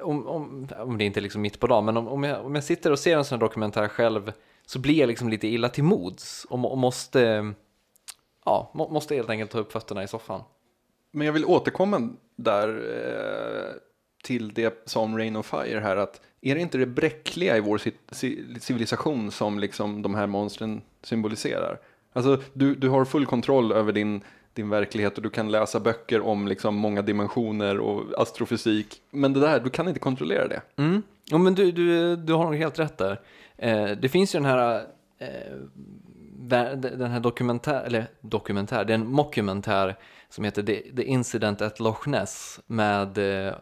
om, 0.02 0.26
om, 0.26 0.68
om 0.78 0.98
det 0.98 1.04
inte 1.04 1.20
är 1.20 1.22
liksom 1.22 1.40
mitt 1.42 1.60
på 1.60 1.66
dagen, 1.66 1.84
men 1.84 1.96
om, 1.96 2.08
om, 2.08 2.24
jag, 2.24 2.46
om 2.46 2.54
jag 2.54 2.64
sitter 2.64 2.92
och 2.92 2.98
ser 2.98 3.16
en 3.16 3.24
sån 3.24 3.36
här 3.36 3.40
dokumentär 3.46 3.88
själv 3.88 4.32
så 4.66 4.78
blir 4.78 4.94
jag 5.00 5.06
liksom 5.06 5.28
lite 5.28 5.48
illa 5.48 5.68
till 5.68 5.84
mods 5.84 6.46
och, 6.50 6.70
och 6.72 6.78
måste, 6.78 7.52
ja, 8.44 8.70
må, 8.74 8.88
måste 8.88 9.14
helt 9.14 9.30
enkelt 9.30 9.50
ta 9.50 9.58
upp 9.58 9.72
fötterna 9.72 10.02
i 10.02 10.08
soffan. 10.08 10.40
Men 11.12 11.26
jag 11.26 11.32
vill 11.32 11.44
återkomma 11.44 12.10
där 12.36 12.68
eh, 12.68 13.74
till 14.24 14.54
det 14.54 14.82
som 14.88 15.18
Rain 15.18 15.36
of 15.36 15.46
Fire 15.46 15.80
här 15.80 15.96
att 15.96 16.20
är 16.40 16.54
det 16.54 16.60
inte 16.60 16.78
det 16.78 16.86
bräckliga 16.86 17.56
i 17.56 17.60
vår 17.60 17.78
ci- 17.78 17.92
ci- 18.10 18.58
civilisation 18.58 19.30
som 19.30 19.58
liksom 19.58 20.02
de 20.02 20.14
här 20.14 20.26
monstren 20.26 20.82
symboliserar? 21.02 21.78
Alltså 22.16 22.38
du, 22.52 22.74
du 22.74 22.88
har 22.88 23.04
full 23.04 23.26
kontroll 23.26 23.72
över 23.72 23.92
din, 23.92 24.20
din 24.52 24.68
verklighet 24.68 25.16
och 25.16 25.22
du 25.22 25.30
kan 25.30 25.50
läsa 25.50 25.80
böcker 25.80 26.20
om 26.20 26.48
liksom 26.48 26.74
många 26.74 27.02
dimensioner 27.02 27.80
och 27.80 28.22
astrofysik. 28.22 29.02
Men 29.10 29.32
det 29.32 29.40
där, 29.40 29.60
du 29.60 29.70
kan 29.70 29.88
inte 29.88 30.00
kontrollera 30.00 30.48
det. 30.48 30.62
Mm. 30.76 31.02
Ja, 31.24 31.38
men 31.38 31.54
du, 31.54 31.72
du, 31.72 32.16
du 32.16 32.32
har 32.32 32.44
nog 32.44 32.56
helt 32.56 32.78
rätt 32.78 32.98
där. 32.98 33.20
Eh, 33.56 33.90
det 33.90 34.08
finns 34.08 34.34
ju 34.34 34.38
den 34.38 34.48
här, 34.48 34.84
eh, 35.18 35.28
den 36.78 37.10
här 37.10 37.20
dokumentär, 37.20 37.84
eller 37.84 38.06
dokumentär, 38.20 38.84
det 38.84 38.92
är 38.92 38.98
en 38.98 39.08
mockumentär 39.08 39.96
som 40.36 40.44
heter 40.44 40.62
The, 40.62 40.82
The 40.96 41.02
Incident 41.02 41.62
at 41.62 41.80
Loch 41.80 42.06
Ness 42.06 42.60
med 42.66 43.18
eh, 43.18 43.54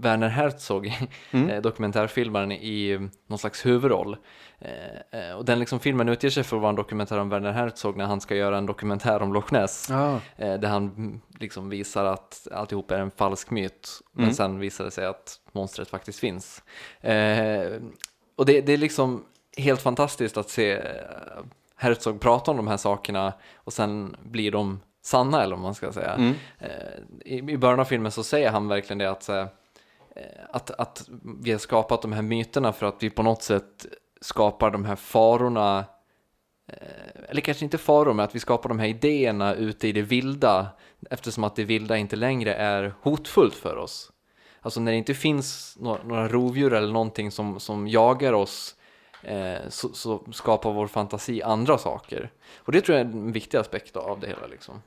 Werner 0.00 0.28
Herzog, 0.28 0.86
eh, 1.30 1.62
dokumentärfilmaren 1.62 2.52
i 2.52 3.08
någon 3.26 3.38
slags 3.38 3.66
huvudroll. 3.66 4.16
Eh, 4.58 5.20
eh, 5.20 5.36
och 5.36 5.44
den 5.44 5.58
liksom 5.58 5.80
filmen 5.80 6.08
utger 6.08 6.30
sig 6.30 6.42
för 6.44 6.56
att 6.56 6.62
vara 6.62 6.70
en 6.70 6.76
dokumentär 6.76 7.18
om 7.18 7.28
Werner 7.28 7.52
Herzog 7.52 7.96
när 7.96 8.04
han 8.04 8.20
ska 8.20 8.36
göra 8.36 8.58
en 8.58 8.66
dokumentär 8.66 9.22
om 9.22 9.32
Loch 9.32 9.52
Ness. 9.52 9.90
Eh, 10.36 10.60
där 10.60 10.68
han 10.68 10.82
mm, 10.84 11.20
liksom 11.40 11.68
visar 11.68 12.04
att 12.04 12.48
alltihop 12.52 12.90
är 12.90 12.98
en 12.98 13.10
falsk 13.10 13.50
myt. 13.50 13.88
Men 14.12 14.34
sen 14.34 14.58
visar 14.58 14.84
det 14.84 14.90
sig 14.90 15.06
att 15.06 15.40
monstret 15.52 15.88
faktiskt 15.88 16.18
finns. 16.18 16.62
Eh, 17.00 17.80
och 18.36 18.46
det, 18.46 18.60
det 18.60 18.72
är 18.72 18.78
liksom 18.78 19.24
helt 19.56 19.82
fantastiskt 19.82 20.36
att 20.36 20.50
se 20.50 20.72
eh, 20.72 20.82
Herzog 21.76 22.20
prata 22.20 22.50
om 22.50 22.56
de 22.56 22.68
här 22.68 22.76
sakerna 22.76 23.32
och 23.56 23.72
sen 23.72 24.16
blir 24.22 24.50
de 24.50 24.80
sanna 25.08 25.42
eller 25.42 25.56
vad 25.56 25.62
man 25.62 25.74
ska 25.74 25.92
säga. 25.92 26.34
Eh, 26.58 26.68
i, 27.24 27.36
I 27.38 27.56
början 27.56 27.80
av 27.80 27.84
filmen 27.84 28.12
så 28.12 28.24
säger 28.24 28.50
han 28.50 28.68
verkligen 28.68 28.98
det 28.98 29.10
att, 29.10 29.28
eh, 29.28 29.46
att, 30.50 30.70
att 30.70 31.08
vi 31.40 31.52
har 31.52 31.58
skapat 31.58 32.02
de 32.02 32.12
här 32.12 32.22
myterna 32.22 32.72
för 32.72 32.86
att 32.86 33.02
vi 33.02 33.10
på 33.10 33.22
något 33.22 33.42
sätt 33.42 33.86
skapar 34.20 34.70
de 34.70 34.84
här 34.84 34.96
farorna 34.96 35.84
Eh, 36.72 37.28
eller 37.28 37.40
kanske 37.40 37.64
inte 37.64 37.78
faror, 37.78 38.12
men 38.12 38.24
att 38.24 38.34
vi 38.34 38.40
skapar 38.40 38.68
de 38.68 38.78
här 38.78 38.86
idéerna 38.86 39.54
ute 39.54 39.88
i 39.88 39.92
det 39.92 40.02
vilda 40.02 40.66
eftersom 41.10 41.44
att 41.44 41.56
det 41.56 41.64
vilda 41.64 41.96
inte 41.96 42.16
längre 42.16 42.54
är 42.54 42.94
hotfullt 43.02 43.54
för 43.54 43.76
oss. 43.76 44.12
Alltså 44.60 44.80
när 44.80 44.92
det 44.92 44.98
inte 44.98 45.14
finns 45.14 45.76
några, 45.80 46.02
några 46.02 46.28
rovdjur 46.28 46.72
eller 46.72 46.92
någonting 46.92 47.30
som, 47.30 47.60
som 47.60 47.88
jagar 47.88 48.32
oss 48.32 48.74
eh, 49.22 49.68
så, 49.68 49.88
så 49.88 50.24
skapar 50.32 50.72
vår 50.72 50.86
fantasi 50.86 51.42
andra 51.42 51.78
saker. 51.78 52.30
Och 52.56 52.72
det 52.72 52.80
tror 52.80 52.98
jag 52.98 53.06
är 53.06 53.10
en 53.10 53.32
viktig 53.32 53.58
aspekt 53.58 53.96
av 53.96 54.20
det 54.20 54.26
hela. 54.26 54.46
Liksom. 54.46 54.82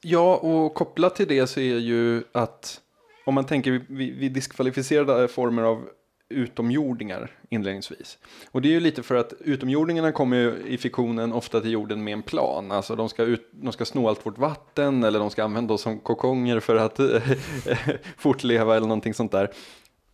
Ja, 0.00 0.36
och 0.36 0.74
kopplat 0.74 1.16
till 1.16 1.28
det 1.28 1.46
så 1.46 1.60
är 1.60 1.78
ju 1.78 2.22
att 2.32 2.80
om 3.24 3.34
man 3.34 3.46
tänker 3.46 3.70
vid, 3.88 4.18
vid 4.18 4.32
diskvalificerade 4.32 5.28
former 5.28 5.62
av 5.62 5.88
utomjordingar 6.28 7.30
inledningsvis. 7.48 8.18
Och 8.50 8.62
det 8.62 8.68
är 8.68 8.72
ju 8.72 8.80
lite 8.80 9.02
för 9.02 9.14
att 9.14 9.32
utomjordingarna 9.40 10.12
kommer 10.12 10.36
ju 10.36 10.56
i 10.66 10.78
fiktionen 10.78 11.32
ofta 11.32 11.60
till 11.60 11.70
jorden 11.70 12.04
med 12.04 12.12
en 12.12 12.22
plan. 12.22 12.72
Alltså 12.72 12.96
de 12.96 13.08
ska, 13.08 13.22
ut, 13.22 13.48
de 13.52 13.72
ska 13.72 13.84
sno 13.84 14.08
allt 14.08 14.26
vårt 14.26 14.38
vatten 14.38 15.04
eller 15.04 15.18
de 15.18 15.30
ska 15.30 15.44
använda 15.44 15.74
oss 15.74 15.82
som 15.82 16.00
kokonger 16.00 16.60
för 16.60 16.76
att 16.76 17.00
fortleva 18.16 18.76
eller 18.76 18.86
någonting 18.86 19.14
sånt 19.14 19.32
där. 19.32 19.50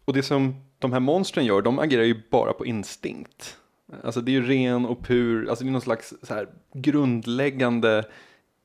Och 0.05 0.13
det 0.13 0.23
som 0.23 0.55
de 0.79 0.93
här 0.93 1.01
monstren 1.01 1.47
gör, 1.47 1.63
de 1.63 1.79
agerar 1.79 2.03
ju 2.03 2.23
bara 2.31 2.53
på 2.53 2.67
instinkt. 2.67 3.57
Alltså 4.05 4.21
det 4.21 4.31
är 4.31 4.33
ju 4.33 4.47
ren 4.47 4.87
och 4.87 5.03
pur, 5.07 5.49
alltså 5.49 5.65
det 5.65 5.71
är 5.71 5.73
någon 5.73 5.81
slags 5.81 6.15
så 6.23 6.35
här 6.35 6.49
grundläggande 6.75 8.05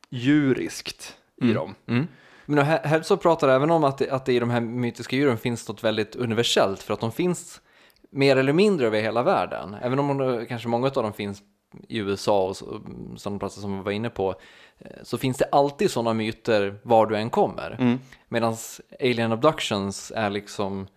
djuriskt 0.10 1.18
i 1.42 1.54
dem. 1.54 1.76
Mm. 1.88 2.08
Men 2.46 3.04
så 3.04 3.18
pratar 3.18 3.48
även 3.50 3.72
om 3.72 3.84
att 3.84 3.98
det, 3.98 4.10
att 4.10 4.26
det 4.26 4.34
i 4.34 4.40
de 4.40 4.50
här 4.50 4.62
mytiska 4.62 5.16
djuren 5.16 5.38
finns 5.38 5.68
något 5.70 5.84
väldigt 5.84 6.16
universellt 6.16 6.84
för 6.84 6.94
att 6.94 7.00
de 7.00 7.12
finns 7.12 7.62
mer 8.10 8.36
eller 8.36 8.54
mindre 8.54 8.88
över 8.88 9.02
hela 9.02 9.24
världen. 9.24 9.76
Även 9.82 10.00
om 10.00 10.18
de, 10.18 10.46
kanske 10.46 10.68
många 10.68 10.88
av 10.88 10.94
dem 10.94 11.14
finns 11.14 11.42
i 11.90 11.98
USA 11.98 12.48
och 12.48 12.58
så- 12.58 12.82
sådana 13.18 13.40
platser 13.40 13.62
som 13.62 13.78
vi 13.78 13.84
var 13.84 13.92
inne 13.92 14.10
på 14.10 14.36
eh, 14.80 14.92
så 15.04 15.18
finns 15.18 15.38
det 15.38 15.46
alltid 15.52 15.92
sådana 15.92 16.14
myter 16.14 16.80
var 16.84 17.06
du 17.06 17.18
än 17.18 17.30
kommer. 17.30 17.76
Mm. 17.80 18.00
Medan 18.30 18.56
alien 19.00 19.32
abductions 19.32 20.12
är 20.16 20.30
liksom 20.30 20.88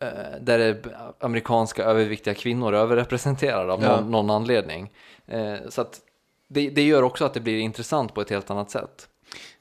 eh, 0.00 0.08
där 0.40 0.58
är 0.58 0.96
amerikanska 1.20 1.84
överviktiga 1.84 2.34
kvinnor 2.34 2.74
överrepresenterade 2.74 3.72
av 3.72 3.82
Ja. 3.82 4.00
någon, 4.00 4.10
någon 4.10 4.30
anledning. 4.30 4.92
Eh, 5.26 5.54
så 5.68 5.80
att 5.80 6.00
det, 6.48 6.70
det 6.70 6.82
gör 6.82 7.02
också 7.02 7.24
att 7.24 7.34
det 7.34 7.40
blir 7.40 7.58
intressant 7.58 8.14
på 8.14 8.20
ett 8.20 8.30
helt 8.30 8.50
annat 8.50 8.70
sätt. 8.70 9.08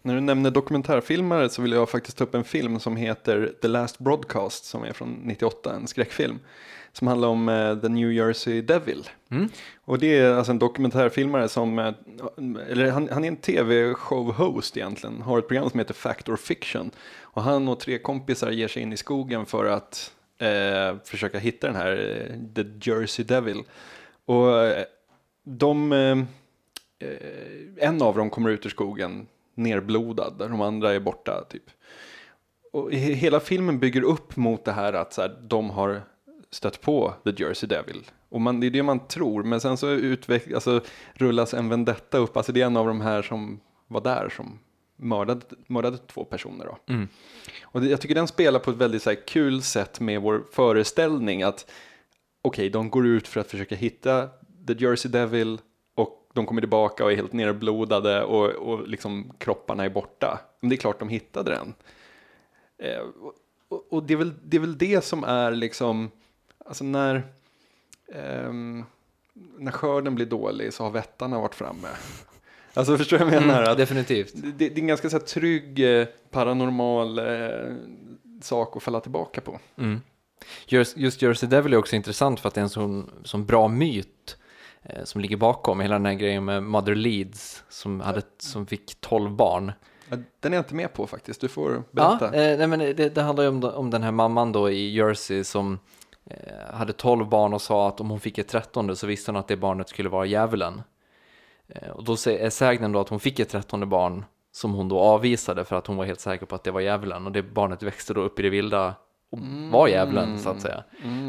När 0.02 0.16
du 0.16 0.22
nämner 0.22 0.52
dokumentärfilmare 0.52 1.50
så 1.50 1.62
vill 1.62 1.72
jag 1.72 1.90
faktiskt 1.90 2.18
ta 2.18 2.24
upp 2.24 2.36
en 2.36 2.44
film 2.44 2.80
som 2.80 2.96
heter 2.96 3.54
The 3.62 3.68
Last 3.68 4.00
Broadcast 4.00 4.66
som 4.66 4.84
är 4.84 4.94
från 4.94 5.14
98, 5.24 5.74
en 5.76 5.88
skräckfilm. 5.88 6.40
Som 6.96 7.08
handlar 7.08 7.28
om 7.28 7.50
eh, 7.50 7.76
The 7.76 7.90
New 7.90 8.12
Jersey 8.12 8.62
Devil. 8.62 9.10
Mm. 9.32 9.50
Och 9.86 10.00
det 10.00 10.18
är 10.18 10.34
alltså 10.34 10.52
en 10.52 10.60
dokumentärfilmare 10.60 11.50
som, 11.50 11.80
eh, 11.80 11.94
eller 12.70 12.92
han, 12.92 13.10
han 13.12 13.24
är 13.24 13.28
en 13.28 13.38
tv-show-host 13.38 14.78
egentligen, 14.78 15.22
har 15.22 15.40
ett 15.40 15.48
program 15.48 15.70
som 15.70 15.80
heter 15.80 15.94
Fact 15.94 16.30
or 16.30 16.36
Fiction. 16.36 16.92
Och 17.22 17.44
han 17.44 17.68
och 17.68 17.80
tre 17.80 17.98
kompisar 17.98 18.52
ger 18.52 18.68
sig 18.68 18.82
in 18.82 18.94
i 18.94 18.98
skogen 18.98 19.46
för 19.46 19.66
att 19.66 20.12
eh, 20.38 20.98
försöka 21.04 21.40
hitta 21.40 21.68
den 21.68 21.76
här 21.76 21.96
The 22.56 22.92
Jersey 22.92 23.26
Devil. 23.26 23.64
Och 24.26 24.48
de, 25.44 26.26
en 27.78 28.02
av 28.02 28.16
dem 28.16 28.30
kommer 28.30 28.50
ut 28.50 28.66
ur 28.66 28.70
skogen 28.70 29.28
nerblodad, 29.56 30.34
de 30.38 30.62
andra 30.62 30.94
är 30.94 31.00
borta 31.00 31.46
typ. 31.50 31.64
Och 32.72 32.92
he- 32.92 33.14
hela 33.14 33.40
filmen 33.40 33.80
bygger 33.80 34.02
upp 34.02 34.36
mot 34.36 34.66
det 34.66 34.72
här 34.72 34.94
att 34.94 35.14
så 35.14 35.22
här, 35.22 35.38
de 35.42 35.70
har 35.70 36.02
stött 36.50 36.82
på 36.82 37.14
The 37.24 37.44
Jersey 37.44 37.68
Devil. 37.68 38.04
Och 38.30 38.42
man, 38.42 38.60
det 38.60 38.68
är 38.68 38.72
det 38.72 38.84
man 38.84 39.08
tror, 39.08 39.44
men 39.44 39.62
sen 39.62 39.78
så 39.78 39.90
utveck, 39.90 40.52
alltså, 40.52 40.82
rullas 41.14 41.54
en 41.54 41.70
vendetta 41.70 42.18
upp. 42.18 42.38
Alltså 42.38 42.52
det 42.52 42.62
är 42.62 42.66
en 42.66 42.78
av 42.78 42.88
de 42.88 43.02
här 43.02 43.22
som 43.22 43.60
var 43.88 44.02
där 44.02 44.30
som 44.30 44.60
mördade, 44.96 45.42
mördade 45.68 45.98
två 45.98 46.26
personer. 46.26 46.66
Då. 46.66 46.94
Mm. 46.94 47.08
Och 47.64 47.82
det, 47.82 47.88
jag 47.88 48.02
tycker 48.02 48.16
den 48.16 48.28
spelar 48.28 48.60
på 48.60 48.72
ett 48.72 48.78
väldigt 48.78 49.04
så 49.04 49.10
här, 49.10 49.28
kul 49.28 49.62
sätt 49.62 50.00
med 50.00 50.22
vår 50.22 50.44
föreställning 50.52 51.44
att 51.44 51.72
okej, 52.42 52.70
de 52.70 52.90
går 52.90 53.08
ut 53.08 53.28
för 53.28 53.40
att 53.40 53.52
försöka 53.52 53.76
hitta 53.76 54.30
The 54.68 54.74
Jersey 54.74 55.12
Devil 55.12 55.60
de 56.34 56.46
kommer 56.46 56.62
tillbaka 56.62 57.04
och 57.06 57.12
är 57.12 57.16
helt 57.16 57.34
nerblodade 57.34 58.24
och, 58.24 58.46
och 58.50 58.88
liksom 58.88 59.32
kropparna 59.38 59.86
är 59.86 59.90
borta. 59.90 60.40
Men 60.60 60.70
det 60.70 60.76
är 60.76 60.78
klart 60.78 61.00
de 61.00 61.10
hittade 61.10 61.52
den. 61.52 61.74
Eh, 62.78 63.00
och- 63.20 63.34
och, 63.94 64.04
det, 64.04 64.14
är 64.14 64.18
väl, 64.18 64.34
det 64.44 64.58
är 64.58 64.62
väl 64.62 64.78
det 64.78 65.04
som 65.04 65.24
är 65.24 65.52
liksom, 65.52 66.12
alltså 66.66 66.84
när, 66.84 67.24
ehm, 68.14 68.84
när 69.58 69.72
skörden 69.72 70.16
blir 70.16 70.26
dålig 70.26 70.74
så 70.74 70.84
har 70.84 70.92
vättarna 70.92 71.40
varit 71.40 71.56
framme. 71.56 71.88
Alltså 72.74 72.98
förstår 72.98 73.18
du 73.18 73.24
vad 73.26 73.34
jag 73.34 73.42
menar? 73.48 73.64
Att 73.64 73.78
Definitivt. 73.78 74.32
det, 74.36 74.52
det 74.52 74.66
är 74.66 74.80
en 74.80 74.88
ganska 74.88 75.10
så 75.10 75.18
här, 75.18 75.26
trygg 75.26 76.00
eh, 76.00 76.08
paranormal 76.32 77.20
eh, 77.20 77.76
sak 78.42 78.78
att 78.78 78.84
falla 78.84 79.00
tillbaka 79.00 79.42
på. 79.42 79.60
Mm. 79.78 80.02
Just, 80.66 80.98
just 80.98 81.22
Jersey 81.22 81.50
Devil 81.50 81.74
är 81.74 81.78
också 81.78 81.96
intressant 81.96 82.40
för 82.40 82.48
att 82.48 82.54
det 82.56 82.62
är 82.62 82.64
en 82.64 82.70
sån, 82.70 83.10
sån 83.24 83.46
bra 83.46 83.68
myt 83.68 84.38
eh, 84.38 84.43
som 85.04 85.22
ligger 85.22 85.38
bakom 85.38 85.80
hela 85.80 85.96
den 85.96 86.06
här 86.06 86.14
grejen 86.14 86.46
med 86.46 86.64
Mother 86.64 86.96
Leeds 86.96 87.64
som, 87.70 88.02
hade, 88.02 88.22
som 88.38 88.66
fick 88.66 89.02
12 89.02 89.32
barn. 89.32 89.72
Den 90.40 90.54
är 90.54 90.58
jag 90.58 90.62
inte 90.64 90.76
med 90.76 90.94
på 90.94 91.08
faktiskt, 91.08 91.42
du 91.42 91.48
får 91.48 91.84
berätta. 91.92 92.38
Ja, 92.38 92.44
eh, 92.44 92.58
nej, 92.58 92.68
men 92.68 92.80
det, 92.80 93.16
det 93.16 93.22
handlar 93.22 93.44
ju 93.44 93.50
om, 93.50 93.64
om 93.64 93.90
den 93.90 94.04
här 94.04 94.12
mamman 94.12 94.52
då 94.52 94.70
i 94.70 94.94
Jersey 94.96 95.44
som 95.44 95.80
eh, 96.26 96.76
hade 96.76 96.94
12 96.94 97.30
barn 97.30 97.54
och 97.54 97.62
sa 97.62 97.88
att 97.88 98.02
om 98.02 98.10
hon 98.10 98.20
fick 98.20 98.38
ett 98.38 98.48
trettonde 98.48 98.96
så 98.96 99.08
visste 99.08 99.32
hon 99.32 99.40
att 99.40 99.48
det 99.48 99.58
barnet 99.58 99.90
skulle 99.90 100.10
vara 100.10 100.26
djävulen. 100.26 100.82
Eh, 101.68 101.90
och 101.90 102.04
då 102.04 102.12
är 102.14 102.50
sägnen 102.50 102.92
då 102.92 103.00
att 103.00 103.10
hon 103.10 103.20
fick 103.20 103.40
ett 103.40 103.50
trettonde 103.50 103.86
barn 103.86 104.26
som 104.52 104.74
hon 104.74 104.90
då 104.90 105.00
avvisade 105.00 105.66
för 105.66 105.76
att 105.76 105.88
hon 105.88 105.98
var 105.98 106.06
helt 106.06 106.20
säker 106.20 106.46
på 106.46 106.56
att 106.56 106.64
det 106.64 106.72
var 106.72 106.82
djävulen 106.82 107.26
och 107.26 107.32
det 107.32 107.44
barnet 107.44 107.84
växte 107.84 108.14
då 108.14 108.22
upp 108.22 108.40
i 108.40 108.42
det 108.42 108.50
vilda 108.50 108.96
och 109.32 109.40
var 109.72 109.88
djävulen 109.88 110.40
så 110.40 110.50
att 110.50 110.62
säga. 110.62 110.84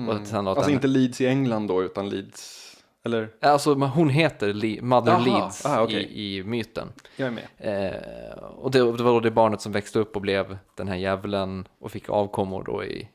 Och 0.08 0.26
sen 0.26 0.46
att 0.48 0.56
Alltså 0.56 0.62
den- 0.68 0.74
inte 0.74 0.86
Leeds 0.86 1.20
i 1.20 1.26
England 1.26 1.66
då, 1.68 1.82
utan 1.82 2.08
Leeds, 2.08 2.63
eller? 3.04 3.28
Alltså 3.40 3.74
hon 3.74 4.08
heter 4.08 4.52
Le- 4.52 4.82
Mother 4.82 5.12
Jaha, 5.12 5.24
Leeds 5.40 5.66
ah, 5.66 5.82
okej. 5.82 6.02
i, 6.10 6.36
i 6.38 6.42
myten. 6.44 6.92
Jag 7.16 7.26
är 7.28 7.30
med. 7.30 7.44
Eh, 7.58 8.38
och 8.44 8.70
det, 8.70 8.78
det 8.78 9.02
var 9.02 9.12
då 9.12 9.20
det 9.20 9.30
barnet 9.30 9.60
som 9.60 9.72
växte 9.72 9.98
upp 9.98 10.16
och 10.16 10.22
blev 10.22 10.58
den 10.76 10.88
här 10.88 10.96
djävulen 10.96 11.68
och 11.80 11.90
fick 11.92 12.08
avkommor 12.10 12.62
då 12.64 12.84
i, 12.84 13.08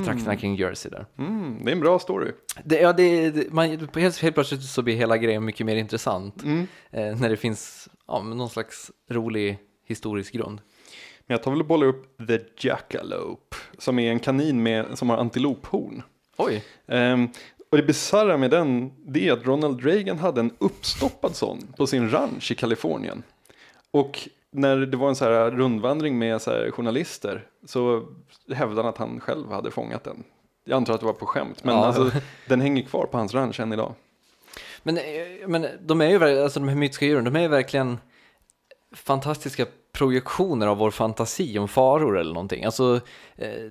i 0.00 0.04
trakterna 0.04 0.36
kring 0.36 0.56
Jersey 0.56 0.90
där. 0.90 1.06
Mm, 1.18 1.58
det 1.64 1.70
är 1.70 1.72
en 1.72 1.80
bra 1.80 1.98
story. 1.98 2.32
Det, 2.64 2.80
ja, 2.80 2.92
det, 2.92 3.30
det, 3.30 3.52
man, 3.52 3.88
helt, 3.94 4.18
helt 4.22 4.34
plötsligt 4.34 4.62
så 4.62 4.82
blir 4.82 4.96
hela 4.96 5.16
grejen 5.18 5.44
mycket 5.44 5.66
mer 5.66 5.76
intressant 5.76 6.42
Mm. 6.42 6.66
eh, 6.90 7.16
när 7.20 7.28
det 7.28 7.36
finns 7.36 7.88
ja, 8.06 8.22
någon 8.22 8.48
slags 8.50 8.90
rolig 9.10 9.58
historisk 9.86 10.32
grund. 10.32 10.60
Men 11.26 11.34
jag 11.34 11.42
tar 11.42 11.50
väl 11.50 11.60
och 11.60 11.66
bollar 11.66 11.86
upp 11.86 12.16
The 12.28 12.38
Jackalope, 12.68 13.56
som 13.78 13.98
är 13.98 14.10
en 14.10 14.18
kanin 14.20 14.62
med, 14.62 14.98
som 14.98 15.10
har 15.10 15.16
antilophorn. 15.18 16.02
Oj, 16.36 16.64
Ehm, 16.86 17.28
och 17.70 17.76
det 17.76 17.82
bisarra 17.82 18.36
med 18.36 18.50
den, 18.50 18.92
det 19.06 19.28
är 19.28 19.32
att 19.32 19.46
Ronald 19.46 19.84
Reagan 19.84 20.18
hade 20.18 20.40
en 20.40 20.50
uppstoppad 20.58 21.36
sån 21.36 21.58
på 21.76 21.86
sin 21.86 22.10
ranch 22.10 22.50
i 22.52 22.54
Kalifornien. 22.54 23.22
Och 23.90 24.28
när 24.50 24.76
det 24.76 24.96
var 24.96 25.08
en 25.08 25.16
så 25.16 25.24
här 25.24 25.50
rundvandring 25.50 26.18
med 26.18 26.42
så 26.42 26.50
här 26.50 26.70
journalister 26.70 27.46
så 27.66 28.06
hävdade 28.54 28.82
han 28.82 28.88
att 28.88 28.98
han 28.98 29.20
själv 29.20 29.50
hade 29.52 29.70
fångat 29.70 30.04
den. 30.04 30.24
Jag 30.64 30.76
antar 30.76 30.94
att 30.94 31.00
det 31.00 31.06
var 31.06 31.12
på 31.12 31.26
skämt, 31.26 31.64
men 31.64 31.74
Ja. 31.74 31.84
alltså, 31.86 32.10
den 32.48 32.60
hänger 32.60 32.82
kvar 32.82 33.06
på 33.06 33.18
hans 33.18 33.34
ranch 33.34 33.60
än 33.60 33.72
idag. 33.72 33.94
Men, 34.82 34.96
eh, 34.96 35.02
men 35.48 35.66
de 35.80 36.00
är 36.00 36.08
ju 36.08 36.42
alltså 36.42 36.60
de 36.60 36.68
här 36.68 36.76
mytiska 36.76 37.06
djuren, 37.06 37.24
de 37.24 37.36
är 37.36 37.40
ju 37.40 37.48
verkligen 37.48 37.98
fantastiska 38.92 39.66
projektioner 39.92 40.66
av 40.66 40.76
vår 40.78 40.90
fantasi 40.90 41.58
om 41.58 41.68
faror 41.68 42.18
eller 42.18 42.34
någonting. 42.34 42.64
Alltså, 42.64 43.00
eh, 43.36 43.70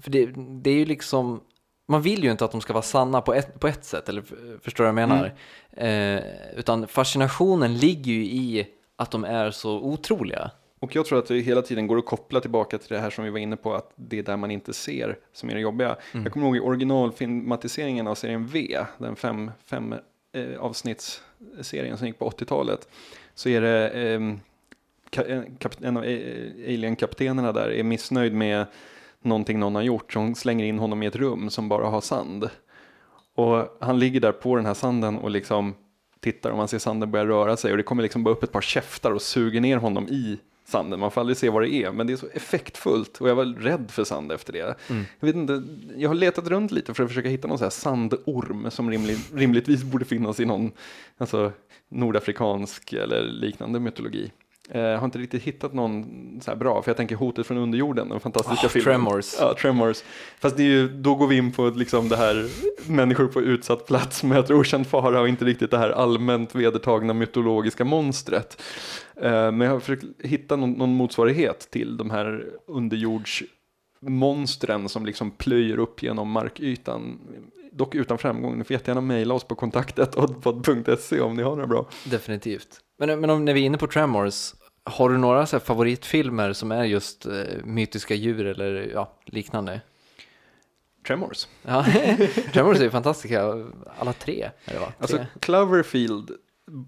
för 0.00 0.10
det, 0.10 0.26
det 0.36 0.70
är 0.70 0.74
ju 0.74 0.84
liksom, 0.84 1.40
man 1.86 2.02
vill 2.02 2.24
ju 2.24 2.30
inte 2.30 2.44
att 2.44 2.52
de 2.52 2.60
ska 2.60 2.72
vara 2.72 2.82
sanna 2.82 3.20
på 3.20 3.34
ett, 3.34 3.60
på 3.60 3.68
ett 3.68 3.84
sätt, 3.84 4.08
eller 4.08 4.22
förstår 4.62 4.84
du 4.84 4.92
vad 4.92 5.02
jag 5.02 5.08
menar? 5.08 5.34
Eh, 5.72 6.22
utan 6.58 6.86
fascinationen 6.88 7.76
ligger 7.78 8.12
ju 8.12 8.24
i 8.24 8.66
att 8.96 9.10
de 9.10 9.24
är 9.24 9.50
så 9.50 9.70
otroliga. 9.80 10.50
Och 10.78 10.96
jag 10.96 11.06
tror 11.06 11.18
att 11.18 11.26
det 11.26 11.40
hela 11.40 11.62
tiden 11.62 11.86
går 11.86 11.98
att 11.98 12.06
koppla 12.06 12.40
tillbaka 12.40 12.78
till 12.78 12.88
det 12.88 12.98
här 12.98 13.10
som 13.10 13.24
vi 13.24 13.30
var 13.30 13.38
inne 13.38 13.56
på, 13.56 13.74
att 13.74 13.90
det 13.96 14.18
är 14.18 14.22
där 14.22 14.36
man 14.36 14.50
inte 14.50 14.72
ser 14.72 15.18
som 15.32 15.50
är 15.50 15.54
det 15.54 15.60
jobbiga. 15.60 15.96
Jag 16.12 16.32
kommer 16.32 16.46
ihåg 16.46 16.56
i 16.56 16.60
originalfilmatiseringen 16.60 18.06
av 18.06 18.14
serien 18.14 18.46
V, 18.46 18.78
den 18.98 19.16
fem, 19.16 19.50
fem 19.64 19.94
eh, 20.32 20.58
avsnittsserien 20.60 21.98
som 21.98 22.06
gick 22.06 22.18
på 22.18 22.30
80-talet, 22.30 22.88
så 23.34 23.48
är 23.48 23.60
det 23.60 23.90
ka- 25.10 25.86
en, 25.86 25.96
av 25.96 26.04
eh, 26.04 26.64
alien-kaptenerna 26.66 27.52
där 27.52 27.70
är 27.72 27.82
missnöjd 27.82 28.32
med 28.32 28.66
någonting 29.26 29.58
någon 29.58 29.74
har 29.74 29.82
gjort, 29.82 30.12
så 30.12 30.18
hon 30.18 30.34
slänger 30.34 30.64
in 30.64 30.78
honom 30.78 31.02
i 31.02 31.06
ett 31.06 31.16
rum 31.16 31.50
som 31.50 31.68
bara 31.68 31.86
har 31.86 32.00
sand. 32.00 32.50
Och 33.34 33.76
han 33.80 33.98
ligger 33.98 34.20
där 34.20 34.32
på 34.32 34.56
den 34.56 34.66
här 34.66 34.74
sanden 34.74 35.18
och 35.18 35.30
liksom 35.30 35.74
tittar 36.20 36.50
och 36.50 36.56
man 36.56 36.68
ser 36.68 36.78
sanden 36.78 37.10
börja 37.10 37.26
röra 37.26 37.56
sig 37.56 37.70
och 37.70 37.76
det 37.76 37.82
kommer 37.82 38.02
liksom 38.02 38.24
bara 38.24 38.30
upp 38.30 38.42
ett 38.42 38.52
par 38.52 38.60
käftar 38.60 39.10
och 39.10 39.22
suger 39.22 39.60
ner 39.60 39.76
honom 39.76 40.08
i 40.08 40.38
sanden. 40.64 41.00
Man 41.00 41.10
får 41.10 41.20
aldrig 41.20 41.36
se 41.36 41.50
vad 41.50 41.62
det 41.62 41.74
är, 41.74 41.92
men 41.92 42.06
det 42.06 42.12
är 42.12 42.16
så 42.16 42.28
effektfullt 42.32 43.20
och 43.20 43.28
jag 43.28 43.34
var 43.34 43.44
rädd 43.44 43.90
för 43.90 44.04
sand 44.04 44.32
efter 44.32 44.52
det. 44.52 44.76
Jag, 45.20 45.26
vet 45.26 45.36
inte, 45.36 45.62
jag 45.96 46.10
har 46.10 46.14
letat 46.14 46.46
runt 46.46 46.70
lite 46.70 46.94
för 46.94 47.02
att 47.02 47.10
försöka 47.10 47.28
hitta 47.28 47.48
någon 47.48 47.58
så 47.58 47.64
här 47.64 47.70
sandorm 47.70 48.70
som 48.70 48.90
rimlig, 48.90 49.16
rimligtvis 49.34 49.82
borde 49.82 50.04
finnas 50.04 50.40
i 50.40 50.44
någon 50.44 50.72
alltså, 51.18 51.52
nordafrikansk 51.88 52.92
eller 52.92 53.22
liknande 53.22 53.80
mytologi. 53.80 54.32
Eh, 54.70 54.80
Jag 54.80 54.98
har 54.98 55.04
inte 55.04 55.18
riktigt 55.18 55.42
hittat 55.42 55.74
någon 55.74 56.04
så 56.42 56.50
här 56.50 56.58
bra, 56.58 56.82
för 56.82 56.90
jag 56.90 56.96
tänker 56.96 57.16
Hotet 57.16 57.46
från 57.46 57.58
underjorden, 57.58 58.08
den 58.08 58.20
fantastiska 58.20 58.66
Ah, 58.66 58.70
filmen. 58.70 58.84
Tremors. 58.94 59.34
Ja, 59.40 59.54
Tremors. 59.60 60.02
Fast 60.38 60.56
det 60.56 60.62
är 60.62 60.66
ju, 60.68 60.88
då 60.88 61.14
går 61.14 61.26
vi 61.26 61.36
in 61.36 61.52
på 61.52 61.68
liksom 61.68 62.08
det 62.08 62.16
här 62.16 62.46
människor 62.90 63.26
på 63.26 63.42
utsatt 63.42 63.86
plats 63.86 64.24
möter 64.24 64.54
okänd 64.54 64.86
fara 64.86 65.20
och 65.20 65.28
inte 65.28 65.44
riktigt 65.44 65.70
det 65.70 65.78
här 65.78 65.90
allmänt 65.90 66.54
vedertagna 66.54 67.12
mytologiska 67.14 67.84
monstret. 67.84 68.62
Eh, 69.16 69.30
Men 69.32 69.60
jag 69.60 69.70
har 69.70 69.80
försökt 69.80 70.04
hitta 70.18 70.56
någon, 70.56 70.72
någon 70.72 70.94
motsvarighet 70.94 71.68
till 71.70 71.96
de 71.96 72.10
här 72.10 72.44
underjordsmonstren 72.66 74.88
som 74.88 75.06
liksom 75.06 75.30
plöjer 75.30 75.78
upp 75.78 76.02
genom 76.02 76.30
markytan. 76.30 77.18
Dock 77.72 77.94
utan 77.94 78.18
framgång. 78.18 78.58
Ni 78.58 78.64
får 78.64 78.72
jättegärna 78.74 79.00
mejla 79.00 79.34
oss 79.34 79.44
på 79.44 79.54
kontaktet 79.54 80.14
om 80.16 80.34
ni 81.36 81.42
har 81.42 81.50
några 81.50 81.66
bra. 81.66 81.86
Definitivt. 82.04 82.80
Men, 82.98 83.20
men 83.20 83.30
om, 83.30 83.44
när 83.44 83.54
vi 83.54 83.60
är 83.60 83.64
inne 83.64 83.78
på 83.78 83.86
Tremors, 83.86 84.54
har 84.86 85.08
du 85.10 85.18
några 85.18 85.46
så 85.46 85.60
favoritfilmer 85.60 86.52
som 86.52 86.72
är 86.72 86.84
just 86.84 87.26
eh, 87.26 87.32
mytiska 87.64 88.14
djur 88.14 88.46
eller 88.46 88.90
ja, 88.94 89.12
liknande? 89.24 89.80
Tremors. 91.06 91.46
Ja, 91.62 91.84
Tremors 92.52 92.78
är 92.78 92.82
ju 92.84 92.90
fantastiska, 92.90 93.64
alla 93.98 94.12
tre 94.12 94.50
är 94.64 94.78
va? 94.78 94.92
Alltså 94.98 95.26
Cloverfield, 95.40 96.30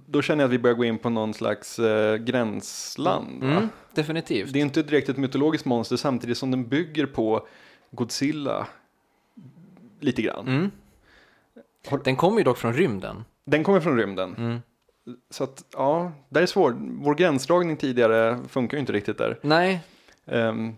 då 0.06 0.22
känner 0.22 0.44
jag 0.44 0.48
att 0.48 0.52
vi 0.52 0.58
börjar 0.58 0.76
gå 0.76 0.84
in 0.84 0.98
på 0.98 1.10
någon 1.10 1.34
slags 1.34 1.78
eh, 1.78 2.16
gränsland. 2.16 3.42
mm, 3.42 3.68
definitivt. 3.94 4.52
Det 4.52 4.58
är 4.58 4.62
inte 4.62 4.82
direkt 4.82 5.08
ett 5.08 5.16
mytologiskt 5.16 5.64
monster 5.66 5.96
samtidigt 5.96 6.38
som 6.38 6.50
den 6.50 6.68
bygger 6.68 7.06
på 7.06 7.46
Godzilla 7.90 8.66
lite 10.00 10.22
grann. 10.22 10.48
Mm. 10.48 10.70
Har- 11.88 11.98
Den 12.04 12.16
kommer 12.16 12.38
ju 12.38 12.44
dock 12.44 12.58
från 12.58 12.72
rymden. 12.74 13.24
Den 13.44 13.64
kommer 13.64 13.80
från 13.80 13.96
rymden. 13.98 14.34
Mm. 14.38 14.58
Så 15.30 15.44
att, 15.44 15.64
ja, 15.72 16.12
det 16.28 16.40
är 16.40 16.46
svårt. 16.46 16.74
Vår 16.78 17.14
gränsdragning 17.14 17.76
tidigare 17.76 18.38
funkar 18.48 18.76
ju 18.76 18.80
inte 18.80 18.92
riktigt 18.92 19.18
där. 19.18 19.38
Nej, 19.42 19.80
Ehm, 20.26 20.74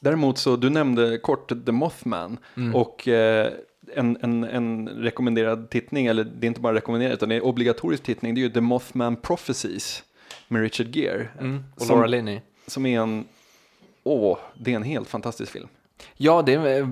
däremot 0.00 0.38
så, 0.38 0.56
du 0.56 0.70
nämnde 0.70 1.18
kort 1.18 1.52
The 1.66 1.72
Mothman 1.72 2.38
Mm. 2.56 2.74
och 2.74 3.08
eh, 3.08 3.52
en, 3.94 4.18
en, 4.20 4.44
en 4.44 4.88
rekommenderad 4.88 5.70
tittning, 5.70 6.06
eller 6.06 6.24
det 6.24 6.46
är 6.46 6.48
inte 6.48 6.60
bara 6.60 6.74
rekommenderat 6.74 7.12
utan 7.14 7.28
det 7.28 7.34
är 7.34 7.44
obligatorisk 7.44 8.02
tittning, 8.02 8.34
det 8.34 8.40
är 8.40 8.42
ju 8.42 8.50
The 8.50 8.60
Mothman 8.60 9.16
Prophecies 9.16 10.04
med 10.48 10.62
Richard 10.62 10.96
Gere. 10.96 11.28
mm. 11.40 11.64
och 11.76 11.82
Som- 11.82 11.96
Laura 11.96 12.06
Linney. 12.06 12.40
Som 12.66 12.86
är 12.86 13.00
en, 13.00 13.24
åh, 14.02 14.38
det 14.58 14.72
är 14.72 14.76
en 14.76 14.82
helt 14.82 15.08
fantastisk 15.08 15.52
film. 15.52 15.68
Ja, 16.16 16.42
det 16.42 16.52
är 16.54 16.80
eh, 16.80 16.88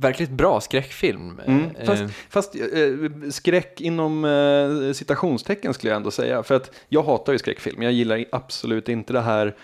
verkligt 0.00 0.30
bra 0.30 0.60
skräckfilm. 0.60 1.40
Mm, 1.46 1.70
Eh, 1.78 1.86
fast 1.86 2.04
fast 2.30 2.54
eh, 2.54 3.30
skräck 3.30 3.80
inom 3.80 4.24
eh, 4.24 4.92
citationstecken 4.92 5.74
skulle 5.74 5.90
jag 5.90 5.96
ändå 5.96 6.10
säga. 6.10 6.42
För 6.42 6.54
att 6.54 6.70
jag 6.88 7.02
hatar 7.02 7.32
ju 7.32 7.38
skräckfilm. 7.38 7.82
Jag 7.82 7.92
gillar 7.92 8.24
absolut 8.32 8.88
inte 8.88 9.12
det 9.12 9.20
här 9.20 9.56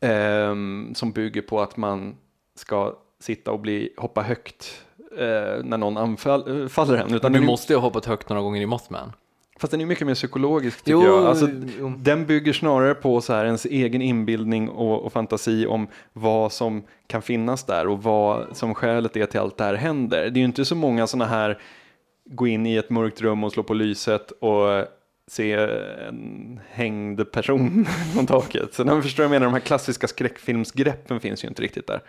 ehm, 0.00 0.92
som 0.94 1.12
bygger 1.12 1.42
på 1.42 1.60
att 1.60 1.76
man 1.76 2.16
ska 2.58 2.94
sitta 3.20 3.52
och 3.52 3.60
bli, 3.60 3.94
hoppa 3.96 4.22
högt 4.22 4.82
eh, 5.18 5.64
när 5.64 5.76
någon 5.76 5.96
anfaller 5.96 6.96
en. 6.96 7.14
Utan 7.14 7.32
du 7.32 7.40
måste 7.40 7.72
ju 7.72 7.76
ha 7.76 7.82
hoppat 7.82 8.06
högt 8.06 8.28
några 8.28 8.42
gånger 8.42 8.60
i 8.62 8.66
Mothman. 8.66 9.12
Fast 9.60 9.70
den 9.70 9.80
är 9.80 9.86
mycket 9.86 10.06
mer 10.06 10.14
psykologisk 10.14 10.78
tycker 10.78 10.92
Jo, 10.92 11.04
jag. 11.04 11.26
Alltså, 11.26 11.48
jo. 11.78 11.92
den 11.98 12.26
bygger 12.26 12.52
snarare 12.52 12.94
på 12.94 13.20
så 13.20 13.32
här 13.32 13.44
ens 13.44 13.64
egen 13.64 14.02
inbildning 14.02 14.68
och, 14.68 15.02
och 15.02 15.12
fantasi 15.12 15.66
om 15.66 15.88
vad 16.12 16.52
som 16.52 16.82
kan 17.06 17.22
finnas 17.22 17.64
där 17.64 17.86
och 17.86 18.02
vad 18.02 18.56
som 18.56 18.74
skälet 18.74 19.16
är 19.16 19.26
till 19.26 19.40
allt 19.40 19.56
det 19.56 19.64
här 19.64 19.74
händer. 19.74 20.30
Det 20.30 20.38
är 20.38 20.40
ju 20.40 20.44
inte 20.44 20.64
så 20.64 20.74
många 20.74 21.06
sådana 21.06 21.30
här 21.30 21.58
gå 22.24 22.46
in 22.46 22.66
i 22.66 22.76
ett 22.76 22.90
mörkt 22.90 23.20
rum 23.20 23.44
och 23.44 23.52
slå 23.52 23.62
på 23.62 23.74
lyset 23.74 24.30
och 24.30 24.86
se 25.26 25.52
en 26.08 26.60
hängd 26.70 27.32
person 27.32 27.86
från 28.14 28.26
taket. 28.26 28.74
Så 28.74 28.84
när 28.84 28.92
man 28.92 29.02
förstår 29.02 29.22
vad 29.22 29.24
jag 29.24 29.30
menar, 29.30 29.46
de 29.46 29.52
här 29.52 29.60
klassiska 29.60 30.08
skräckfilmsgreppen 30.08 31.20
finns 31.20 31.44
ju 31.44 31.48
inte 31.48 31.62
riktigt 31.62 31.86
där. 31.86 32.00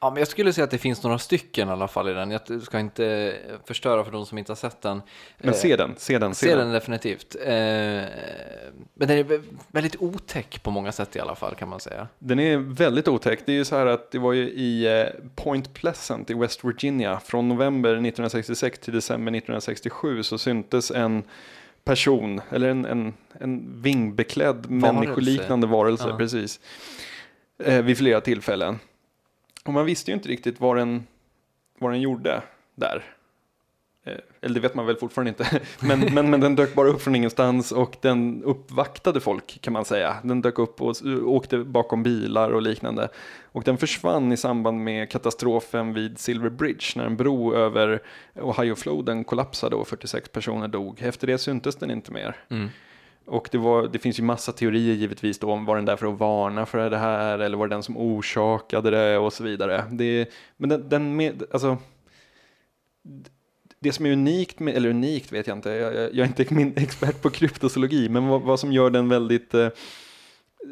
Ja, 0.00 0.10
men 0.10 0.18
jag 0.18 0.28
skulle 0.28 0.52
säga 0.52 0.64
att 0.64 0.70
det 0.70 0.78
finns 0.78 1.02
några 1.02 1.18
stycken 1.18 1.68
i 1.68 1.72
alla 1.72 1.88
fall 1.88 2.08
i 2.08 2.12
den. 2.12 2.30
Jag 2.30 2.62
ska 2.62 2.80
inte 2.80 3.34
förstöra 3.64 4.04
för 4.04 4.12
de 4.12 4.26
som 4.26 4.38
inte 4.38 4.52
har 4.52 4.56
sett 4.56 4.80
den. 4.82 5.02
Men 5.38 5.48
Eh, 5.48 5.54
se 5.56 5.76
den, 5.76 5.94
se 5.98 6.18
den, 6.18 6.34
se, 6.34 6.46
Se 6.46 6.54
den. 6.54 6.58
den 6.64 6.72
definitivt. 6.74 7.36
Eh, 7.40 7.46
men 8.94 9.08
den 9.08 9.10
är 9.10 9.24
vä- 9.24 9.42
väldigt 9.68 9.96
otäck 10.02 10.62
på 10.62 10.70
många 10.70 10.92
sätt 10.92 11.16
i 11.16 11.20
alla 11.20 11.34
fall 11.34 11.54
kan 11.54 11.68
man 11.68 11.80
säga. 11.80 12.08
Den 12.18 12.38
är 12.38 12.56
väldigt 12.56 13.08
otäck. 13.08 13.40
Det 13.46 13.52
är 13.52 13.56
ju 13.56 13.64
så 13.64 13.76
här 13.76 13.86
att 13.86 14.10
det 14.10 14.18
var 14.18 14.32
ju 14.32 14.50
i 14.50 15.00
eh, 15.00 15.06
Point 15.34 15.74
Pleasant 15.74 16.30
i 16.30 16.34
West 16.34 16.64
Virginia 16.64 17.20
från 17.20 17.48
november 17.48 17.90
1966 17.90 18.78
till 18.78 18.94
december 18.94 19.32
1967 19.32 20.22
så 20.22 20.38
syntes 20.38 20.90
en 20.90 21.22
person, 21.84 22.40
eller 22.50 22.68
en, 22.68 22.84
en, 22.84 23.14
en 23.40 23.82
vingbeklädd 23.82 24.70
människoliknande 24.70 25.66
varelse, 25.66 26.08
Ja. 26.08 26.16
precis, 26.16 26.60
eh, 27.64 27.82
vid 27.82 27.98
flera 27.98 28.20
tillfällen. 28.20 28.78
Och 29.68 29.74
man 29.74 29.86
visste 29.86 30.10
ju 30.10 30.14
inte 30.14 30.28
riktigt 30.28 30.60
vad 30.60 30.76
den, 30.76 31.06
vad 31.78 31.90
den 31.90 32.00
gjorde 32.00 32.42
där. 32.74 33.04
Eh, 34.04 34.14
eller 34.40 34.54
det 34.54 34.60
vet 34.60 34.74
man 34.74 34.86
väl 34.86 34.96
fortfarande 34.96 35.28
inte. 35.28 35.60
Men, 35.80 36.14
men, 36.14 36.30
men 36.30 36.40
den 36.40 36.56
dök 36.56 36.74
bara 36.74 36.88
upp 36.88 37.02
från 37.02 37.14
ingenstans 37.14 37.72
och 37.72 37.96
den 38.00 38.42
uppvaktade 38.44 39.20
folk 39.20 39.60
kan 39.60 39.72
man 39.72 39.84
säga. 39.84 40.16
Den 40.22 40.40
dök 40.40 40.58
upp 40.58 40.80
och 40.80 40.96
åkte 41.24 41.58
bakom 41.58 42.02
bilar 42.02 42.50
och 42.50 42.62
liknande. 42.62 43.08
Och 43.52 43.62
den 43.62 43.78
försvann 43.78 44.32
i 44.32 44.36
samband 44.36 44.84
med 44.84 45.10
katastrofen 45.10 45.94
vid 45.94 46.18
Silver 46.18 46.50
Bridge 46.50 46.86
när 46.96 47.06
en 47.06 47.16
bro 47.16 47.54
över 47.54 48.02
Ohiofloden 48.34 49.24
kollapsade 49.24 49.76
och 49.76 49.88
46 49.88 50.28
personer 50.28 50.68
dog. 50.68 51.02
Efter 51.02 51.26
det 51.26 51.38
syntes 51.38 51.76
den 51.76 51.90
inte 51.90 52.12
mer. 52.12 52.36
Mm. 52.48 52.68
Och 53.28 53.48
det, 53.52 53.58
var, 53.58 53.88
det 53.88 53.98
finns 53.98 54.18
ju 54.18 54.22
massa 54.22 54.52
teorier 54.52 54.94
givetvis 54.94 55.38
då 55.38 55.52
om 55.52 55.64
var 55.64 55.76
den 55.76 55.84
där 55.84 55.96
för 55.96 56.06
att 56.06 56.18
varna 56.18 56.66
för 56.66 56.90
det 56.90 56.98
här 56.98 57.38
eller 57.38 57.56
var 57.56 57.68
det 57.68 57.74
den 57.74 57.82
som 57.82 57.96
orsakade 57.96 58.90
det 58.90 59.18
och 59.18 59.32
så 59.32 59.44
vidare. 59.44 59.84
Det, 59.90 60.28
men 60.56 60.70
den, 60.70 60.88
den 60.88 61.16
med, 61.16 61.42
alltså, 61.50 61.76
det 63.80 63.92
som 63.92 64.06
är 64.06 64.12
unikt, 64.12 64.60
med, 64.60 64.76
eller 64.76 64.90
unikt 64.90 65.32
vet 65.32 65.46
jag 65.46 65.56
inte, 65.56 65.70
jag, 65.70 65.94
jag, 65.94 66.14
jag 66.14 66.18
är 66.18 66.40
inte 66.40 66.54
min 66.54 66.72
expert 66.76 67.22
på 67.22 67.30
kryptozoologi, 67.30 68.08
men 68.08 68.26
vad, 68.26 68.42
vad 68.42 68.60
som 68.60 68.72
gör 68.72 68.90
den 68.90 69.08
väldigt 69.08 69.54
eh, 69.54 69.68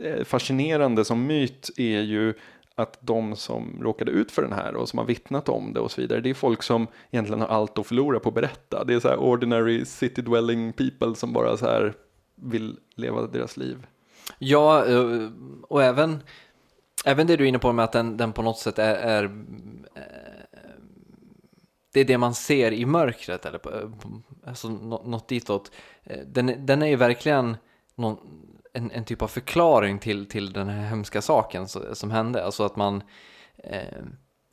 eh, 0.04 0.24
fascinerande 0.24 1.04
som 1.04 1.26
myt 1.26 1.70
är 1.76 2.00
ju 2.00 2.34
att 2.74 2.98
de 3.00 3.36
som 3.36 3.78
råkade 3.82 4.10
ut 4.10 4.32
för 4.32 4.42
den 4.42 4.52
här 4.52 4.74
och 4.74 4.88
som 4.88 4.98
har 4.98 5.06
vittnat 5.06 5.48
om 5.48 5.72
det 5.72 5.80
och 5.80 5.90
så 5.90 6.00
vidare, 6.00 6.20
det 6.20 6.30
är 6.30 6.34
folk 6.34 6.62
som 6.62 6.86
egentligen 7.10 7.40
har 7.40 7.48
allt 7.48 7.78
att 7.78 7.86
förlora 7.86 8.20
på 8.20 8.28
att 8.28 8.34
berätta. 8.34 8.84
Det 8.84 8.94
är 8.94 9.00
så 9.00 9.08
här 9.08 9.16
ordinary 9.16 9.84
city 9.84 10.22
dwelling 10.22 10.72
people 10.72 11.14
som 11.14 11.32
bara 11.32 11.56
så 11.56 11.66
här 11.66 11.94
vill 12.36 12.78
leva 12.94 13.26
deras 13.26 13.56
liv. 13.56 13.86
Ja, 14.38 14.86
eh, 14.86 15.30
och 15.62 15.82
även, 15.82 16.22
även 17.04 17.26
det 17.26 17.36
du 17.36 17.44
är 17.44 17.48
inne 17.48 17.58
på 17.58 17.72
med 17.72 17.84
att 17.84 17.92
den, 17.92 18.16
den 18.16 18.32
på 18.32 18.42
något 18.42 18.58
sätt 18.58 18.78
är, 18.78 18.94
är 18.94 19.24
eh, 19.94 20.02
det 21.92 22.00
är 22.00 22.04
det 22.04 22.18
man 22.18 22.34
ser 22.34 22.72
i 22.72 22.86
mörkret, 22.86 23.46
eller 23.46 23.58
på, 23.58 23.70
eh, 23.70 23.88
alltså 24.46 24.68
något 24.68 25.28
ditåt. 25.28 25.70
Den, 26.26 26.66
den 26.66 26.82
är 26.82 26.86
ju 26.86 26.96
verkligen 26.96 27.56
någon, 27.94 28.18
en, 28.72 28.90
en 28.90 29.04
typ 29.04 29.22
av 29.22 29.28
förklaring 29.28 29.98
till, 29.98 30.28
till 30.28 30.52
den 30.52 30.68
här 30.68 30.88
hemska 30.88 31.22
saken 31.22 31.68
som 31.92 32.10
hände. 32.10 32.44
Alltså 32.44 32.64
att 32.64 32.76
man, 32.76 33.02
eh, 33.56 34.04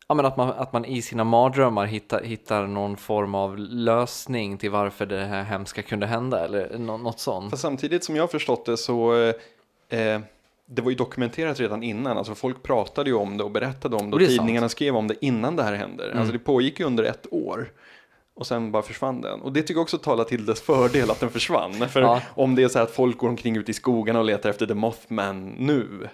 ja, 0.08 0.16
men 0.16 0.26
att 0.26 0.38
man, 0.38 0.50
att 0.50 0.74
man 0.74 0.86
i 0.86 1.02
sina 1.02 1.24
mardrömmar 1.24 1.86
hittar, 1.86 2.24
hittar 2.24 2.68
någon 2.68 2.98
form 2.98 3.36
av 3.36 3.58
lösning 3.58 4.58
till 4.58 4.72
varför 4.72 5.06
det 5.06 5.26
här 5.26 5.44
hemska 5.44 5.82
kunde 5.82 6.06
hända 6.06 6.46
eller 6.46 6.78
något 6.78 7.20
sånt. 7.20 7.50
För 7.50 7.58
samtidigt 7.58 8.04
som 8.04 8.16
jag 8.16 8.32
förstått 8.32 8.66
det 8.66 8.78
så 8.78 9.14
eh, 9.90 10.20
det 10.66 10.82
var 10.82 10.90
ju 10.90 10.96
dokumenterat 10.96 11.60
redan 11.60 11.84
innan, 11.84 12.18
alltså 12.18 12.36
folk 12.36 12.64
pratade 12.64 13.10
ju 13.10 13.16
om 13.16 13.38
det 13.38 13.44
och 13.44 13.52
berättade 13.52 13.96
om 13.96 14.10
det 14.10 14.16
och, 14.16 14.22
och 14.22 14.28
tidningarna 14.28 14.64
sant. 14.64 14.72
skrev 14.72 14.96
om 14.96 15.08
det 15.08 15.26
innan 15.26 15.56
det 15.56 15.64
här 15.64 15.74
händer. 15.74 16.06
Mm. 16.06 16.18
Alltså 16.18 16.34
det 16.34 16.40
pågick 16.40 16.80
ju 16.80 16.86
under 16.86 17.04
ett 17.04 17.28
år 17.32 17.72
och 18.36 18.48
sen 18.48 18.72
bara 18.72 18.84
försvann 18.84 19.22
den. 19.22 19.42
Och 19.42 19.54
det 19.54 19.62
tycker 19.62 19.74
jag 19.74 19.82
också 19.82 19.98
talar 19.98 20.24
till 20.24 20.46
dess 20.46 20.62
fördel 20.62 21.12
att 21.12 21.20
den 21.20 21.30
försvann. 21.30 21.74
För 21.90 22.02
ja. 22.02 22.22
om 22.36 22.56
det 22.56 22.64
är 22.64 22.68
så 22.68 22.78
här 22.78 22.86
att 22.86 22.92
folk 22.92 23.18
går 23.18 23.30
omkring 23.30 23.58
ute 23.58 23.72
i 23.72 23.74
skogarna 23.74 24.20
och 24.20 24.26
letar 24.26 24.50
efter 24.50 24.66
The 24.66 24.74
Mothman 24.74 25.50
nu, 25.58 26.10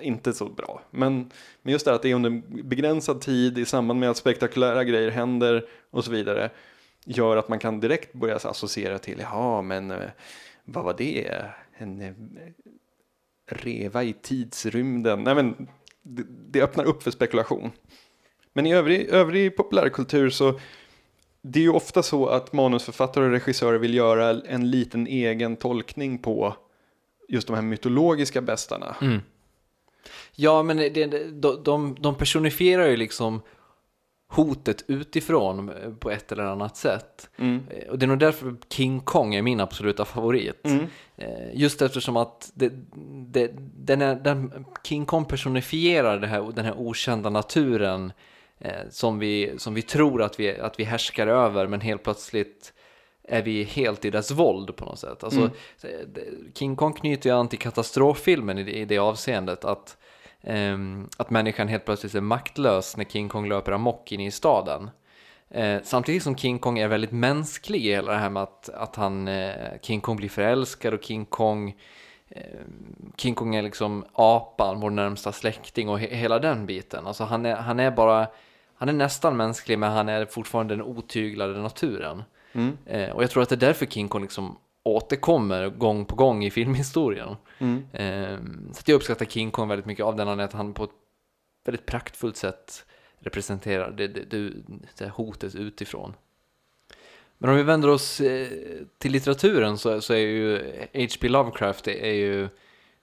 inte 0.00 0.32
så 0.32 0.48
bra. 0.48 0.82
Men, 0.90 1.30
men 1.62 1.72
just 1.72 1.84
det 1.84 1.94
att 1.94 2.02
det 2.02 2.10
är 2.10 2.14
under 2.14 2.62
begränsad 2.62 3.20
tid 3.20 3.58
i 3.58 3.64
samband 3.64 4.00
med 4.00 4.10
att 4.10 4.16
spektakulära 4.16 4.84
grejer 4.84 5.10
händer 5.10 5.64
och 5.90 6.04
så 6.04 6.10
vidare 6.10 6.50
gör 7.04 7.36
att 7.36 7.48
man 7.48 7.58
kan 7.58 7.80
direkt 7.80 8.12
börja 8.12 8.36
associera 8.36 8.98
till, 8.98 9.18
ja 9.20 9.62
men 9.62 9.90
eh, 9.90 10.10
vad 10.64 10.84
var 10.84 10.94
det? 10.98 11.44
En 11.78 12.00
eh, 12.00 12.12
reva 13.50 14.02
i 14.02 14.12
tidsrymden? 14.12 15.24
Nej 15.24 15.34
men 15.34 15.68
det, 16.02 16.22
det 16.50 16.62
öppnar 16.62 16.84
upp 16.84 17.02
för 17.02 17.10
spekulation. 17.10 17.70
Men 18.52 18.66
i 18.66 18.74
övrig, 18.74 19.08
övrig 19.08 19.56
populärkultur 19.56 20.30
så 20.30 20.60
det 21.42 21.58
är 21.58 21.62
ju 21.62 21.70
ofta 21.70 22.02
så 22.02 22.26
att 22.26 22.52
manusförfattare 22.52 23.24
och 23.24 23.30
regissörer 23.30 23.78
vill 23.78 23.94
göra 23.94 24.42
en 24.42 24.70
liten 24.70 25.06
egen 25.06 25.56
tolkning 25.56 26.18
på 26.18 26.56
just 27.28 27.46
de 27.46 27.54
här 27.54 27.62
mytologiska 27.62 28.40
bästarna. 28.40 28.96
Mm. 29.02 29.20
Ja, 30.40 30.62
men 30.62 30.76
det, 30.76 31.06
de, 31.30 31.62
de, 31.64 31.96
de 32.00 32.14
personifierar 32.14 32.86
ju 32.86 32.96
liksom 32.96 33.40
hotet 34.28 34.84
utifrån 34.88 35.70
på 36.00 36.10
ett 36.10 36.32
eller 36.32 36.44
annat 36.44 36.76
sätt. 36.76 37.30
Mm. 37.36 37.62
Eh, 37.70 37.88
och 37.88 37.98
det 37.98 38.06
är 38.06 38.08
nog 38.08 38.18
därför 38.18 38.56
King 38.70 39.00
Kong 39.00 39.34
är 39.34 39.42
min 39.42 39.60
absoluta 39.60 40.04
favorit. 40.04 40.64
Mm. 40.64 40.86
Eh, 41.16 41.54
just 41.54 41.82
eftersom 41.82 42.16
att 42.16 42.50
det, 42.54 42.72
det, 43.32 43.50
den 43.76 44.02
är, 44.02 44.14
den, 44.14 44.64
King 44.84 45.06
Kong 45.06 45.24
personifierar 45.24 46.18
det 46.18 46.26
här, 46.26 46.52
den 46.54 46.64
här 46.64 46.78
okända 46.78 47.30
naturen 47.30 48.12
eh, 48.58 48.88
som, 48.90 49.18
vi, 49.18 49.54
som 49.56 49.74
vi 49.74 49.82
tror 49.82 50.22
att 50.22 50.40
vi, 50.40 50.58
att 50.58 50.80
vi 50.80 50.84
härskar 50.84 51.26
över 51.26 51.66
men 51.66 51.80
helt 51.80 52.02
plötsligt 52.02 52.72
är 53.28 53.42
vi 53.42 53.62
helt 53.62 54.04
i 54.04 54.10
dess 54.10 54.30
våld 54.30 54.76
på 54.76 54.84
något 54.84 54.98
sätt. 54.98 55.24
Alltså, 55.24 55.40
mm. 55.40 56.52
King 56.54 56.76
Kong 56.76 56.92
knyter 56.92 57.30
ju 57.30 57.36
an 57.36 57.48
till 57.48 57.58
katastroffilmen 57.58 58.58
i, 58.58 58.70
i 58.70 58.84
det 58.84 58.98
avseendet 58.98 59.64
att, 59.64 59.96
eh, 60.48 60.78
att 61.16 61.30
människan 61.30 61.68
helt 61.68 61.84
plötsligt 61.84 62.14
är 62.14 62.20
maktlös 62.20 62.96
när 62.96 63.04
King 63.04 63.28
Kong 63.28 63.48
löper 63.48 63.72
amok 63.72 64.12
in 64.12 64.20
i 64.20 64.30
staden. 64.30 64.90
Eh, 65.50 65.80
samtidigt 65.84 66.22
som 66.22 66.36
King 66.36 66.58
Kong 66.58 66.78
är 66.78 66.88
väldigt 66.88 67.12
mänsklig 67.12 67.86
i 67.86 67.90
hela 67.90 68.12
det 68.12 68.18
här 68.18 68.30
med 68.30 68.42
att, 68.42 68.68
att 68.68 68.96
han, 68.96 69.28
eh, 69.28 69.80
King 69.82 70.00
Kong 70.00 70.16
blir 70.16 70.28
förälskad 70.28 70.94
och 70.94 71.04
King 71.04 71.24
Kong 71.24 71.76
eh, 72.28 72.42
King 73.16 73.34
Kong 73.34 73.54
är 73.54 73.62
liksom 73.62 74.04
apan, 74.12 74.80
vår 74.80 74.90
närmsta 74.90 75.32
släkting 75.32 75.88
och 75.88 76.00
he 76.00 76.16
hela 76.16 76.38
den 76.38 76.66
biten. 76.66 77.06
Alltså 77.06 77.24
han 77.24 77.46
är, 77.46 77.56
han 77.56 77.80
är 77.80 77.90
bara 77.90 78.26
han 78.74 78.88
är 78.88 78.92
nästan 78.92 79.36
mänsklig 79.36 79.78
men 79.78 79.92
han 79.92 80.08
är 80.08 80.26
fortfarande 80.26 80.74
den 80.74 80.82
otyglade 80.82 81.58
naturen. 81.62 82.22
Mm. 82.52 82.76
Eh, 82.86 83.10
och 83.10 83.22
jag 83.22 83.30
tror 83.30 83.42
att 83.42 83.48
det 83.48 83.54
är 83.54 83.56
därför 83.56 83.86
King 83.86 84.08
Kong 84.08 84.22
liksom 84.22 84.58
återkommer 84.88 85.68
gång 85.68 86.04
på 86.04 86.16
gång 86.16 86.44
i 86.44 86.50
filmhistorien. 86.50 87.36
Mm. 87.58 87.86
Eh, 87.92 88.38
så 88.72 88.82
jag 88.86 88.96
uppskattar 88.96 89.26
King 89.26 89.50
Kong 89.50 89.68
väldigt 89.68 89.86
mycket 89.86 90.04
av 90.04 90.16
den 90.16 90.28
anledningen 90.28 90.48
att 90.48 90.52
han 90.52 90.74
på 90.74 90.84
ett 90.84 90.90
väldigt 91.64 91.86
praktfullt 91.86 92.36
sätt 92.36 92.84
representerar 93.20 93.90
det, 93.90 94.08
det, 94.08 94.24
det, 94.24 94.52
det 94.98 95.08
hotet 95.08 95.54
utifrån. 95.54 96.14
Men 97.38 97.50
om 97.50 97.56
vi 97.56 97.62
vänder 97.62 97.88
oss 97.88 98.20
eh, 98.20 98.48
till 98.98 99.12
litteraturen 99.12 99.78
så, 99.78 100.00
så 100.00 100.12
är 100.12 100.18
ju 100.18 100.56
H.P. 100.94 101.28
Lovecraft 101.28 101.88
är 101.88 102.12
ju 102.12 102.48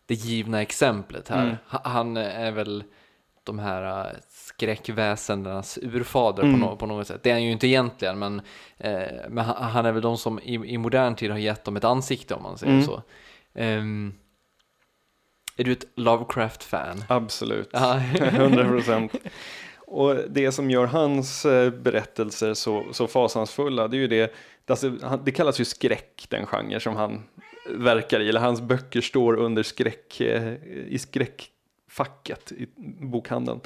det 0.06 0.14
givna 0.14 0.62
exemplet 0.62 1.30
här. 1.30 1.44
Mm. 1.44 1.56
Han 1.66 2.18
är 2.18 2.52
väl 2.52 2.84
de 3.44 3.60
här 3.60 4.16
skräckväsendenas 4.58 5.80
urfader 5.82 6.44
mm. 6.44 6.62
på, 6.62 6.68
no 6.68 6.76
på, 6.76 6.86
något 6.86 7.08
sätt. 7.08 7.24
Det 7.24 7.30
är 7.30 7.34
han 7.34 7.44
ju 7.44 7.52
inte 7.52 7.68
egentligen, 7.68 8.20
men, 8.20 8.42
eh, 8.78 9.08
men 9.30 9.46
han 9.46 9.86
är 9.86 9.92
väl 9.92 10.02
de 10.02 10.18
som 10.18 10.40
i, 10.40 10.54
i, 10.54 10.78
modern 10.78 11.16
tid 11.16 11.32
har 11.32 11.38
gett 11.38 11.64
dem 11.64 11.78
ett 11.78 11.84
ansikte 11.84 12.34
om 12.34 12.44
man 12.44 12.58
säger 12.58 12.74
mm. 12.74 12.86
så. 12.86 13.02
Um, 13.54 14.14
är 15.58 15.64
du 15.64 15.72
ett 15.72 15.86
Lovecraft-fan? 15.96 17.04
Absolut, 17.10 17.70
100 17.74 18.66
procent. 18.68 19.16
Och 19.88 20.16
det 20.30 20.52
som 20.52 20.72
gör 20.72 20.86
hans 20.86 21.46
eh, 21.46 21.72
berättelser 21.72 22.54
så, 22.54 22.86
så 22.92 23.08
fasansfulla, 23.08 23.88
det 23.88 23.98
är 23.98 24.00
ju 24.00 24.08
det, 24.08 24.34
alltså, 24.68 24.90
det 25.26 25.32
kallas 25.32 25.60
ju 25.60 25.66
skräck, 25.66 26.26
den 26.30 26.46
genre 26.46 26.80
som 26.80 26.96
han 26.96 27.24
verkar 27.70 28.20
i, 28.20 28.30
eller 28.30 28.42
hans 28.42 28.62
böcker 28.62 29.02
står 29.02 29.36
under 29.36 29.64
skräck, 29.64 30.22
eh, 30.22 30.54
i 30.88 30.98
skräck 31.00 31.52
facket 31.90 32.52
i 32.52 32.68
bokhandeln. 33.06 33.60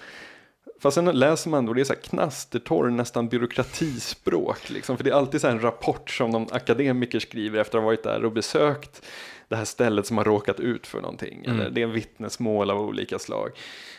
Fast 0.80 0.96
sen 0.96 1.06
läser 1.06 1.50
man 1.50 1.66
då, 1.66 1.74
det 1.74 1.82
är 1.82 1.86
så 1.86 1.94
här 1.94 2.02
knastertorr, 2.02 2.90
nästan 2.90 3.30
byråkratispråk. 3.30 4.70
Liksom. 4.70 4.98
För 4.98 5.04
det 5.04 5.10
är 5.10 5.14
alltid 5.14 5.42
så 5.42 5.48
en 5.48 5.62
rapport 5.62 6.10
som 6.10 6.30
någon 6.30 6.48
akademiker 6.52 7.20
skriver 7.20 7.60
efter 7.60 7.78
att 7.78 7.82
ha 7.82 7.86
varit 7.86 8.04
där 8.04 8.26
och 8.26 8.32
besökt 8.32 9.06
det 9.48 9.56
här 9.56 9.66
stället 9.66 10.06
som 10.06 10.18
har 10.18 10.26
råkat 10.26 10.60
ut 10.60 10.88
för 10.88 11.02
någonting. 11.02 11.46
Mm. 11.46 11.60
Eller 11.60 11.70
det 11.70 11.82
är 11.82 11.86
en 11.86 11.92
vittnesmål 11.92 12.70
av 12.70 12.82
olika 12.82 13.20
slag. 13.20 13.50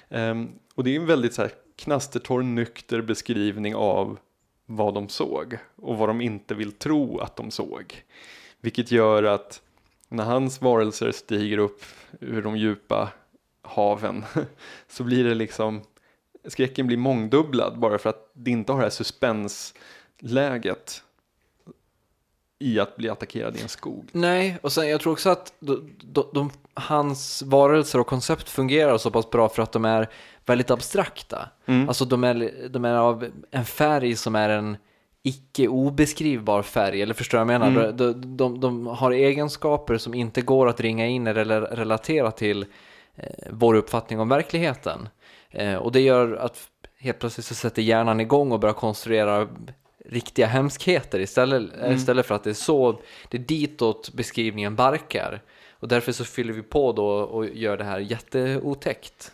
Um, 0.09 0.51
och 0.75 0.85
det 0.85 0.97
är 0.97 1.01
en 1.01 1.07
väldigt 1.07 1.35
så 1.35 1.43
här 1.43 1.51
knastertorr, 1.77 2.43
nykter 2.43 3.01
beskrivning 3.01 3.75
av 3.75 4.19
vad 4.67 4.95
de 4.95 5.09
såg 5.09 5.59
och 5.77 5.99
vad 5.99 6.09
de 6.09 6.21
inte 6.21 6.55
vill 6.55 6.73
tro 6.73 7.19
att 7.19 7.37
de 7.37 7.51
såg. 7.51 8.05
Vilket 8.61 8.91
gör 8.91 9.23
att 9.23 9.63
när 10.09 10.25
hans 10.25 10.61
varelser 10.61 11.13
stiger 11.13 11.59
upp 11.59 11.85
ur 12.21 12.43
de 12.43 12.57
djupa 12.57 13.13
haven 13.63 14.25
så 14.89 15.05
blir 15.05 15.25
det 15.25 15.35
liksom 15.35 15.83
skräcken 16.49 16.87
blir 16.87 16.97
mångdubblad 16.97 17.79
bara 17.79 17.99
för 17.99 18.11
att 18.11 18.31
det 18.33 18.51
inte 18.51 18.73
har 18.73 18.79
det 18.79 18.85
här 18.85 18.91
suspensläget 18.91 21.03
i 22.59 22.81
att 22.81 22.97
bli 22.97 23.09
attackerad 23.09 23.57
i 23.57 23.63
en 23.63 23.69
skog. 23.69 24.09
Nej, 24.13 24.59
och 24.63 24.73
sen 24.73 24.89
jag 24.89 25.01
tror 25.01 25.13
också 25.13 25.31
att 25.31 25.53
de, 25.61 25.91
de, 26.03 26.27
de, 26.33 26.51
hans 26.75 27.43
varelser 27.43 27.99
och 27.99 28.07
koncept 28.07 28.49
fungerar 28.49 28.99
så 28.99 29.11
pass 29.11 29.31
bra 29.31 29.49
för 29.49 29.63
att 29.63 29.73
de 29.73 29.85
är 29.85 30.09
väldigt 30.47 30.71
abstrakta. 30.71 31.49
Mm. 31.67 31.89
Alltså 31.89 32.05
de 32.05 32.25
är, 32.25 32.69
de 32.69 32.85
är 32.85 32.95
av 32.95 33.27
en 33.51 33.65
färg 33.65 34.17
som 34.17 34.35
är 34.35 34.49
en 34.49 34.77
icke 35.23 35.69
obeskrivbar 35.69 36.63
färg, 36.63 37.03
eller 37.03 37.15
förstår 37.15 37.41
jag 37.41 37.47
menar? 37.47 37.67
Mm. 37.67 37.97
De, 37.97 38.37
de, 38.37 38.61
de, 38.61 38.87
har 38.87 39.11
egenskaper 39.11 39.99
som 39.99 40.15
inte 40.15 40.43
går 40.43 40.69
att 40.69 40.81
ringa 40.81 41.07
in 41.07 41.27
eller 41.27 41.61
relatera 41.61 42.31
till 42.31 42.67
Eh, 43.21 43.49
vår 43.51 43.75
uppfattning 43.75 44.21
om 44.21 44.29
verkligheten. 44.29 45.09
Eh, 45.51 45.75
och 45.75 45.93
det 45.93 46.01
gör 46.01 46.37
att 46.37 46.71
helt 46.99 47.19
plötsligt 47.19 47.47
så 47.47 47.55
sätter 47.55 47.83
hjärnan 47.83 48.21
igång 48.21 48.53
och 48.53 48.61
börjar 48.61 48.75
konstruera 48.75 49.49
riktiga 50.05 50.47
hemskheter 50.47 51.21
istället, 51.21 51.75
mm. 51.75 51.97
istället 51.97 52.27
för 52.27 52.35
att 52.35 52.45
det 52.45 52.51
är 52.51 52.55
så, 52.55 53.01
det 53.29 53.37
är 53.37 53.43
ditåt 53.43 54.13
beskrivningen 54.13 54.77
barkar. 54.77 55.43
Och 55.71 55.89
därför 55.89 56.13
så 56.13 56.25
fyller 56.25 56.53
vi 56.53 56.63
på 56.63 56.93
då 56.93 57.07
och 57.07 57.47
gör 57.47 57.77
det 57.77 57.85
här 57.85 57.99
jätteotäckt. 57.99 59.33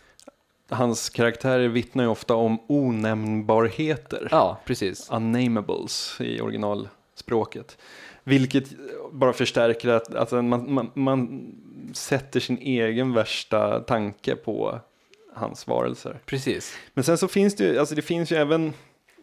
Hans 0.69 1.11
karaktärer 1.11 1.69
vittnar 1.69 2.05
ju 2.05 2.11
ofta 2.11 2.35
om 2.35 2.59
onämnbarheter. 2.67 4.29
Ja, 4.31 4.61
precis. 4.65 5.11
Unnamables 5.11 6.17
i 6.21 6.41
originalspråket. 6.41 7.79
Vilket 8.25 8.65
bara 9.13 9.33
förstärker 9.33 9.89
att 9.89 10.15
alltså, 10.15 10.43
man, 10.43 10.75
man, 10.75 10.91
man 10.95 11.47
sätter 11.93 12.41
sin 12.41 12.59
egen 12.59 13.13
värsta 13.13 13.81
tanke 13.81 14.37
på 14.37 14.81
hans 15.37 15.67
varelser. 15.67 16.21
Precis. 16.27 16.79
Men 16.95 17.05
sen 17.05 17.19
så 17.19 17.29
finns 17.29 17.55
det 17.55 17.65
ju, 17.65 17.79
alltså 17.79 17.95
det 17.95 18.03
finns 18.03 18.33
ju 18.33 18.37
även, 18.37 18.73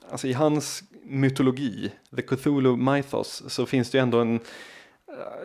alltså 0.10 0.28
i 0.28 0.34
hans 0.34 0.84
mytologi, 1.04 1.92
The 2.16 2.22
Cthulhu 2.22 2.76
Mythos, 2.76 3.44
så 3.48 3.66
finns 3.66 3.92
det 3.92 3.98
ju 3.98 4.02
ändå 4.02 4.20
en, 4.20 4.40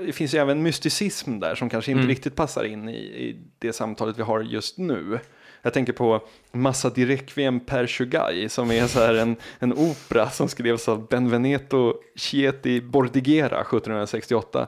det 0.07 0.13
finns 0.13 0.35
ju 0.35 0.39
även 0.39 0.63
mysticism 0.63 1.39
där 1.39 1.55
som 1.55 1.71
kanske 1.71 1.91
inte 1.91 2.01
mm. 2.01 2.09
riktigt 2.09 2.37
passar 2.37 2.65
in 2.65 2.89
i, 2.89 2.99
i 2.99 3.37
det 3.59 3.73
samtalet 3.73 4.19
vi 4.19 4.23
har 4.23 4.41
just 4.41 4.79
nu. 4.79 5.21
Jag 5.63 5.75
tänker 5.75 5.93
på 5.93 6.23
Massa 6.53 6.91
di 6.91 7.07
Requiem 7.07 7.61
per 7.61 7.87
Sugai 7.87 8.49
som 8.49 8.71
är 8.71 8.87
så 8.87 8.99
här 8.99 9.15
en, 9.15 9.37
en 9.59 9.73
opera 9.73 10.31
som 10.31 10.49
skrevs 10.49 10.89
av 10.89 11.09
Benvenuto 11.09 11.95
Chieti 12.17 12.81
Bordighera 12.81 13.61
1768. 13.61 14.67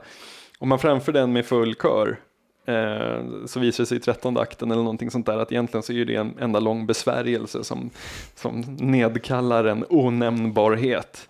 Om 0.59 0.69
man 0.69 0.79
framför 0.79 1.13
den 1.13 1.33
med 1.33 1.47
full 1.47 1.75
kör 1.75 2.21
så 3.47 3.61
visar 3.61 3.83
det 3.83 3.87
sig 3.87 3.97
i 3.97 4.01
trettonde 4.01 4.41
akten 4.41 4.71
eller 4.71 4.83
någonting 4.83 5.11
sånt 5.11 5.27
där 5.27 5.39
att 5.39 5.53
egentligen 5.53 5.83
så 5.83 5.93
är 5.93 6.05
det 6.05 6.15
en 6.15 6.35
enda 6.41 6.61
lång 6.61 6.87
besvärjelse 6.87 7.65
som, 7.65 7.91
som 8.35 8.61
nedkallar 8.81 9.65
en 9.65 9.85
onämnbarhet. 9.89 11.29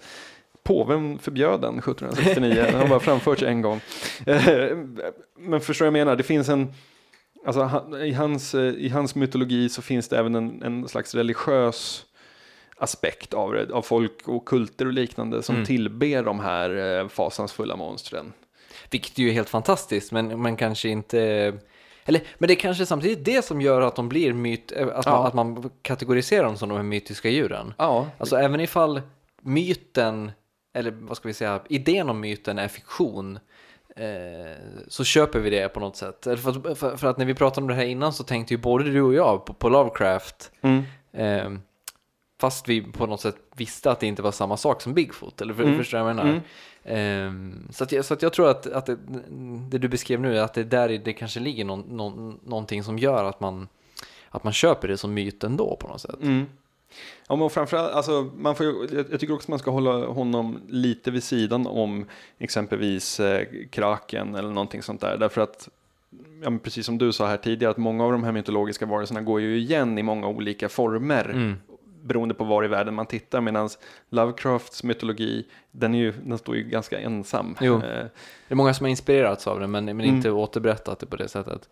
Påven 0.63 1.19
förbjöd 1.19 1.61
den 1.61 1.79
1769, 1.79 2.55
den 2.55 2.75
har 2.81 2.89
bara 2.89 3.01
framförts 3.01 3.43
en 3.43 3.63
gång. 3.63 3.81
Eh, 4.27 4.77
men 5.39 5.61
förstår 5.61 5.87
jag 5.87 5.93
menar, 5.93 6.17
det 6.17 6.23
finns 6.23 6.49
en, 6.49 6.73
alltså 7.47 7.83
i 8.05 8.13
hans, 8.13 8.55
eh, 8.55 8.75
i 8.75 8.89
hans 8.89 9.15
mytologi 9.15 9.69
så 9.69 9.83
finns 9.83 10.09
det 10.09 10.19
även 10.19 10.35
en, 10.35 10.63
en 10.63 10.89
slags 10.89 11.15
religiös 11.15 12.05
aspekt 12.77 13.35
av 13.35 13.67
av 13.73 13.83
folk 13.83 14.29
och 14.29 14.45
kulter 14.45 14.87
och 14.87 14.93
liknande 14.93 15.43
som 15.43 15.55
Mm. 15.55 15.67
tillber 15.67 16.23
de 16.23 16.41
här 16.41 16.99
eh, 17.01 17.09
fasansfulla 17.09 17.77
monstren. 17.77 18.33
Vilket 18.91 19.19
är 19.19 19.23
ju 19.23 19.31
helt 19.31 19.49
fantastiskt, 19.51 20.13
men 20.13 20.43
man 20.43 20.57
kanske 20.57 20.89
inte... 20.89 21.19
Eller, 22.05 22.23
men 22.39 22.49
det 22.49 22.55
är 22.55 22.57
kanske 22.57 22.87
samtidigt 22.87 23.25
det 23.25 23.45
som 23.45 23.61
gör 23.61 23.81
att 23.81 23.97
de 23.97 24.09
blir 24.09 24.33
myt... 24.33 24.73
eh, 24.73 24.89
Att, 24.95 25.07
Ja. 25.07 25.13
man, 25.13 25.27
att 25.27 25.35
man 25.35 25.71
kategoriserar 25.83 26.45
dem 26.45 26.57
som 26.57 26.69
de 26.69 26.75
här 26.77 26.83
mytiska 26.83 27.29
djuren. 27.29 27.75
Ja, 27.79 28.07
Alltså 28.19 28.37
även 28.37 28.61
ifall 28.61 29.01
myten, 29.43 30.33
eller 30.75 30.91
vad 30.91 31.17
ska 31.17 31.29
vi 31.29 31.35
säga, 31.35 31.61
idén 31.69 32.09
om 32.11 32.21
myten 32.21 32.59
är 32.59 32.69
fiktion, 32.69 33.39
eh, 33.97 34.05
så 34.89 35.05
köper 35.05 35.39
vi 35.41 35.51
det 35.51 35.69
på 35.69 35.81
något 35.81 35.97
sätt. 35.97 36.25
För, 36.25 36.33
att- 36.71 36.79
för, 36.79 36.97
för 36.97 37.07
att 37.07 37.19
när 37.19 37.25
vi 37.27 37.35
pratade 37.35 37.61
om 37.65 37.69
det 37.69 37.75
här 37.75 37.85
innan 37.85 38.13
så 38.13 38.25
tänkte 38.25 38.55
ju 38.55 38.59
både 38.59 38.85
du 38.85 39.03
och 39.03 39.15
jag 39.15 39.45
på, 39.45 39.53
på 39.55 39.69
Lovecraft, 39.69 40.51
mm. 40.63 40.83
eh, 41.13 41.61
fast 42.41 42.69
vi 42.69 42.83
på 42.83 43.07
något 43.07 43.21
sätt 43.21 43.37
visste 43.57 43.91
att 43.91 44.01
det 44.01 44.07
inte 44.07 44.23
var 44.23 44.33
samma 44.33 44.57
sak 44.57 44.83
som 44.83 44.95
Bigfoot, 44.95 45.41
eller 45.41 45.55
för, 45.55 45.63
Mm. 45.63 45.79
förstår 45.79 45.99
du 45.99 46.05
vad 46.05 46.11
jag 46.11 46.17
menar? 46.17 46.31
Mm. 46.31 46.43
Ehm, 46.85 47.69
så, 47.71 47.85
att 47.85 47.93
jag, 47.93 48.05
så 48.05 48.15
att 48.15 48.23
jag 48.23 48.33
tror 48.33 48.51
att, 48.51 48.67
att 48.67 48.87
det, 48.87 48.99
det 49.71 49.79
du 49.79 49.89
beskrev 49.89 50.21
nu, 50.21 50.39
att 50.39 50.55
det 50.55 50.65
där 50.65 50.89
det 50.89 51.13
kanske 51.13 51.41
ligger 51.41 51.65
någon, 51.65 51.81
någon, 51.81 52.41
någonting 52.45 52.85
som 52.85 52.99
gör 52.99 53.25
att 53.25 53.41
man, 53.41 53.69
att 54.29 54.45
man 54.45 54.53
köper 54.53 54.89
det 54.89 54.97
som 54.97 55.15
myt 55.15 55.45
ändå 55.45 55.77
på 55.77 55.89
något 55.89 56.01
sätt. 56.01 56.23
Mm. 56.23 56.47
Ja, 57.29 57.37
men 57.37 57.51
framförallt, 57.51 57.93
alltså, 57.93 58.31
man 58.37 58.55
får, 58.55 58.67
jag, 59.11 59.21
tycker 59.21 59.35
också 59.35 59.51
man 59.51 59.59
ska 59.59 59.71
hålla 59.71 60.07
honom 60.07 60.61
lite 60.69 61.11
vid 61.11 61.25
sidan 61.25 61.67
om 61.67 62.07
exempelvis 62.39 63.21
eh, 63.21 63.47
kraken 63.71 64.35
eller 64.35 64.49
någonting 64.49 64.83
sånt 64.83 65.01
där. 65.01 65.17
Därför 65.17 65.41
att, 65.41 65.69
ja, 66.43 66.59
precis 66.63 66.87
som 66.87 66.99
du 66.99 67.13
sa 67.13 67.27
här 67.27 67.37
tidigare, 67.37 67.71
att 67.71 67.77
många 67.77 68.05
av 68.05 68.13
de 68.13 68.25
här 68.25 68.33
mytologiska 68.33 68.87
varelserna 68.87 69.21
går 69.21 69.41
ju 69.41 69.59
igen 69.59 69.99
i 69.99 70.03
många 70.03 70.29
olika 70.29 70.69
former. 70.69 71.25
Mm. 71.25 71.57
Beroende 72.03 72.35
på 72.35 72.45
var 72.45 72.65
i 72.65 72.69
världen 72.69 72.95
man 72.95 73.07
tittar. 73.07 73.41
Medan 73.41 73.69
Lovecrafts 74.11 74.85
mytologi, 74.85 75.47
den, 75.71 75.95
är 75.95 75.99
ju, 75.99 76.13
den 76.13 76.39
står 76.39 76.57
ju 76.57 76.63
ganska 76.63 76.99
ensam. 77.01 77.57
Jo. 77.61 77.75
Eh, 77.75 77.81
Det 77.81 78.11
är 78.49 78.55
många 78.55 78.75
som 78.75 78.85
har 78.85 78.91
inspirerats 78.91 79.47
av 79.47 79.61
det, 79.61 79.67
men, 79.67 79.85
men 79.85 80.01
Mm. 80.01 80.17
inte 80.17 80.31
återberättat 80.31 80.99
det 80.99 81.07
på 81.07 81.17
det 81.17 81.29
sättet. 81.29 81.69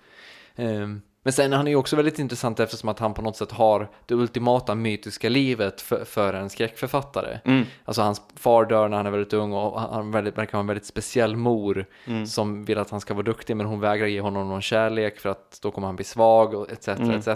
Ehm, 0.57 1.03
men 1.29 1.33
sen 1.33 1.53
han 1.53 1.67
är 1.67 1.71
ju 1.71 1.77
också 1.77 1.97
väldigt 1.97 2.19
intressant 2.19 2.61
eftersom 2.61 2.89
att 2.89 2.99
han 2.99 3.15
på 3.15 3.23
något 3.23 3.37
sätt 3.37 3.53
har 3.53 3.89
det 4.07 4.15
ultimata 4.15 4.75
mytiska 4.75 5.29
livet 5.29 5.81
för, 5.81 6.05
för 6.05 6.35
en 6.35 6.51
skräckförfattare. 6.51 7.41
mm, 7.45 7.65
Alltså 7.85 8.03
hans 8.03 8.23
far 8.37 8.65
dör 8.65 8.89
när 8.89 8.97
han 8.97 9.07
är 9.07 9.11
väldigt 9.11 9.33
ung 9.33 9.53
och 9.53 9.81
han 9.81 10.11
väldigt, 10.11 10.39
verkar 10.39 10.53
ha 10.53 10.61
en 10.61 10.67
väldigt 10.67 10.87
speciell 10.87 11.37
mor 11.37 11.87
mm, 12.07 12.27
som 12.27 12.65
vill 12.65 12.79
att 12.79 12.91
han 12.91 13.01
ska 13.01 13.15
vara 13.15 13.23
duktig 13.23 13.57
men 13.57 13.67
hon 13.67 13.81
vägrar 13.81 14.07
ge 14.07 14.21
honom 14.21 14.49
någon 14.49 14.63
kärlek 14.63 15.21
för 15.21 15.29
att 15.29 15.59
då 15.63 15.71
kommer 15.71 15.87
han 15.87 15.97
bli 15.97 16.05
svag 16.05 16.55
och 16.55 16.73
etc. 16.73 16.89
Mm. 16.89 17.11
etc. 17.11 17.29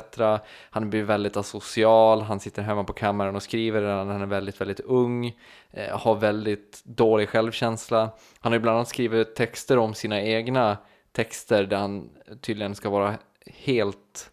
Han 0.71 0.91
blir 0.91 1.03
väldigt 1.03 1.37
asocial, 1.37 2.23
han 2.23 2.41
sitter 2.41 2.63
hemma 2.63 2.85
på 2.85 2.93
kammaren 2.93 3.37
och 3.37 3.43
skriver 3.43 3.81
när 3.81 4.13
han 4.13 4.23
är 4.23 4.27
väldigt, 4.27 4.61
väldigt 4.61 4.81
ung, 4.81 5.27
eh, 5.71 5.99
har 5.99 6.15
väldigt 6.15 6.83
dålig 6.85 7.29
självkänsla. 7.29 8.11
Han 8.41 8.53
har 8.53 8.57
ju 8.57 8.63
bland 8.63 8.77
annat 8.77 8.89
skrivit 8.89 9.35
texter 9.35 9.79
om 9.79 9.95
sina 9.95 10.23
egna 10.23 10.77
texter 11.13 11.65
där 11.65 11.77
han 11.77 12.11
tydligen 12.41 12.75
ska 12.75 12.91
vara 12.91 13.17
helt 13.47 14.31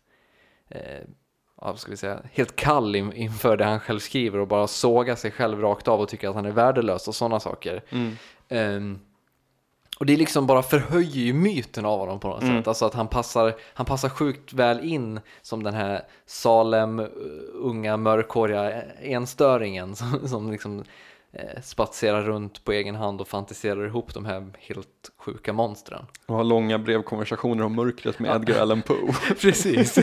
eh, 0.70 1.02
ja, 1.62 1.76
ska 1.76 1.92
vi 1.92 1.98
säga, 1.98 2.20
helt 2.34 2.56
kall 2.56 2.96
in, 2.96 3.14
inför 3.14 3.58
det 3.58 3.66
han 3.66 3.80
själv 3.80 4.00
skriver 4.00 4.40
och 4.40 4.48
bara 4.48 4.68
såga 4.68 5.16
sig 5.16 5.32
själv 5.32 5.62
rakt 5.62 5.88
av 5.88 6.02
och 6.02 6.10
tycka 6.10 6.30
att 6.30 6.36
han 6.36 6.46
är 6.46 6.52
värdelös 6.52 7.08
och 7.08 7.16
sådana 7.16 7.40
saker. 7.40 7.84
mm. 7.90 8.16
Ehm, 8.50 9.00
och 10.00 10.06
det 10.06 10.14
är 10.14 10.18
liksom 10.18 10.48
bara 10.48 10.64
förhöjer 10.64 11.22
ju 11.22 11.34
myten 11.34 11.86
av 11.86 12.00
honom 12.00 12.20
på 12.20 12.28
något 12.28 12.44
Mm. 12.44 12.58
sätt. 12.58 12.68
Alltså 12.68 12.86
att 12.86 12.94
han 12.94 13.08
passar, 13.08 13.56
han 13.74 13.86
passar 13.86 14.10
sjukt 14.10 14.54
väl 14.54 14.80
in 14.86 15.20
som 15.42 15.64
den 15.64 15.74
här 15.74 16.02
Salem, 16.26 17.00
uh, 17.00 17.08
unga 17.54 17.98
mörkhåriga 17.98 18.82
enstöringen 19.02 19.96
som, 19.96 20.28
som 20.28 20.52
liksom 20.52 20.84
eh, 21.32 21.62
spatserar 21.62 22.24
runt 22.24 22.64
på 22.64 22.72
egen 22.72 22.96
hand 22.96 23.22
och 23.22 23.28
fantiserar 23.28 23.86
ihop 23.86 24.14
de 24.14 24.26
här 24.26 24.48
helt 24.60 25.12
sjuka 25.18 25.54
monstren. 25.54 26.06
Och 26.26 26.36
har 26.36 26.44
långa 26.44 26.80
brevkonversationer 26.80 27.64
om 27.64 27.76
mörkret 27.76 28.20
med 28.20 28.36
Edgar 28.36 28.62
Allan 28.62 28.82
Poe. 28.82 29.14
Precis. 29.42 29.98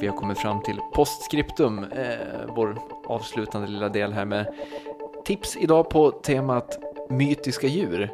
Vi 0.00 0.06
har 0.06 0.16
kommit 0.16 0.38
fram 0.38 0.62
till 0.62 0.78
postscriptum, 0.94 1.78
eh, 1.78 2.16
vår 2.48 2.78
avslutande 3.06 3.68
lilla 3.68 3.88
del 3.88 4.12
här 4.12 4.24
med 4.24 4.54
tips 5.24 5.56
idag 5.56 5.90
på 5.90 6.10
temat 6.10 6.78
mytiska 7.10 7.66
djur. 7.66 8.10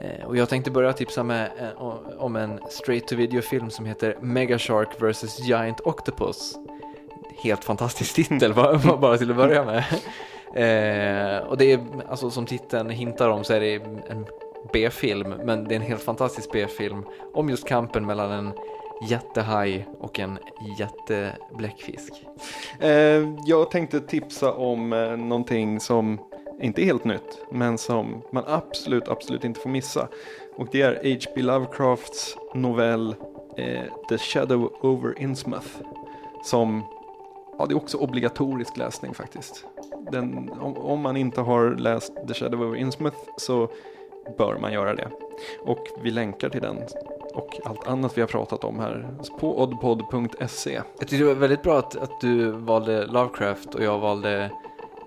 Eh, 0.00 0.26
och 0.26 0.36
jag 0.36 0.48
tänkte 0.48 0.70
börja 0.70 0.92
tipsa 0.92 1.22
med, 1.22 1.50
eh, 1.58 1.82
om 2.18 2.36
en 2.36 2.60
straight 2.70 3.08
to 3.08 3.16
video 3.16 3.42
film 3.42 3.70
som 3.70 3.86
heter 3.86 4.16
Megashark 4.20 5.02
vs 5.02 5.40
Giant 5.48 5.80
Octopus. 5.80 6.54
Helt 7.42 7.64
fantastisk 7.64 8.14
titel 8.14 8.54
bara, 9.00 9.18
till 9.18 9.30
att 9.30 9.36
börja 9.36 9.64
med. 9.64 9.84
Eh, 10.54 11.46
och 11.46 11.56
det 11.56 11.72
är, 11.72 11.80
alltså 12.08 12.30
som 12.30 12.46
titeln 12.46 12.90
hintar 12.90 13.28
om 13.28 13.44
så 13.44 13.52
är 13.52 13.60
det 13.60 13.74
en 14.10 14.26
B-film, 14.72 15.34
men 15.44 15.64
det 15.64 15.74
är 15.74 15.76
en 15.76 15.86
helt 15.86 16.02
fantastisk 16.02 16.52
B-film 16.52 17.04
om 17.34 17.48
just 17.48 17.68
kampen 17.68 18.06
mellan 18.06 18.30
en 18.30 18.52
jättehaj 19.02 19.86
och 20.00 20.18
en 20.18 20.38
jättebläckfisk. 20.78 22.12
Eh, 22.80 23.34
jag 23.46 23.70
tänkte 23.70 24.00
tipsa 24.00 24.52
om 24.52 24.92
eh, 24.92 25.16
någonting 25.16 25.80
som 25.80 26.18
inte 26.60 26.82
är 26.82 26.84
helt 26.84 27.04
nytt, 27.04 27.40
men 27.50 27.78
som 27.78 28.22
man 28.32 28.44
absolut, 28.46 29.08
absolut 29.08 29.44
inte 29.44 29.60
får 29.60 29.70
missa. 29.70 30.08
Och 30.56 30.68
det 30.72 30.82
är 30.82 31.14
H.P. 31.14 31.42
Lovecrafts 31.42 32.36
novell 32.54 33.14
eh, 33.56 33.84
The 34.08 34.18
Shadow 34.18 34.72
over 34.80 35.22
Innsmouth. 35.22 35.68
Som, 36.44 36.84
ja 37.58 37.66
det 37.66 37.74
är 37.74 37.76
också 37.76 37.98
obligatorisk 37.98 38.76
läsning 38.76 39.14
faktiskt. 39.14 39.64
Den, 40.12 40.50
om, 40.60 40.76
om 40.76 41.00
man 41.00 41.16
inte 41.16 41.40
har 41.40 41.70
läst 41.70 42.12
The 42.28 42.34
Shadow 42.34 42.62
over 42.62 42.76
Innsmouth 42.76 43.16
så 43.36 43.68
bör 44.38 44.58
man 44.60 44.72
göra 44.72 44.94
det. 44.94 45.08
Och 45.64 45.86
vi 46.02 46.10
länkar 46.10 46.48
till 46.48 46.60
den 46.62 46.76
och 47.34 47.60
allt 47.64 47.86
annat 47.88 48.16
vi 48.16 48.20
har 48.20 48.28
pratat 48.28 48.64
om 48.64 48.78
här 48.80 49.08
på 49.40 49.62
oddpod.se. 49.62 50.72
Jag 50.72 51.08
tyckte 51.08 51.16
det 51.16 51.24
var 51.24 51.34
väldigt 51.34 51.62
bra 51.62 51.78
att, 51.78 51.96
att 51.96 52.20
du 52.20 52.50
valde 52.50 53.06
Lovecraft 53.06 53.74
och 53.74 53.82
jag 53.84 53.98
valde 53.98 54.50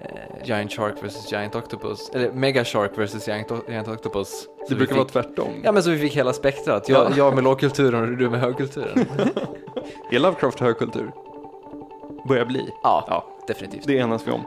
eh, 0.01 0.45
Giant 0.47 0.71
Shark 0.71 1.03
vs 1.03 1.31
Giant 1.31 1.55
Octopus, 1.55 2.09
eller 2.13 2.31
Mega 2.31 2.65
Shark 2.65 2.91
vs 2.97 3.27
Giant, 3.27 3.51
Giant 3.69 3.87
Octopus. 3.87 4.27
Så 4.29 4.49
Det 4.69 4.75
brukar 4.75 4.95
fick, 4.95 4.97
vara 5.15 5.23
tvärtom. 5.23 5.49
Ja 5.63 5.71
men 5.71 5.83
så 5.83 5.89
vi 5.89 5.97
fick 5.97 6.15
hela 6.15 6.33
spektrat. 6.33 6.89
Jag, 6.89 7.11
Ja. 7.11 7.13
jag 7.17 7.35
med 7.35 7.43
lågkulturen 7.43 8.11
och 8.11 8.17
du 8.17 8.29
med 8.29 8.39
högkulturen. 8.39 9.05
Är 10.11 10.19
Lovecraft 10.19 10.59
högkultur? 10.59 11.11
Börjar 12.27 12.45
bli. 12.45 12.69
ja, 12.83 13.05
Ja, 13.07 13.25
definitivt. 13.47 13.87
det 13.87 13.93
enas 13.93 14.27
vi 14.27 14.31
om. 14.31 14.41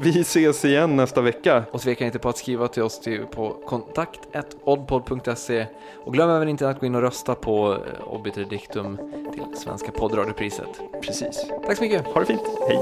Vi 0.00 0.20
ses 0.20 0.64
igen 0.64 0.96
nästa 0.96 1.20
vecka. 1.20 1.64
Och 1.70 1.80
tveka 1.80 2.04
inte 2.06 2.18
på 2.18 2.28
att 2.28 2.36
skriva 2.36 2.68
till 2.68 2.82
oss 2.82 3.00
till, 3.00 3.26
på 3.26 3.56
kontakt.oddpod.se 3.66 5.66
och 6.04 6.12
glöm 6.12 6.30
även 6.30 6.48
inte 6.48 6.68
att 6.68 6.80
gå 6.80 6.86
in 6.86 6.94
och 6.94 7.00
rösta 7.00 7.34
på 7.34 7.72
eh, 7.72 8.12
Obiter 8.14 8.44
Dictum 8.44 8.96
till 9.32 9.58
Svenska 9.58 9.90
poddradiopriset. 9.92 10.68
Precis. 11.02 11.46
Tack 11.66 11.76
så 11.76 11.82
mycket! 11.82 12.06
Ha 12.06 12.20
det 12.20 12.26
fint. 12.26 12.40
Hej. 12.68 12.78